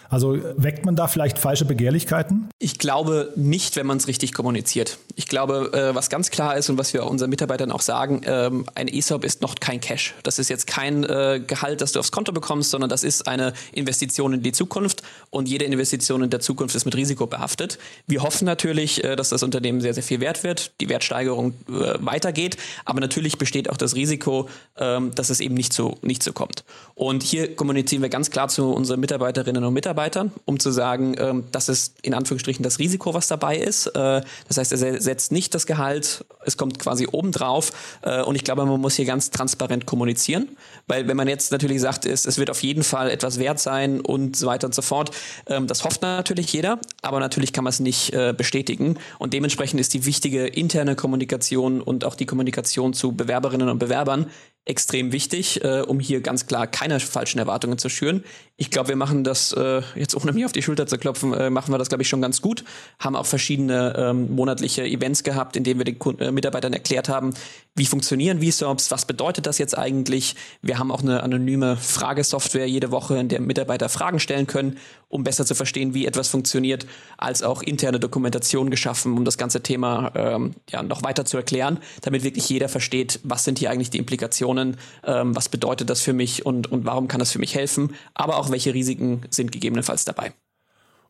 Also 0.10 0.38
weckt 0.56 0.86
man 0.86 0.96
da 0.96 1.08
vielleicht 1.08 1.40
falsche 1.40 1.66
Begehrlichkeiten? 1.66 2.50
Ich 2.60 2.78
glaube 2.78 3.34
nicht, 3.36 3.76
wenn 3.76 3.86
man 3.86 3.98
es 3.98 4.08
richtig 4.08 4.34
kommuniziert. 4.34 4.98
Ich 5.16 5.28
glaube, 5.28 5.72
äh, 5.74 5.96
was 5.96 6.10
ganz 6.10 6.30
klar 6.30 6.58
ist 6.58 6.70
und 6.70 6.78
was 6.78 6.94
wir 6.94 7.06
unseren 7.06 7.30
Mitarbeitern 7.30 7.72
auch 7.72 7.82
sagen, 7.82 8.22
ähm, 8.26 8.66
ein 8.76 8.88
ESOP 8.88 9.24
ist 9.24 9.42
noch 9.42 9.56
kein 9.56 9.80
Cash. 9.80 10.14
Das 10.24 10.40
ist 10.40 10.50
jetzt 10.50 10.68
kein 10.68 11.04
äh, 11.04 11.42
Gehalt, 11.46 11.82
das 11.82 11.92
du 11.92 12.00
aufs 12.00 12.12
Konto 12.12 12.32
bekommst, 12.32 12.72
sondern 12.72 12.90
das 12.90 13.04
ist 13.04 13.28
eine 13.28 13.54
Investition 13.74 14.34
in 14.34 14.44
die 14.44 14.52
Zukunft 14.52 15.02
und 15.30 15.48
jede 15.48 15.66
Investition 15.66 16.24
in 16.24 16.30
der 16.30 16.40
Zukunft 16.40 16.76
ist 16.76 16.86
mit 16.86 16.96
Risiko 16.96 17.28
behaftet. 17.28 17.80
Wir 18.08 18.22
hoffen 18.22 18.46
natürlich, 18.46 19.04
äh, 19.04 19.16
dass 19.16 19.30
das 19.30 19.44
Unternehmen 19.44 19.82
sehr, 19.82 19.94
sehr 19.94 20.04
viel 20.04 20.20
wert 20.20 20.44
wird, 20.44 20.72
die 20.82 20.90
Wertsteigerung 20.90 21.54
äh, 21.68 21.96
weitergeht, 22.00 22.58
aber 22.86 23.00
natürlich 23.00 23.38
besteht 23.38 23.70
auch 23.70 23.78
das 23.78 23.96
Risiko, 23.96 24.50
ähm, 24.78 25.14
dass 25.16 25.30
es 25.30 25.40
eben 25.40 25.56
nicht 25.56 25.74
so, 25.74 25.98
nicht 26.02 26.24
so 26.24 26.34
kommt. 26.34 26.64
Und 26.94 27.24
hier 27.24 27.56
kommunizieren 27.56 28.02
wir 28.02 28.10
ganz 28.10 28.30
klar 28.30 28.48
zu 28.48 28.72
unseren 28.72 29.00
Mitarbeiterinnen 29.00 29.64
und 29.64 29.74
Mitarbeitern, 29.74 29.95
Mitarbeitern, 29.96 30.32
um 30.44 30.60
zu 30.60 30.72
sagen, 30.72 31.16
ähm, 31.18 31.46
das 31.52 31.70
ist 31.70 31.96
in 32.02 32.14
Anführungsstrichen 32.14 32.64
das 32.64 32.80
Risiko, 32.80 33.14
was 33.14 33.28
dabei 33.28 33.58
ist. 33.58 33.88
Äh, 33.88 34.22
das 34.48 34.58
heißt, 34.58 34.74
er 34.74 35.02
setzt 35.02 35.32
nicht 35.32 35.56
das 35.56 35.66
Gehalt, 35.66 36.26
es 36.46 36.58
kommt 36.58 36.80
quasi 36.80 37.08
obendrauf. 37.10 37.72
Äh, 38.02 38.22
und 38.24 38.36
ich 38.36 38.44
glaube, 38.44 38.66
man 38.66 38.82
muss 38.82 38.96
hier 38.96 39.06
ganz 39.06 39.32
transparent 39.32 39.86
kommunizieren, 39.86 40.50
weil 40.88 41.08
wenn 41.08 41.16
man 41.16 41.30
jetzt 41.30 41.52
natürlich 41.52 41.80
sagt, 41.80 42.06
es, 42.06 42.26
es 42.26 42.38
wird 42.38 42.50
auf 42.50 42.62
jeden 42.62 42.84
Fall 42.84 43.10
etwas 43.10 43.40
wert 43.40 43.60
sein 43.60 44.02
und 44.02 44.36
so 44.36 44.48
weiter 44.48 44.68
und 44.68 44.76
so 44.76 44.82
fort, 44.82 45.12
ähm, 45.48 45.68
das 45.68 45.86
hofft 45.86 46.02
natürlich 46.02 46.52
jeder, 46.52 46.80
aber 47.02 47.20
natürlich 47.20 47.54
kann 47.54 47.64
man 47.64 47.72
es 47.72 47.80
nicht 47.80 48.14
äh, 48.14 48.34
bestätigen. 48.36 48.98
Und 49.18 49.34
dementsprechend 49.34 49.80
ist 49.80 49.94
die 49.94 50.06
wichtige 50.06 50.46
interne 50.46 50.96
Kommunikation 50.96 51.82
und 51.82 52.04
auch 52.04 52.16
die 52.16 52.26
Kommunikation 52.26 52.94
zu 52.94 53.14
Bewerberinnen 53.14 53.70
und 53.70 53.80
Bewerbern 53.80 54.30
extrem 54.66 55.12
wichtig, 55.12 55.64
äh, 55.64 55.82
um 55.82 56.00
hier 56.00 56.22
ganz 56.22 56.48
klar 56.48 56.66
keine 56.66 57.00
falschen 57.00 57.38
Erwartungen 57.38 57.78
zu 57.78 57.88
schüren. 57.88 58.24
Ich 58.58 58.72
glaube, 58.72 58.90
wir 58.90 58.96
machen 58.96 59.24
das 59.24 59.52
äh, 59.52 59.82
jetzt 59.96 60.16
ohne 60.16 60.32
mir 60.32 60.46
auf 60.46 60.52
die 60.52 60.64
Schulter 60.64 60.88
zu 60.88 60.98
klopfen, 60.98 61.34
äh, 61.34 61.50
machen 61.50 61.74
wir 61.74 61.78
das 61.78 61.90
glaube 61.90 62.02
ich 62.02 62.10
schon 62.10 62.22
ganz 62.22 62.42
gut. 62.42 62.64
Haben 63.00 63.16
auch 63.16 63.26
verschiedene 63.26 63.94
ähm, 63.98 64.34
monatliche 64.34 64.84
Events 64.84 65.24
gehabt, 65.24 65.56
in 65.56 65.64
denen 65.64 65.80
wir 65.80 65.86
den 65.86 66.00
Kunden, 66.00 66.24
äh, 66.24 66.32
Mitarbeitern 66.32 66.74
erklärt 66.74 67.10
haben, 67.10 67.34
wie 67.76 67.86
funktionieren 67.86 68.42
VSOPs, 68.42 68.90
was 68.90 69.06
bedeutet 69.06 69.46
das 69.46 69.60
jetzt 69.60 69.78
eigentlich. 69.78 70.36
Wir 70.62 70.80
haben 70.80 70.92
auch 70.92 71.04
eine 71.04 71.22
anonyme 71.22 71.78
Fragesoftware 71.78 72.68
jede 72.68 72.90
Woche, 72.92 73.18
in 73.18 73.28
der 73.28 73.42
Mitarbeiter 73.42 73.90
Fragen 73.90 74.20
stellen 74.20 74.48
können, 74.48 74.78
um 75.10 75.24
besser 75.24 75.46
zu 75.46 75.56
verstehen, 75.56 75.94
wie 75.94 76.06
etwas 76.06 76.30
funktioniert, 76.30 76.86
als 77.18 77.44
auch 77.44 77.62
interne 77.62 78.00
Dokumentation 78.00 78.70
geschaffen, 78.70 79.18
um 79.18 79.26
das 79.26 79.38
ganze 79.38 79.62
Thema 79.62 80.12
ähm, 80.16 80.52
ja 80.70 80.84
noch 80.84 81.04
weiter 81.04 81.26
zu 81.26 81.38
erklären, 81.38 81.80
damit 82.02 82.24
wirklich 82.24 82.50
jeder 82.50 82.70
versteht, 82.70 83.20
was 83.24 83.44
sind 83.44 83.60
hier 83.60 83.72
eigentlich 83.72 83.90
die 83.90 84.00
Implikationen 84.00 84.78
ähm, 85.04 85.36
was 85.36 85.50
bedeutet 85.50 85.90
das 85.90 86.02
für 86.02 86.14
mich 86.14 86.46
und, 86.46 86.72
und 86.72 86.86
warum 86.86 87.08
kann 87.08 87.20
das 87.20 87.32
für 87.32 87.40
mich 87.40 87.56
helfen, 87.56 87.96
aber 88.14 88.38
auch 88.38 88.50
welche 88.50 88.74
Risiken 88.74 89.22
sind 89.30 89.52
gegebenenfalls 89.52 90.06
dabei. 90.06 90.34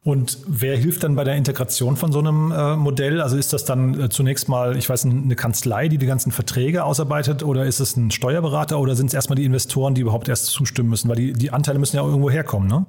Und 0.03 0.38
wer 0.45 0.77
hilft 0.77 1.03
dann 1.03 1.15
bei 1.15 1.23
der 1.23 1.36
Integration 1.36 1.97
von 1.97 2.12
so 2.12 2.19
einem 2.19 2.51
äh, 2.51 2.75
Modell? 2.75 3.21
Also 3.21 3.38
ist 3.38 3.53
das 3.53 3.65
dann 3.65 3.99
äh, 3.99 4.10
zunächst 4.10 4.47
mal, 4.47 4.77
ich 4.77 4.88
weiß, 4.88 5.05
eine 5.05 5.36
Kanzlei, 5.36 5.88
die 5.88 5.97
die 5.97 6.05
ganzen 6.05 6.31
Verträge 6.31 6.84
ausarbeitet 6.84 7.41
oder 7.41 7.65
ist 7.65 7.79
es 7.79 7.97
ein 7.97 8.12
Steuerberater 8.12 8.79
oder 8.79 8.95
sind 8.95 9.08
es 9.08 9.15
erstmal 9.15 9.36
die 9.36 9.45
Investoren, 9.45 9.95
die 9.95 10.01
überhaupt 10.01 10.29
erst 10.29 10.45
zustimmen 10.45 10.89
müssen? 10.89 11.10
Weil 11.10 11.15
die, 11.15 11.34
die 11.34 11.49
Anteile 11.49 11.79
müssen 11.79 11.95
ja 11.95 12.03
auch 12.03 12.08
irgendwo 12.08 12.29
herkommen, 12.29 12.67
ne? 12.67 12.86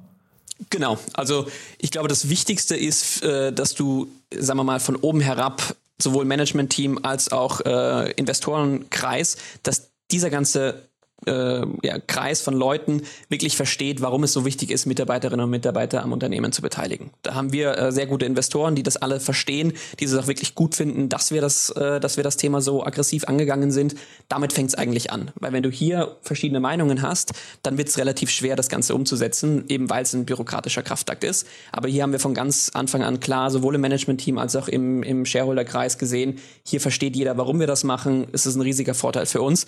Genau, 0.71 0.99
also 1.12 1.47
ich 1.79 1.90
glaube, 1.90 2.09
das 2.09 2.29
Wichtigste 2.29 2.77
ist, 2.77 3.23
äh, 3.23 3.53
dass 3.53 3.75
du, 3.75 4.09
sagen 4.35 4.59
wir 4.59 4.64
mal, 4.64 4.81
von 4.81 4.97
oben 4.97 5.21
herab 5.21 5.77
sowohl 5.99 6.25
Management-Team 6.25 7.01
als 7.03 7.33
auch 7.33 7.61
äh, 7.61 8.12
Investorenkreis, 8.12 9.37
dass 9.62 9.90
dieser 10.11 10.31
ganze 10.31 10.88
äh, 11.24 11.62
ja, 11.83 11.98
Kreis 12.07 12.42
von 12.42 12.55
Leuten 12.55 13.02
wirklich 13.29 13.57
versteht, 13.57 14.00
warum 14.02 14.24
es 14.24 14.33
so 14.33 14.44
wichtig 14.44 14.70
ist, 14.70 14.87
Mitarbeiterinnen 14.87 15.44
und 15.44 15.50
Mitarbeiter 15.50 16.02
am 16.02 16.12
Unternehmen 16.12 16.52
zu 16.52 16.62
beteiligen. 16.62 17.11
Da 17.22 17.35
haben 17.35 17.52
wir 17.52 17.76
äh, 17.79 17.92
sehr 17.92 18.07
gute 18.07 18.26
Investoren, 18.26 18.74
die 18.74 18.83
das 18.83 18.96
alle 18.96 19.18
verstehen, 19.20 19.72
die 19.98 20.05
es 20.05 20.14
auch 20.14 20.26
wirklich 20.26 20.55
gut 20.55 20.74
finden, 20.74 21.09
dass 21.09 21.31
wir 21.31 21.40
das, 21.40 21.70
äh, 21.70 22.00
dass 22.00 22.16
wir 22.16 22.24
das 22.24 22.37
Thema 22.37 22.61
so 22.61 22.85
aggressiv 22.85 23.24
angegangen 23.24 23.72
sind. 23.72 23.94
Damit 24.29 24.52
fängt 24.52 24.70
es 24.70 24.74
eigentlich 24.74 25.11
an. 25.11 25.31
Weil 25.37 25.52
wenn 25.52 25.62
du 25.62 25.70
hier 25.70 26.16
verschiedene 26.20 26.61
Meinungen 26.61 27.02
hast, 27.02 27.33
dann 27.62 27.79
wird 27.79 27.88
es 27.88 27.98
relativ 27.98 28.31
schwer, 28.31 28.57
das 28.57 28.68
Ganze 28.68 28.94
umzusetzen, 28.94 29.64
eben 29.68 29.88
weil 29.88 30.02
es 30.02 30.12
ein 30.12 30.26
bürokratischer 30.26 30.83
Kraftakt 30.83 31.24
ist. 31.24 31.46
Aber 31.72 31.88
hier 31.88 32.02
haben 32.02 32.12
wir 32.12 32.20
von 32.20 32.35
ganz 32.35 32.70
Anfang 32.74 33.02
an 33.02 33.20
klar, 33.20 33.50
sowohl 33.50 33.76
im 33.76 33.81
Management-Team 33.81 34.38
als 34.38 34.55
auch 34.55 34.68
im, 34.68 35.02
im 35.02 35.24
Shareholder-Kreis 35.24 35.98
gesehen, 35.98 36.38
hier 36.62 36.81
versteht 36.81 37.16
jeder, 37.16 37.38
warum 37.38 37.59
wir 37.61 37.66
das 37.66 37.85
machen. 37.85 38.26
Es 38.33 38.46
ist 38.46 38.57
ein 38.57 38.62
riesiger 38.62 38.94
Vorteil 38.94 39.26
für 39.26 39.40
uns. 39.40 39.66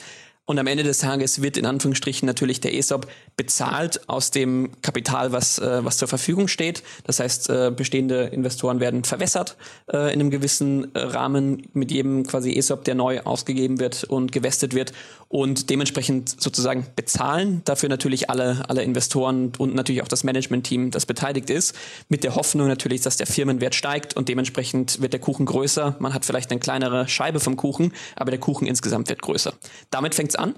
Und 0.48 0.58
am 0.58 0.66
Ende 0.66 0.82
des 0.82 0.96
Tages 0.96 1.42
wird 1.42 1.58
in 1.58 1.66
Anführungsstrichen 1.66 2.24
natürlich 2.24 2.58
der 2.58 2.72
ESOP 2.72 3.06
bezahlt 3.36 4.08
aus 4.08 4.30
dem 4.30 4.70
Kapital, 4.80 5.30
was, 5.30 5.58
äh, 5.58 5.84
was 5.84 5.98
zur 5.98 6.08
Verfügung 6.08 6.48
steht. 6.48 6.82
Das 7.04 7.20
heißt, 7.20 7.50
äh, 7.50 7.70
bestehende 7.70 8.28
Investoren 8.28 8.80
werden 8.80 9.04
verwässert 9.04 9.58
äh, 9.92 10.10
in 10.14 10.20
einem 10.20 10.30
gewissen 10.30 10.94
äh, 10.94 11.00
Rahmen 11.00 11.68
mit 11.74 11.90
jedem 11.90 12.26
quasi 12.26 12.56
ESOP, 12.56 12.84
der 12.84 12.94
neu 12.94 13.20
ausgegeben 13.20 13.78
wird 13.78 14.04
und 14.04 14.32
gewestet 14.32 14.72
wird 14.72 14.94
und 15.28 15.68
dementsprechend 15.68 16.40
sozusagen 16.40 16.86
bezahlen. 16.96 17.60
Dafür 17.66 17.90
natürlich 17.90 18.30
alle, 18.30 18.64
alle 18.68 18.82
Investoren 18.82 19.52
und 19.58 19.74
natürlich 19.74 20.02
auch 20.02 20.08
das 20.08 20.24
Management-Team, 20.24 20.90
das 20.90 21.04
beteiligt 21.04 21.50
ist, 21.50 21.74
mit 22.08 22.24
der 22.24 22.34
Hoffnung 22.34 22.68
natürlich, 22.68 23.02
dass 23.02 23.18
der 23.18 23.26
Firmenwert 23.26 23.74
steigt 23.74 24.16
und 24.16 24.30
dementsprechend 24.30 25.02
wird 25.02 25.12
der 25.12 25.20
Kuchen 25.20 25.44
größer. 25.44 25.96
Man 25.98 26.14
hat 26.14 26.24
vielleicht 26.24 26.50
eine 26.50 26.60
kleinere 26.60 27.06
Scheibe 27.06 27.38
vom 27.38 27.56
Kuchen, 27.56 27.92
aber 28.16 28.30
der 28.30 28.40
Kuchen 28.40 28.66
insgesamt 28.66 29.10
wird 29.10 29.20
größer. 29.20 29.52
Damit 29.90 30.14
fängt 30.14 30.37
an. 30.38 30.54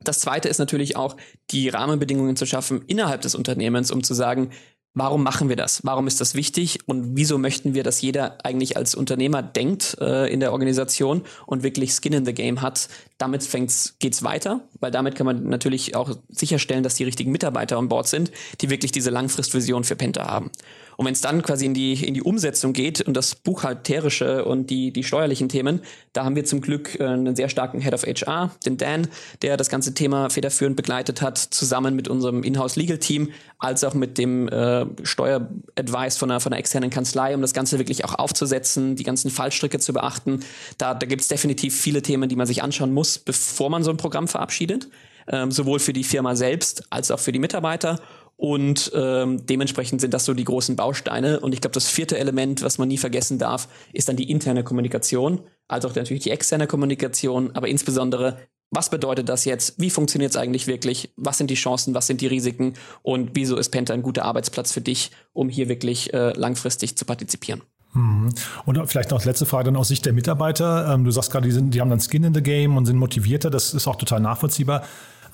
Das 0.00 0.20
zweite 0.20 0.48
ist 0.48 0.58
natürlich 0.58 0.96
auch, 0.96 1.16
die 1.50 1.68
Rahmenbedingungen 1.68 2.36
zu 2.36 2.46
schaffen 2.46 2.82
innerhalb 2.86 3.22
des 3.22 3.34
Unternehmens, 3.34 3.90
um 3.90 4.02
zu 4.02 4.14
sagen, 4.14 4.50
Warum 4.96 5.24
machen 5.24 5.48
wir 5.48 5.56
das? 5.56 5.84
Warum 5.84 6.06
ist 6.06 6.20
das 6.20 6.36
wichtig? 6.36 6.78
Und 6.86 7.16
wieso 7.16 7.36
möchten 7.36 7.74
wir, 7.74 7.82
dass 7.82 8.00
jeder 8.00 8.38
eigentlich 8.44 8.76
als 8.76 8.94
Unternehmer 8.94 9.42
denkt 9.42 9.96
äh, 10.00 10.32
in 10.32 10.38
der 10.38 10.52
Organisation 10.52 11.22
und 11.46 11.64
wirklich 11.64 11.90
Skin 11.90 12.12
in 12.12 12.24
the 12.24 12.32
Game 12.32 12.62
hat, 12.62 12.88
Damit 13.18 13.44
fängt's, 13.44 13.96
geht's 14.00 14.22
weiter, 14.24 14.60
weil 14.80 14.90
damit 14.90 15.14
kann 15.14 15.26
man 15.26 15.48
natürlich 15.48 15.94
auch 15.94 16.16
sicherstellen, 16.28 16.82
dass 16.82 16.96
die 16.96 17.04
richtigen 17.04 17.30
Mitarbeiter 17.30 17.78
an 17.78 17.88
Bord 17.88 18.08
sind, 18.08 18.32
die 18.60 18.70
wirklich 18.70 18.90
diese 18.90 19.10
Langfristvision 19.10 19.84
für 19.84 19.94
Penta 19.94 20.26
haben. 20.26 20.50
Und 20.96 21.06
wenn 21.06 21.12
es 21.12 21.20
dann 21.20 21.42
quasi 21.42 21.66
in 21.66 21.74
die, 21.74 21.94
in 22.06 22.14
die 22.14 22.22
Umsetzung 22.22 22.72
geht 22.72 23.00
und 23.00 23.14
das 23.16 23.34
Buchhalterische 23.34 24.44
und 24.44 24.70
die, 24.70 24.92
die 24.92 25.04
steuerlichen 25.04 25.48
Themen, 25.48 25.80
da 26.12 26.24
haben 26.24 26.36
wir 26.36 26.44
zum 26.44 26.60
Glück 26.60 26.98
äh, 27.00 27.04
einen 27.04 27.36
sehr 27.36 27.48
starken 27.48 27.80
Head 27.80 27.94
of 27.94 28.04
HR, 28.04 28.50
den 28.64 28.76
Dan, 28.76 29.08
der 29.42 29.56
das 29.56 29.68
ganze 29.68 29.94
Thema 29.94 30.30
federführend 30.30 30.76
begleitet 30.76 31.22
hat, 31.22 31.38
zusammen 31.38 31.96
mit 31.96 32.08
unserem 32.08 32.42
Inhouse 32.42 32.76
Legal 32.76 32.98
Team, 32.98 33.30
als 33.58 33.82
auch 33.84 33.94
mit 33.94 34.18
dem 34.18 34.48
äh, 34.48 34.86
Steueradvice 35.02 36.16
von 36.16 36.30
einer, 36.30 36.40
von 36.40 36.52
einer 36.52 36.60
externen 36.60 36.90
Kanzlei, 36.90 37.34
um 37.34 37.40
das 37.40 37.54
Ganze 37.54 37.78
wirklich 37.78 38.04
auch 38.04 38.14
aufzusetzen, 38.14 38.96
die 38.96 39.04
ganzen 39.04 39.30
Fallstricke 39.30 39.78
zu 39.78 39.92
beachten. 39.92 40.40
Da, 40.78 40.94
da 40.94 41.06
gibt 41.06 41.22
es 41.22 41.28
definitiv 41.28 41.78
viele 41.78 42.02
Themen, 42.02 42.28
die 42.28 42.36
man 42.36 42.46
sich 42.46 42.62
anschauen 42.62 42.92
muss, 42.92 43.03
bevor 43.18 43.70
man 43.70 43.82
so 43.82 43.90
ein 43.90 43.96
Programm 43.96 44.28
verabschiedet. 44.28 44.88
Ähm, 45.26 45.50
sowohl 45.50 45.78
für 45.78 45.94
die 45.94 46.04
Firma 46.04 46.36
selbst 46.36 46.84
als 46.90 47.10
auch 47.10 47.18
für 47.18 47.32
die 47.32 47.38
Mitarbeiter. 47.38 47.98
Und 48.36 48.90
ähm, 48.94 49.46
dementsprechend 49.46 50.00
sind 50.00 50.12
das 50.12 50.24
so 50.24 50.34
die 50.34 50.44
großen 50.44 50.76
Bausteine. 50.76 51.40
Und 51.40 51.54
ich 51.54 51.60
glaube, 51.60 51.74
das 51.74 51.88
vierte 51.88 52.18
Element, 52.18 52.62
was 52.62 52.78
man 52.78 52.88
nie 52.88 52.98
vergessen 52.98 53.38
darf, 53.38 53.68
ist 53.92 54.08
dann 54.08 54.16
die 54.16 54.30
interne 54.30 54.64
Kommunikation, 54.64 55.40
also 55.68 55.88
auch 55.88 55.94
natürlich 55.94 56.24
die 56.24 56.30
externe 56.30 56.66
Kommunikation, 56.66 57.52
aber 57.54 57.68
insbesondere, 57.68 58.38
was 58.70 58.90
bedeutet 58.90 59.28
das 59.28 59.44
jetzt? 59.44 59.80
Wie 59.80 59.90
funktioniert 59.90 60.32
es 60.32 60.36
eigentlich 60.36 60.66
wirklich? 60.66 61.12
Was 61.16 61.38
sind 61.38 61.48
die 61.48 61.54
Chancen? 61.54 61.94
Was 61.94 62.08
sind 62.08 62.20
die 62.20 62.26
Risiken? 62.26 62.74
Und 63.02 63.30
wieso 63.34 63.56
ist 63.56 63.68
Penta 63.70 63.94
ein 63.94 64.02
guter 64.02 64.24
Arbeitsplatz 64.24 64.72
für 64.72 64.80
dich, 64.80 65.12
um 65.32 65.48
hier 65.48 65.68
wirklich 65.68 66.12
äh, 66.12 66.32
langfristig 66.36 66.98
zu 66.98 67.04
partizipieren? 67.04 67.62
Mhm. 67.94 68.30
Und 68.64 68.86
vielleicht 68.86 69.10
noch 69.10 69.24
letzte 69.24 69.46
Frage 69.46 69.66
dann 69.66 69.76
aus 69.76 69.88
Sicht 69.88 70.04
der 70.04 70.12
Mitarbeiter. 70.12 70.92
Ähm, 70.92 71.04
du 71.04 71.10
sagst 71.10 71.30
gerade, 71.30 71.46
die, 71.46 71.52
sind, 71.52 71.72
die 71.74 71.80
haben 71.80 71.90
dann 71.90 72.00
Skin 72.00 72.24
in 72.24 72.34
the 72.34 72.42
Game 72.42 72.76
und 72.76 72.86
sind 72.86 72.98
motivierter. 72.98 73.50
Das 73.50 73.72
ist 73.72 73.86
auch 73.86 73.96
total 73.96 74.20
nachvollziehbar. 74.20 74.82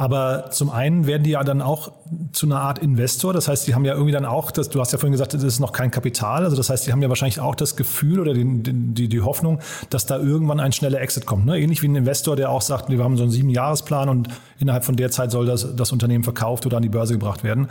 Aber 0.01 0.51
zum 0.51 0.70
einen 0.70 1.07
werden 1.07 1.25
die 1.25 1.33
ja 1.33 1.44
dann 1.44 1.61
auch 1.61 1.92
zu 2.33 2.46
einer 2.46 2.62
Art 2.62 2.79
Investor. 2.79 3.35
Das 3.35 3.49
heißt, 3.49 3.66
die 3.66 3.75
haben 3.75 3.85
ja 3.85 3.92
irgendwie 3.92 4.12
dann 4.12 4.25
auch, 4.25 4.51
das, 4.51 4.70
du 4.70 4.81
hast 4.81 4.92
ja 4.92 4.99
vorhin 4.99 5.12
gesagt, 5.12 5.35
das 5.35 5.42
ist 5.42 5.61
noch 5.61 5.73
kein 5.73 5.90
Kapital. 5.90 6.44
Also 6.44 6.57
das 6.57 6.70
heißt, 6.70 6.87
die 6.87 6.92
haben 6.92 7.03
ja 7.03 7.11
wahrscheinlich 7.11 7.38
auch 7.38 7.55
das 7.55 7.77
Gefühl 7.77 8.18
oder 8.18 8.33
die, 8.33 8.62
die, 8.62 9.09
die 9.09 9.20
Hoffnung, 9.20 9.61
dass 9.90 10.07
da 10.07 10.16
irgendwann 10.16 10.59
ein 10.59 10.73
schneller 10.73 11.03
Exit 11.03 11.27
kommt. 11.27 11.44
Ne? 11.44 11.61
Ähnlich 11.61 11.83
wie 11.83 11.88
ein 11.88 11.96
Investor, 11.96 12.35
der 12.35 12.49
auch 12.49 12.62
sagt, 12.62 12.88
wir 12.88 13.05
haben 13.05 13.18
so 13.18 13.25
einen 13.25 13.33
Siebenjahresplan 13.33 14.09
und 14.09 14.29
innerhalb 14.59 14.87
von 14.87 14.96
der 14.96 15.11
Zeit 15.11 15.33
soll 15.33 15.44
das, 15.44 15.77
das 15.77 15.92
Unternehmen 15.92 16.25
verkauft 16.25 16.64
oder 16.64 16.79
an 16.79 16.83
die 16.83 16.88
Börse 16.88 17.12
gebracht 17.12 17.44
werden. 17.44 17.68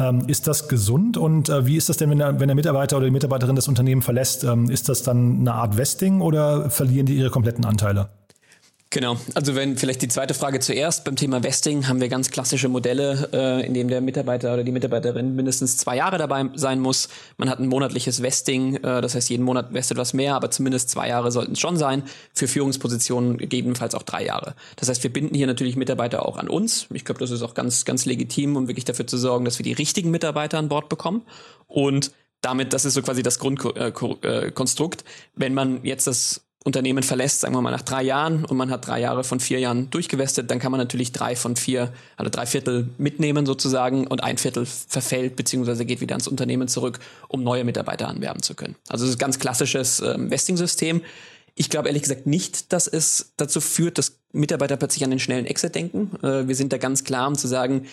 Ähm, 0.00 0.24
ist 0.28 0.46
das 0.46 0.66
gesund 0.66 1.18
und 1.18 1.50
äh, 1.50 1.66
wie 1.66 1.76
ist 1.76 1.90
das 1.90 1.98
denn, 1.98 2.08
wenn 2.08 2.18
der, 2.18 2.40
wenn 2.40 2.48
der 2.48 2.54
Mitarbeiter 2.54 2.96
oder 2.96 3.04
die 3.04 3.12
Mitarbeiterin 3.12 3.54
das 3.54 3.68
Unternehmen 3.68 4.00
verlässt? 4.00 4.44
Ähm, 4.44 4.70
ist 4.70 4.88
das 4.88 5.02
dann 5.02 5.40
eine 5.40 5.52
Art 5.52 5.76
Vesting 5.76 6.22
oder 6.22 6.70
verlieren 6.70 7.04
die 7.04 7.16
ihre 7.16 7.28
kompletten 7.28 7.66
Anteile? 7.66 8.08
Genau, 8.92 9.16
also 9.34 9.54
wenn 9.54 9.76
vielleicht 9.76 10.02
die 10.02 10.08
zweite 10.08 10.34
Frage 10.34 10.58
zuerst, 10.58 11.04
beim 11.04 11.14
Thema 11.14 11.44
Vesting 11.44 11.86
haben 11.86 12.00
wir 12.00 12.08
ganz 12.08 12.32
klassische 12.32 12.68
Modelle, 12.68 13.28
äh, 13.32 13.64
in 13.64 13.72
dem 13.72 13.86
der 13.86 14.00
Mitarbeiter 14.00 14.52
oder 14.52 14.64
die 14.64 14.72
Mitarbeiterin 14.72 15.36
mindestens 15.36 15.76
zwei 15.76 15.94
Jahre 15.94 16.18
dabei 16.18 16.50
sein 16.56 16.80
muss. 16.80 17.08
Man 17.36 17.48
hat 17.48 17.60
ein 17.60 17.68
monatliches 17.68 18.20
Vesting, 18.20 18.74
äh, 18.78 19.00
das 19.00 19.14
heißt 19.14 19.30
jeden 19.30 19.44
Monat 19.44 19.72
vestet 19.72 19.96
was 19.96 20.12
mehr, 20.12 20.34
aber 20.34 20.50
zumindest 20.50 20.90
zwei 20.90 21.06
Jahre 21.06 21.30
sollten 21.30 21.52
es 21.52 21.60
schon 21.60 21.76
sein. 21.76 22.02
Für 22.34 22.48
Führungspositionen 22.48 23.38
gegebenenfalls 23.38 23.94
auch 23.94 24.02
drei 24.02 24.24
Jahre. 24.24 24.56
Das 24.74 24.88
heißt, 24.88 25.04
wir 25.04 25.12
binden 25.12 25.36
hier 25.36 25.46
natürlich 25.46 25.76
Mitarbeiter 25.76 26.26
auch 26.26 26.36
an 26.36 26.48
uns. 26.48 26.88
Ich 26.92 27.04
glaube, 27.04 27.20
das 27.20 27.30
ist 27.30 27.42
auch 27.42 27.54
ganz, 27.54 27.84
ganz 27.84 28.06
legitim, 28.06 28.56
um 28.56 28.66
wirklich 28.66 28.86
dafür 28.86 29.06
zu 29.06 29.18
sorgen, 29.18 29.44
dass 29.44 29.60
wir 29.60 29.64
die 29.64 29.72
richtigen 29.72 30.10
Mitarbeiter 30.10 30.58
an 30.58 30.68
Bord 30.68 30.88
bekommen. 30.88 31.22
Und 31.68 32.10
damit, 32.40 32.72
das 32.72 32.84
ist 32.84 32.94
so 32.94 33.02
quasi 33.02 33.22
das 33.22 33.38
Grundkonstrukt. 33.38 35.02
Äh, 35.02 35.04
Wenn 35.36 35.54
man 35.54 35.84
jetzt 35.84 36.08
das 36.08 36.40
Unternehmen 36.62 37.02
verlässt, 37.02 37.40
sagen 37.40 37.54
wir 37.54 37.62
mal 37.62 37.70
nach 37.70 37.82
drei 37.82 38.02
Jahren 38.02 38.44
und 38.44 38.56
man 38.56 38.70
hat 38.70 38.86
drei 38.86 39.00
Jahre 39.00 39.24
von 39.24 39.40
vier 39.40 39.60
Jahren 39.60 39.88
durchgewestet, 39.88 40.50
dann 40.50 40.58
kann 40.58 40.70
man 40.70 40.78
natürlich 40.78 41.10
drei 41.10 41.34
von 41.34 41.56
vier, 41.56 41.90
also 42.18 42.30
drei 42.30 42.44
Viertel 42.44 42.90
mitnehmen 42.98 43.46
sozusagen 43.46 44.06
und 44.06 44.22
ein 44.22 44.36
Viertel 44.36 44.66
verfällt 44.66 45.36
beziehungsweise 45.36 45.86
geht 45.86 46.02
wieder 46.02 46.14
ans 46.14 46.28
Unternehmen 46.28 46.68
zurück, 46.68 46.98
um 47.28 47.42
neue 47.42 47.64
Mitarbeiter 47.64 48.08
anwerben 48.08 48.42
zu 48.42 48.54
können. 48.54 48.76
Also 48.88 49.04
es 49.04 49.12
ist 49.12 49.16
ein 49.16 49.20
ganz 49.20 49.38
klassisches 49.38 50.00
ähm, 50.00 50.30
Vesting-System. 50.30 51.00
Ich 51.54 51.70
glaube 51.70 51.88
ehrlich 51.88 52.02
gesagt 52.02 52.26
nicht, 52.26 52.74
dass 52.74 52.86
es 52.86 53.32
dazu 53.38 53.62
führt, 53.62 53.96
dass 53.96 54.18
Mitarbeiter 54.32 54.76
plötzlich 54.76 55.02
an 55.02 55.10
den 55.10 55.18
schnellen 55.18 55.46
Exit 55.46 55.74
denken. 55.74 56.10
Äh, 56.22 56.46
wir 56.46 56.54
sind 56.54 56.74
da 56.74 56.78
ganz 56.78 57.04
klar, 57.04 57.26
um 57.26 57.36
zu 57.36 57.48
sagen, 57.48 57.86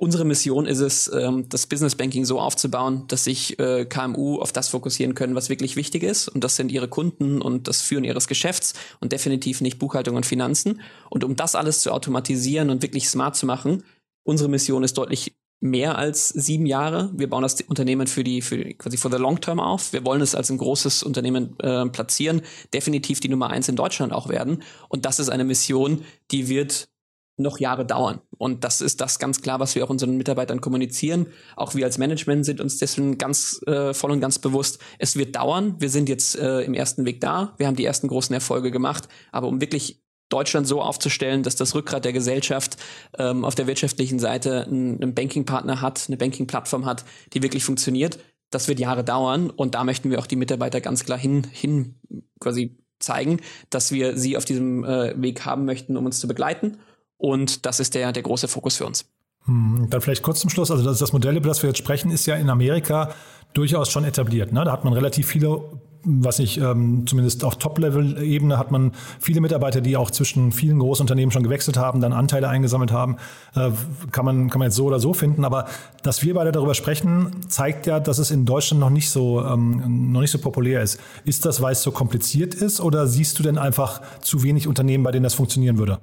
Unsere 0.00 0.24
Mission 0.24 0.66
ist 0.66 0.78
es, 0.78 1.10
ähm, 1.12 1.48
das 1.48 1.66
Business 1.66 1.96
Banking 1.96 2.24
so 2.24 2.38
aufzubauen, 2.38 3.04
dass 3.08 3.24
sich 3.24 3.58
äh, 3.58 3.84
KMU 3.84 4.38
auf 4.40 4.52
das 4.52 4.68
fokussieren 4.68 5.14
können, 5.14 5.34
was 5.34 5.48
wirklich 5.48 5.74
wichtig 5.74 6.04
ist. 6.04 6.28
Und 6.28 6.44
das 6.44 6.54
sind 6.54 6.70
ihre 6.70 6.86
Kunden 6.86 7.42
und 7.42 7.66
das 7.66 7.82
Führen 7.82 8.04
ihres 8.04 8.28
Geschäfts 8.28 8.74
und 9.00 9.10
definitiv 9.10 9.60
nicht 9.60 9.80
Buchhaltung 9.80 10.14
und 10.14 10.24
Finanzen. 10.24 10.80
Und 11.10 11.24
um 11.24 11.34
das 11.34 11.56
alles 11.56 11.80
zu 11.80 11.90
automatisieren 11.90 12.70
und 12.70 12.82
wirklich 12.82 13.08
smart 13.08 13.34
zu 13.34 13.44
machen, 13.44 13.82
unsere 14.22 14.48
Mission 14.48 14.84
ist 14.84 14.96
deutlich 14.96 15.34
mehr 15.58 15.98
als 15.98 16.28
sieben 16.28 16.66
Jahre. 16.66 17.10
Wir 17.16 17.28
bauen 17.28 17.42
das 17.42 17.60
Unternehmen 17.62 18.06
für 18.06 18.22
die, 18.22 18.40
für 18.40 18.74
quasi 18.74 18.96
for 18.96 19.10
the 19.10 19.16
long 19.16 19.40
term 19.40 19.58
auf. 19.58 19.92
Wir 19.92 20.04
wollen 20.04 20.20
es 20.20 20.36
als 20.36 20.48
ein 20.48 20.58
großes 20.58 21.02
Unternehmen 21.02 21.58
äh, 21.58 21.86
platzieren, 21.86 22.42
definitiv 22.72 23.18
die 23.18 23.28
Nummer 23.28 23.50
eins 23.50 23.68
in 23.68 23.74
Deutschland 23.74 24.12
auch 24.12 24.28
werden. 24.28 24.62
Und 24.88 25.06
das 25.06 25.18
ist 25.18 25.28
eine 25.28 25.42
Mission, 25.42 26.04
die 26.30 26.48
wird 26.48 26.88
noch 27.38 27.58
Jahre 27.58 27.84
dauern. 27.84 28.20
Und 28.36 28.64
das 28.64 28.80
ist 28.80 29.00
das 29.00 29.18
ganz 29.18 29.42
klar, 29.42 29.60
was 29.60 29.74
wir 29.74 29.84
auch 29.84 29.90
unseren 29.90 30.16
Mitarbeitern 30.16 30.60
kommunizieren. 30.60 31.26
Auch 31.56 31.74
wir 31.74 31.84
als 31.84 31.98
Management 31.98 32.44
sind 32.44 32.60
uns 32.60 32.78
dessen 32.78 33.18
ganz 33.18 33.60
äh, 33.66 33.94
voll 33.94 34.10
und 34.10 34.20
ganz 34.20 34.38
bewusst. 34.38 34.78
Es 34.98 35.16
wird 35.16 35.36
dauern. 35.36 35.76
Wir 35.78 35.90
sind 35.90 36.08
jetzt 36.08 36.38
äh, 36.38 36.60
im 36.60 36.74
ersten 36.74 37.04
Weg 37.04 37.20
da. 37.20 37.54
Wir 37.58 37.66
haben 37.66 37.76
die 37.76 37.84
ersten 37.84 38.08
großen 38.08 38.34
Erfolge 38.34 38.70
gemacht. 38.70 39.08
Aber 39.32 39.48
um 39.48 39.60
wirklich 39.60 40.02
Deutschland 40.28 40.66
so 40.66 40.82
aufzustellen, 40.82 41.42
dass 41.42 41.56
das 41.56 41.74
Rückgrat 41.74 42.04
der 42.04 42.12
Gesellschaft 42.12 42.76
ähm, 43.18 43.44
auf 43.44 43.54
der 43.54 43.66
wirtschaftlichen 43.66 44.18
Seite 44.18 44.64
einen, 44.64 45.02
einen 45.02 45.14
Banking-Partner 45.14 45.80
hat, 45.80 46.04
eine 46.08 46.16
Banking-Plattform 46.16 46.84
hat, 46.84 47.04
die 47.32 47.42
wirklich 47.42 47.64
funktioniert, 47.64 48.18
das 48.50 48.68
wird 48.68 48.78
Jahre 48.78 49.04
dauern. 49.04 49.50
Und 49.50 49.74
da 49.74 49.84
möchten 49.84 50.10
wir 50.10 50.18
auch 50.18 50.26
die 50.26 50.36
Mitarbeiter 50.36 50.80
ganz 50.80 51.04
klar 51.04 51.18
hin, 51.18 51.46
hin 51.50 51.96
quasi 52.40 52.78
zeigen, 52.98 53.40
dass 53.70 53.92
wir 53.92 54.18
sie 54.18 54.36
auf 54.36 54.44
diesem 54.44 54.84
äh, 54.84 55.20
Weg 55.20 55.44
haben 55.44 55.64
möchten, 55.64 55.96
um 55.96 56.04
uns 56.04 56.20
zu 56.20 56.28
begleiten 56.28 56.78
und 57.18 57.66
das 57.66 57.80
ist 57.80 57.94
der, 57.94 58.12
der 58.12 58.22
große 58.22 58.48
Fokus 58.48 58.76
für 58.76 58.86
uns. 58.86 59.04
Hm, 59.44 59.88
dann 59.90 60.00
vielleicht 60.00 60.22
kurz 60.22 60.40
zum 60.40 60.50
Schluss. 60.50 60.70
Also 60.70 60.84
das, 60.84 60.98
das 60.98 61.12
Modell, 61.12 61.36
über 61.36 61.48
das 61.48 61.62
wir 61.62 61.68
jetzt 61.68 61.78
sprechen, 61.78 62.10
ist 62.10 62.26
ja 62.26 62.36
in 62.36 62.48
Amerika 62.48 63.10
durchaus 63.54 63.90
schon 63.90 64.04
etabliert. 64.04 64.52
Ne? 64.52 64.64
Da 64.64 64.72
hat 64.72 64.84
man 64.84 64.92
relativ 64.92 65.26
viele, 65.26 65.62
was 66.04 66.38
ich 66.38 66.60
ähm, 66.60 67.06
zumindest 67.06 67.44
auf 67.44 67.56
Top-Level-Ebene 67.56 68.58
hat 68.58 68.70
man 68.70 68.92
viele 69.18 69.40
Mitarbeiter, 69.40 69.80
die 69.80 69.96
auch 69.96 70.10
zwischen 70.10 70.52
vielen 70.52 70.78
großen 70.78 71.02
Unternehmen 71.02 71.32
schon 71.32 71.42
gewechselt 71.42 71.76
haben, 71.76 72.00
dann 72.00 72.12
Anteile 72.12 72.48
eingesammelt 72.48 72.92
haben. 72.92 73.16
Äh, 73.54 73.70
kann, 74.12 74.26
man, 74.26 74.50
kann 74.50 74.58
man 74.58 74.68
jetzt 74.68 74.76
so 74.76 74.84
oder 74.84 75.00
so 75.00 75.14
finden. 75.14 75.44
Aber 75.44 75.66
dass 76.02 76.22
wir 76.22 76.34
beide 76.34 76.52
darüber 76.52 76.74
sprechen, 76.74 77.30
zeigt 77.48 77.86
ja, 77.86 78.00
dass 78.00 78.18
es 78.18 78.30
in 78.30 78.44
Deutschland 78.44 78.80
noch 78.80 78.90
nicht 78.90 79.10
so, 79.10 79.44
ähm, 79.44 80.12
noch 80.12 80.20
nicht 80.20 80.30
so 80.30 80.38
populär 80.38 80.82
ist. 80.82 81.00
Ist 81.24 81.46
das, 81.46 81.62
weil 81.62 81.72
es 81.72 81.82
so 81.82 81.90
kompliziert 81.90 82.54
ist 82.54 82.80
oder 82.80 83.06
siehst 83.06 83.38
du 83.38 83.42
denn 83.42 83.56
einfach 83.56 84.02
zu 84.20 84.42
wenig 84.42 84.68
Unternehmen, 84.68 85.04
bei 85.04 85.10
denen 85.10 85.24
das 85.24 85.34
funktionieren 85.34 85.78
würde? 85.78 85.98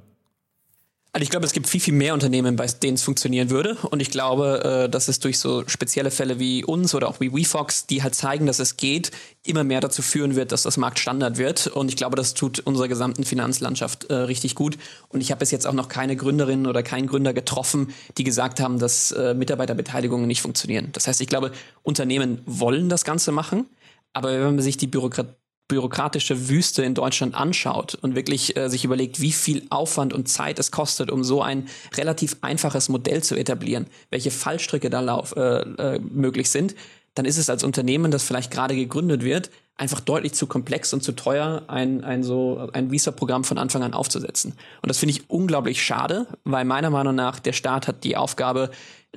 Also 1.16 1.24
ich 1.24 1.30
glaube, 1.30 1.46
es 1.46 1.54
gibt 1.54 1.70
viel, 1.70 1.80
viel 1.80 1.94
mehr 1.94 2.14
Unternehmen, 2.14 2.58
bei 2.58 2.66
denen 2.66 2.96
es 2.96 3.02
funktionieren 3.02 3.50
würde. 3.50 3.78
Und 3.90 4.02
ich 4.02 4.12
glaube, 4.12 4.84
äh, 4.84 4.90
dass 4.90 5.08
es 5.08 5.20
durch 5.20 5.40
so 5.40 5.66
spezielle 5.66 6.12
Fälle 6.12 6.40
wie 6.40 6.66
uns 6.66 6.94
oder 6.94 7.08
auch 7.08 7.22
wie 7.22 7.32
WeFox, 7.32 7.88
die 7.88 8.04
halt 8.04 8.16
zeigen, 8.16 8.46
dass 8.48 8.60
es 8.60 8.76
geht, 8.76 9.12
immer 9.46 9.64
mehr 9.64 9.80
dazu 9.80 10.02
führen 10.02 10.36
wird, 10.36 10.52
dass 10.52 10.64
das 10.64 10.76
Marktstandard 10.76 11.38
wird. 11.38 11.68
Und 11.68 11.88
ich 11.88 11.96
glaube, 11.96 12.18
das 12.18 12.34
tut 12.34 12.60
unserer 12.60 12.90
gesamten 12.90 13.24
Finanzlandschaft 13.24 14.10
äh, 14.10 14.14
richtig 14.14 14.56
gut. 14.56 14.78
Und 15.08 15.22
ich 15.22 15.32
habe 15.32 15.40
bis 15.40 15.52
jetzt 15.52 15.66
auch 15.66 15.74
noch 15.74 15.88
keine 15.88 16.18
Gründerin 16.18 16.68
oder 16.68 16.84
keinen 16.84 17.08
Gründer 17.08 17.32
getroffen, 17.32 17.94
die 18.18 18.26
gesagt 18.26 18.60
haben, 18.60 18.78
dass 18.78 19.14
äh, 19.14 19.36
Mitarbeiterbeteiligungen 19.36 20.28
nicht 20.28 20.42
funktionieren. 20.42 20.90
Das 20.92 21.08
heißt, 21.08 21.22
ich 21.22 21.30
glaube, 21.30 21.54
Unternehmen 21.82 22.42
wollen 22.46 22.90
das 22.90 23.06
Ganze 23.06 23.32
machen. 23.32 23.68
Aber 24.12 24.34
wenn 24.34 24.56
man 24.56 24.60
sich 24.60 24.76
die 24.76 24.88
Bürokratie 24.88 25.32
bürokratische 25.68 26.48
Wüste 26.50 26.84
in 26.84 26.94
Deutschland 26.94 27.34
anschaut 27.34 27.96
und 27.96 28.16
wirklich 28.16 28.56
äh, 28.56 28.70
sich 28.70 28.86
überlegt, 28.86 29.20
wie 29.20 29.32
viel 29.32 29.66
Aufwand 29.70 30.14
und 30.14 30.30
Zeit 30.30 30.60
es 30.60 30.72
kostet, 30.72 31.10
um 31.10 31.24
so 31.24 31.42
ein 31.42 31.68
relativ 31.96 32.38
einfaches 32.42 32.90
Modell 32.90 33.24
zu 33.24 33.36
etablieren, 33.36 33.88
welche 34.12 34.32
Fallstricke 34.32 34.90
da 34.90 35.00
lauf, 35.00 35.36
äh, 35.36 35.62
äh, 35.62 36.00
möglich 36.00 36.50
sind, 36.50 36.76
dann 37.16 37.26
ist 37.26 37.38
es 37.38 37.50
als 37.50 37.64
Unternehmen, 37.64 38.12
das 38.12 38.24
vielleicht 38.24 38.52
gerade 38.52 38.76
gegründet 38.76 39.24
wird, 39.24 39.50
einfach 39.78 40.00
deutlich 40.00 40.34
zu 40.34 40.48
komplex 40.48 40.94
und 40.94 41.02
zu 41.02 41.14
teuer, 41.14 41.64
ein, 41.68 42.04
ein 42.04 42.24
so 42.24 42.70
ein 42.74 42.92
Visa-Programm 42.92 43.44
von 43.44 43.58
Anfang 43.58 43.84
an 43.84 43.94
aufzusetzen. 43.94 44.52
Und 44.82 44.90
das 44.90 45.00
finde 45.00 45.12
ich 45.16 45.30
unglaublich 45.30 45.84
schade, 45.84 46.28
weil 46.44 46.66
meiner 46.66 46.90
Meinung 46.90 47.16
nach 47.16 47.40
der 47.40 47.54
Staat 47.54 47.88
hat 47.88 48.04
die 48.04 48.18
Aufgabe, 48.18 48.70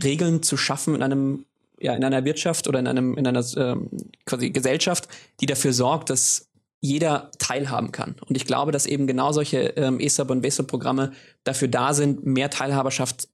Regeln 0.02 0.42
zu 0.42 0.56
schaffen 0.56 0.94
in 0.94 1.02
einem 1.02 1.44
ja, 1.80 1.94
in 1.94 2.04
einer 2.04 2.24
Wirtschaft 2.24 2.68
oder 2.68 2.78
in 2.78 2.86
einem, 2.86 3.16
in 3.16 3.26
einer 3.26 3.44
ähm, 3.56 3.88
quasi 4.26 4.50
Gesellschaft, 4.50 5.08
die 5.40 5.46
dafür 5.46 5.72
sorgt, 5.72 6.10
dass 6.10 6.48
jeder 6.80 7.30
teilhaben 7.38 7.90
kann. 7.90 8.14
Und 8.26 8.36
ich 8.36 8.46
glaube, 8.46 8.70
dass 8.70 8.86
eben 8.86 9.06
genau 9.06 9.32
solche 9.32 9.58
ähm, 9.76 9.98
ESAP 9.98 10.30
und 10.30 10.42
WESOP-Programme 10.42 11.12
dafür 11.44 11.68
da 11.68 11.92
sind, 11.92 12.24
mehr 12.24 12.50
Teilhaberschaft 12.50 13.28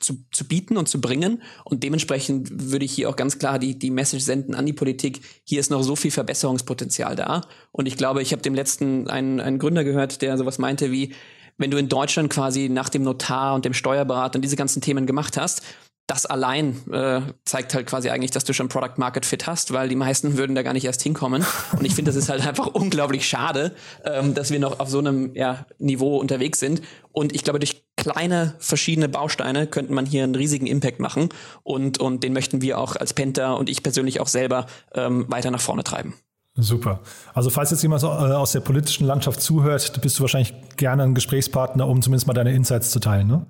zu, 0.00 0.24
zu 0.32 0.46
bieten 0.46 0.76
und 0.76 0.88
zu 0.88 1.00
bringen. 1.00 1.42
Und 1.64 1.82
dementsprechend 1.82 2.70
würde 2.70 2.84
ich 2.84 2.92
hier 2.92 3.08
auch 3.08 3.16
ganz 3.16 3.38
klar 3.38 3.58
die, 3.58 3.78
die 3.78 3.90
Message 3.90 4.24
senden 4.24 4.54
an 4.54 4.66
die 4.66 4.72
Politik, 4.72 5.20
hier 5.44 5.60
ist 5.60 5.70
noch 5.70 5.82
so 5.82 5.96
viel 5.96 6.10
Verbesserungspotenzial 6.10 7.16
da. 7.16 7.42
Und 7.72 7.86
ich 7.86 7.96
glaube, 7.96 8.22
ich 8.22 8.32
habe 8.32 8.42
dem 8.42 8.54
letzten 8.54 9.08
einen, 9.08 9.40
einen 9.40 9.58
Gründer 9.58 9.84
gehört, 9.84 10.22
der 10.22 10.36
sowas 10.36 10.58
meinte 10.58 10.90
wie, 10.90 11.14
wenn 11.58 11.70
du 11.70 11.76
in 11.76 11.88
Deutschland 11.88 12.30
quasi 12.30 12.70
nach 12.70 12.88
dem 12.88 13.02
Notar 13.02 13.54
und 13.54 13.66
dem 13.66 13.74
Steuerberater 13.74 14.36
und 14.36 14.42
diese 14.42 14.56
ganzen 14.56 14.80
Themen 14.80 15.06
gemacht 15.06 15.36
hast, 15.36 15.62
das 16.10 16.26
allein 16.26 16.76
äh, 16.92 17.20
zeigt 17.44 17.72
halt 17.72 17.86
quasi 17.86 18.10
eigentlich, 18.10 18.32
dass 18.32 18.42
du 18.42 18.52
schon 18.52 18.68
Product 18.68 18.94
Market 18.96 19.24
Fit 19.24 19.46
hast, 19.46 19.72
weil 19.72 19.88
die 19.88 19.94
meisten 19.94 20.36
würden 20.36 20.56
da 20.56 20.62
gar 20.62 20.72
nicht 20.72 20.84
erst 20.84 21.02
hinkommen. 21.02 21.46
Und 21.78 21.84
ich 21.84 21.94
finde, 21.94 22.10
das 22.10 22.16
ist 22.16 22.28
halt 22.28 22.44
einfach 22.44 22.66
unglaublich 22.72 23.28
schade, 23.28 23.76
ähm, 24.04 24.34
dass 24.34 24.50
wir 24.50 24.58
noch 24.58 24.80
auf 24.80 24.88
so 24.88 24.98
einem 24.98 25.34
ja, 25.36 25.66
Niveau 25.78 26.16
unterwegs 26.16 26.58
sind. 26.58 26.82
Und 27.12 27.32
ich 27.32 27.44
glaube, 27.44 27.60
durch 27.60 27.84
kleine 27.96 28.54
verschiedene 28.58 29.08
Bausteine 29.08 29.68
könnte 29.68 29.92
man 29.92 30.04
hier 30.04 30.24
einen 30.24 30.34
riesigen 30.34 30.66
Impact 30.66 30.98
machen. 30.98 31.28
Und, 31.62 31.98
und 31.98 32.24
den 32.24 32.32
möchten 32.32 32.60
wir 32.60 32.78
auch 32.78 32.96
als 32.96 33.14
Penta 33.14 33.52
und 33.52 33.68
ich 33.68 33.84
persönlich 33.84 34.20
auch 34.20 34.28
selber 34.28 34.66
ähm, 34.94 35.26
weiter 35.28 35.52
nach 35.52 35.60
vorne 35.60 35.84
treiben. 35.84 36.14
Super. 36.56 37.02
Also 37.34 37.50
falls 37.50 37.70
jetzt 37.70 37.82
jemand 37.82 38.02
äh, 38.02 38.06
aus 38.06 38.50
der 38.50 38.60
politischen 38.60 39.06
Landschaft 39.06 39.40
zuhört, 39.40 40.02
bist 40.02 40.18
du 40.18 40.22
wahrscheinlich 40.22 40.54
gerne 40.76 41.04
ein 41.04 41.14
Gesprächspartner, 41.14 41.86
um 41.86 42.02
zumindest 42.02 42.26
mal 42.26 42.34
deine 42.34 42.52
Insights 42.52 42.90
zu 42.90 42.98
teilen, 42.98 43.28
ne? 43.28 43.46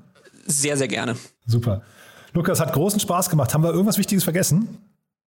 Sehr, 0.47 0.77
sehr 0.77 0.89
gerne. 0.89 1.17
Super. 1.47 1.83
Lukas, 2.33 2.61
hat 2.61 2.73
großen 2.73 3.01
Spaß 3.01 3.31
gemacht. 3.31 3.55
Haben 3.55 3.65
wir 3.65 3.71
irgendwas 3.71 3.99
Wichtiges 3.99 4.25
vergessen? 4.25 4.79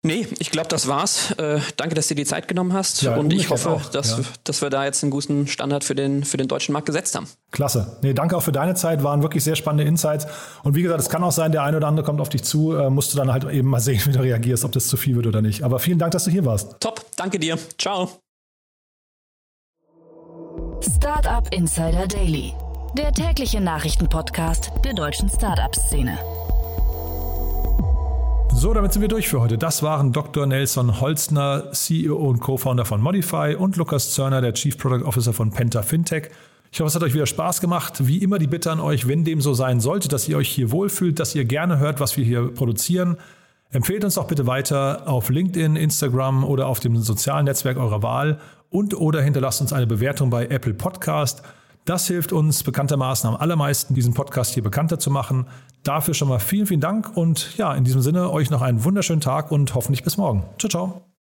Nee, 0.05 0.27
ich 0.37 0.51
glaube, 0.51 0.67
das 0.67 0.89
war's. 0.89 1.31
Äh, 1.37 1.61
danke, 1.77 1.95
dass 1.95 2.09
du 2.09 2.15
dir 2.15 2.23
die 2.23 2.29
Zeit 2.29 2.49
genommen 2.49 2.73
hast. 2.73 3.03
Ja, 3.03 3.15
und 3.15 3.31
ich 3.31 3.49
hoffe, 3.49 3.69
auch, 3.69 3.85
dass, 3.85 4.17
ja. 4.17 4.23
dass 4.43 4.61
wir 4.61 4.69
da 4.69 4.83
jetzt 4.83 5.01
einen 5.01 5.11
guten 5.11 5.47
Standard 5.47 5.85
für 5.85 5.95
den, 5.95 6.25
für 6.25 6.35
den 6.35 6.49
deutschen 6.49 6.73
Markt 6.73 6.87
gesetzt 6.87 7.15
haben. 7.15 7.25
Klasse. 7.51 7.99
Nee, 8.01 8.13
danke 8.13 8.35
auch 8.35 8.41
für 8.43 8.51
deine 8.51 8.75
Zeit. 8.75 9.01
Waren 9.01 9.21
wirklich 9.21 9.45
sehr 9.45 9.55
spannende 9.55 9.85
Insights. 9.85 10.27
Und 10.63 10.75
wie 10.75 10.81
gesagt, 10.81 10.99
es 10.99 11.09
kann 11.09 11.23
auch 11.23 11.31
sein, 11.31 11.53
der 11.53 11.63
eine 11.63 11.77
oder 11.77 11.87
andere 11.87 12.05
kommt 12.05 12.19
auf 12.19 12.27
dich 12.27 12.43
zu. 12.43 12.73
Äh, 12.75 12.89
musst 12.89 13.13
du 13.13 13.17
dann 13.17 13.31
halt 13.31 13.45
eben 13.49 13.69
mal 13.69 13.79
sehen, 13.79 14.01
wie 14.05 14.11
du 14.11 14.19
reagierst, 14.19 14.65
ob 14.65 14.73
das 14.73 14.87
zu 14.87 14.97
viel 14.97 15.15
wird 15.15 15.25
oder 15.25 15.41
nicht. 15.41 15.63
Aber 15.63 15.79
vielen 15.79 15.99
Dank, 15.99 16.11
dass 16.11 16.25
du 16.25 16.31
hier 16.31 16.43
warst. 16.43 16.81
Top. 16.81 17.05
Danke 17.15 17.39
dir. 17.39 17.57
Ciao. 17.77 18.09
Startup 20.81 21.47
Insider 21.53 22.07
Daily. 22.07 22.53
Der 22.97 23.13
tägliche 23.13 23.61
Nachrichtenpodcast 23.61 24.71
der 24.83 24.93
deutschen 24.93 25.29
Startup-Szene. 25.29 26.19
So, 28.55 28.73
damit 28.73 28.93
sind 28.93 29.01
wir 29.01 29.09
durch 29.09 29.27
für 29.27 29.41
heute. 29.41 29.57
Das 29.57 29.83
waren 29.83 30.13
Dr. 30.13 30.45
Nelson 30.45 31.01
Holzner, 31.01 31.71
CEO 31.73 32.15
und 32.15 32.39
Co-Founder 32.39 32.85
von 32.85 33.01
Modify 33.01 33.55
und 33.57 33.75
Lukas 33.75 34.13
Zörner, 34.13 34.41
der 34.41 34.53
Chief 34.53 34.77
Product 34.77 35.05
Officer 35.05 35.33
von 35.33 35.51
Penta 35.51 35.81
Fintech. 35.81 36.29
Ich 36.71 36.79
hoffe, 36.79 36.87
es 36.87 36.95
hat 36.95 37.03
euch 37.03 37.13
wieder 37.13 37.25
Spaß 37.25 37.59
gemacht. 37.59 38.07
Wie 38.07 38.19
immer 38.19 38.39
die 38.39 38.47
Bitte 38.47 38.71
an 38.71 38.79
euch, 38.79 39.07
wenn 39.07 39.25
dem 39.25 39.41
so 39.41 39.53
sein 39.53 39.79
sollte, 39.79 40.07
dass 40.07 40.29
ihr 40.29 40.37
euch 40.37 40.49
hier 40.49 40.71
wohlfühlt, 40.71 41.19
dass 41.19 41.35
ihr 41.35 41.45
gerne 41.45 41.79
hört, 41.79 41.99
was 41.99 42.15
wir 42.15 42.23
hier 42.23 42.53
produzieren. 42.53 43.17
Empfehlt 43.71 44.05
uns 44.05 44.15
doch 44.15 44.27
bitte 44.27 44.47
weiter 44.47 45.07
auf 45.07 45.29
LinkedIn, 45.29 45.75
Instagram 45.75 46.43
oder 46.43 46.67
auf 46.67 46.79
dem 46.79 46.95
sozialen 46.97 47.45
Netzwerk 47.45 47.77
eurer 47.77 48.01
Wahl 48.01 48.39
und 48.69 48.95
oder 48.95 49.21
hinterlasst 49.21 49.61
uns 49.61 49.73
eine 49.73 49.87
Bewertung 49.87 50.29
bei 50.29 50.45
Apple 50.45 50.73
Podcast. 50.73 51.43
Das 51.85 52.07
hilft 52.07 52.31
uns 52.31 52.63
bekanntermaßen 52.63 53.29
am 53.29 53.35
allermeisten, 53.35 53.93
diesen 53.93 54.13
Podcast 54.13 54.53
hier 54.53 54.63
bekannter 54.63 54.99
zu 54.99 55.11
machen. 55.11 55.47
Dafür 55.83 56.13
schon 56.13 56.29
mal 56.29 56.39
vielen, 56.39 56.65
vielen 56.65 56.81
Dank 56.81 57.15
und 57.17 57.57
ja, 57.57 57.73
in 57.73 57.83
diesem 57.83 58.01
Sinne 58.01 58.31
euch 58.31 58.49
noch 58.49 58.61
einen 58.61 58.83
wunderschönen 58.83 59.21
Tag 59.21 59.51
und 59.51 59.75
hoffentlich 59.75 60.03
bis 60.03 60.17
morgen. 60.17 60.43
Ciao, 60.57 60.69
ciao. 60.69 61.12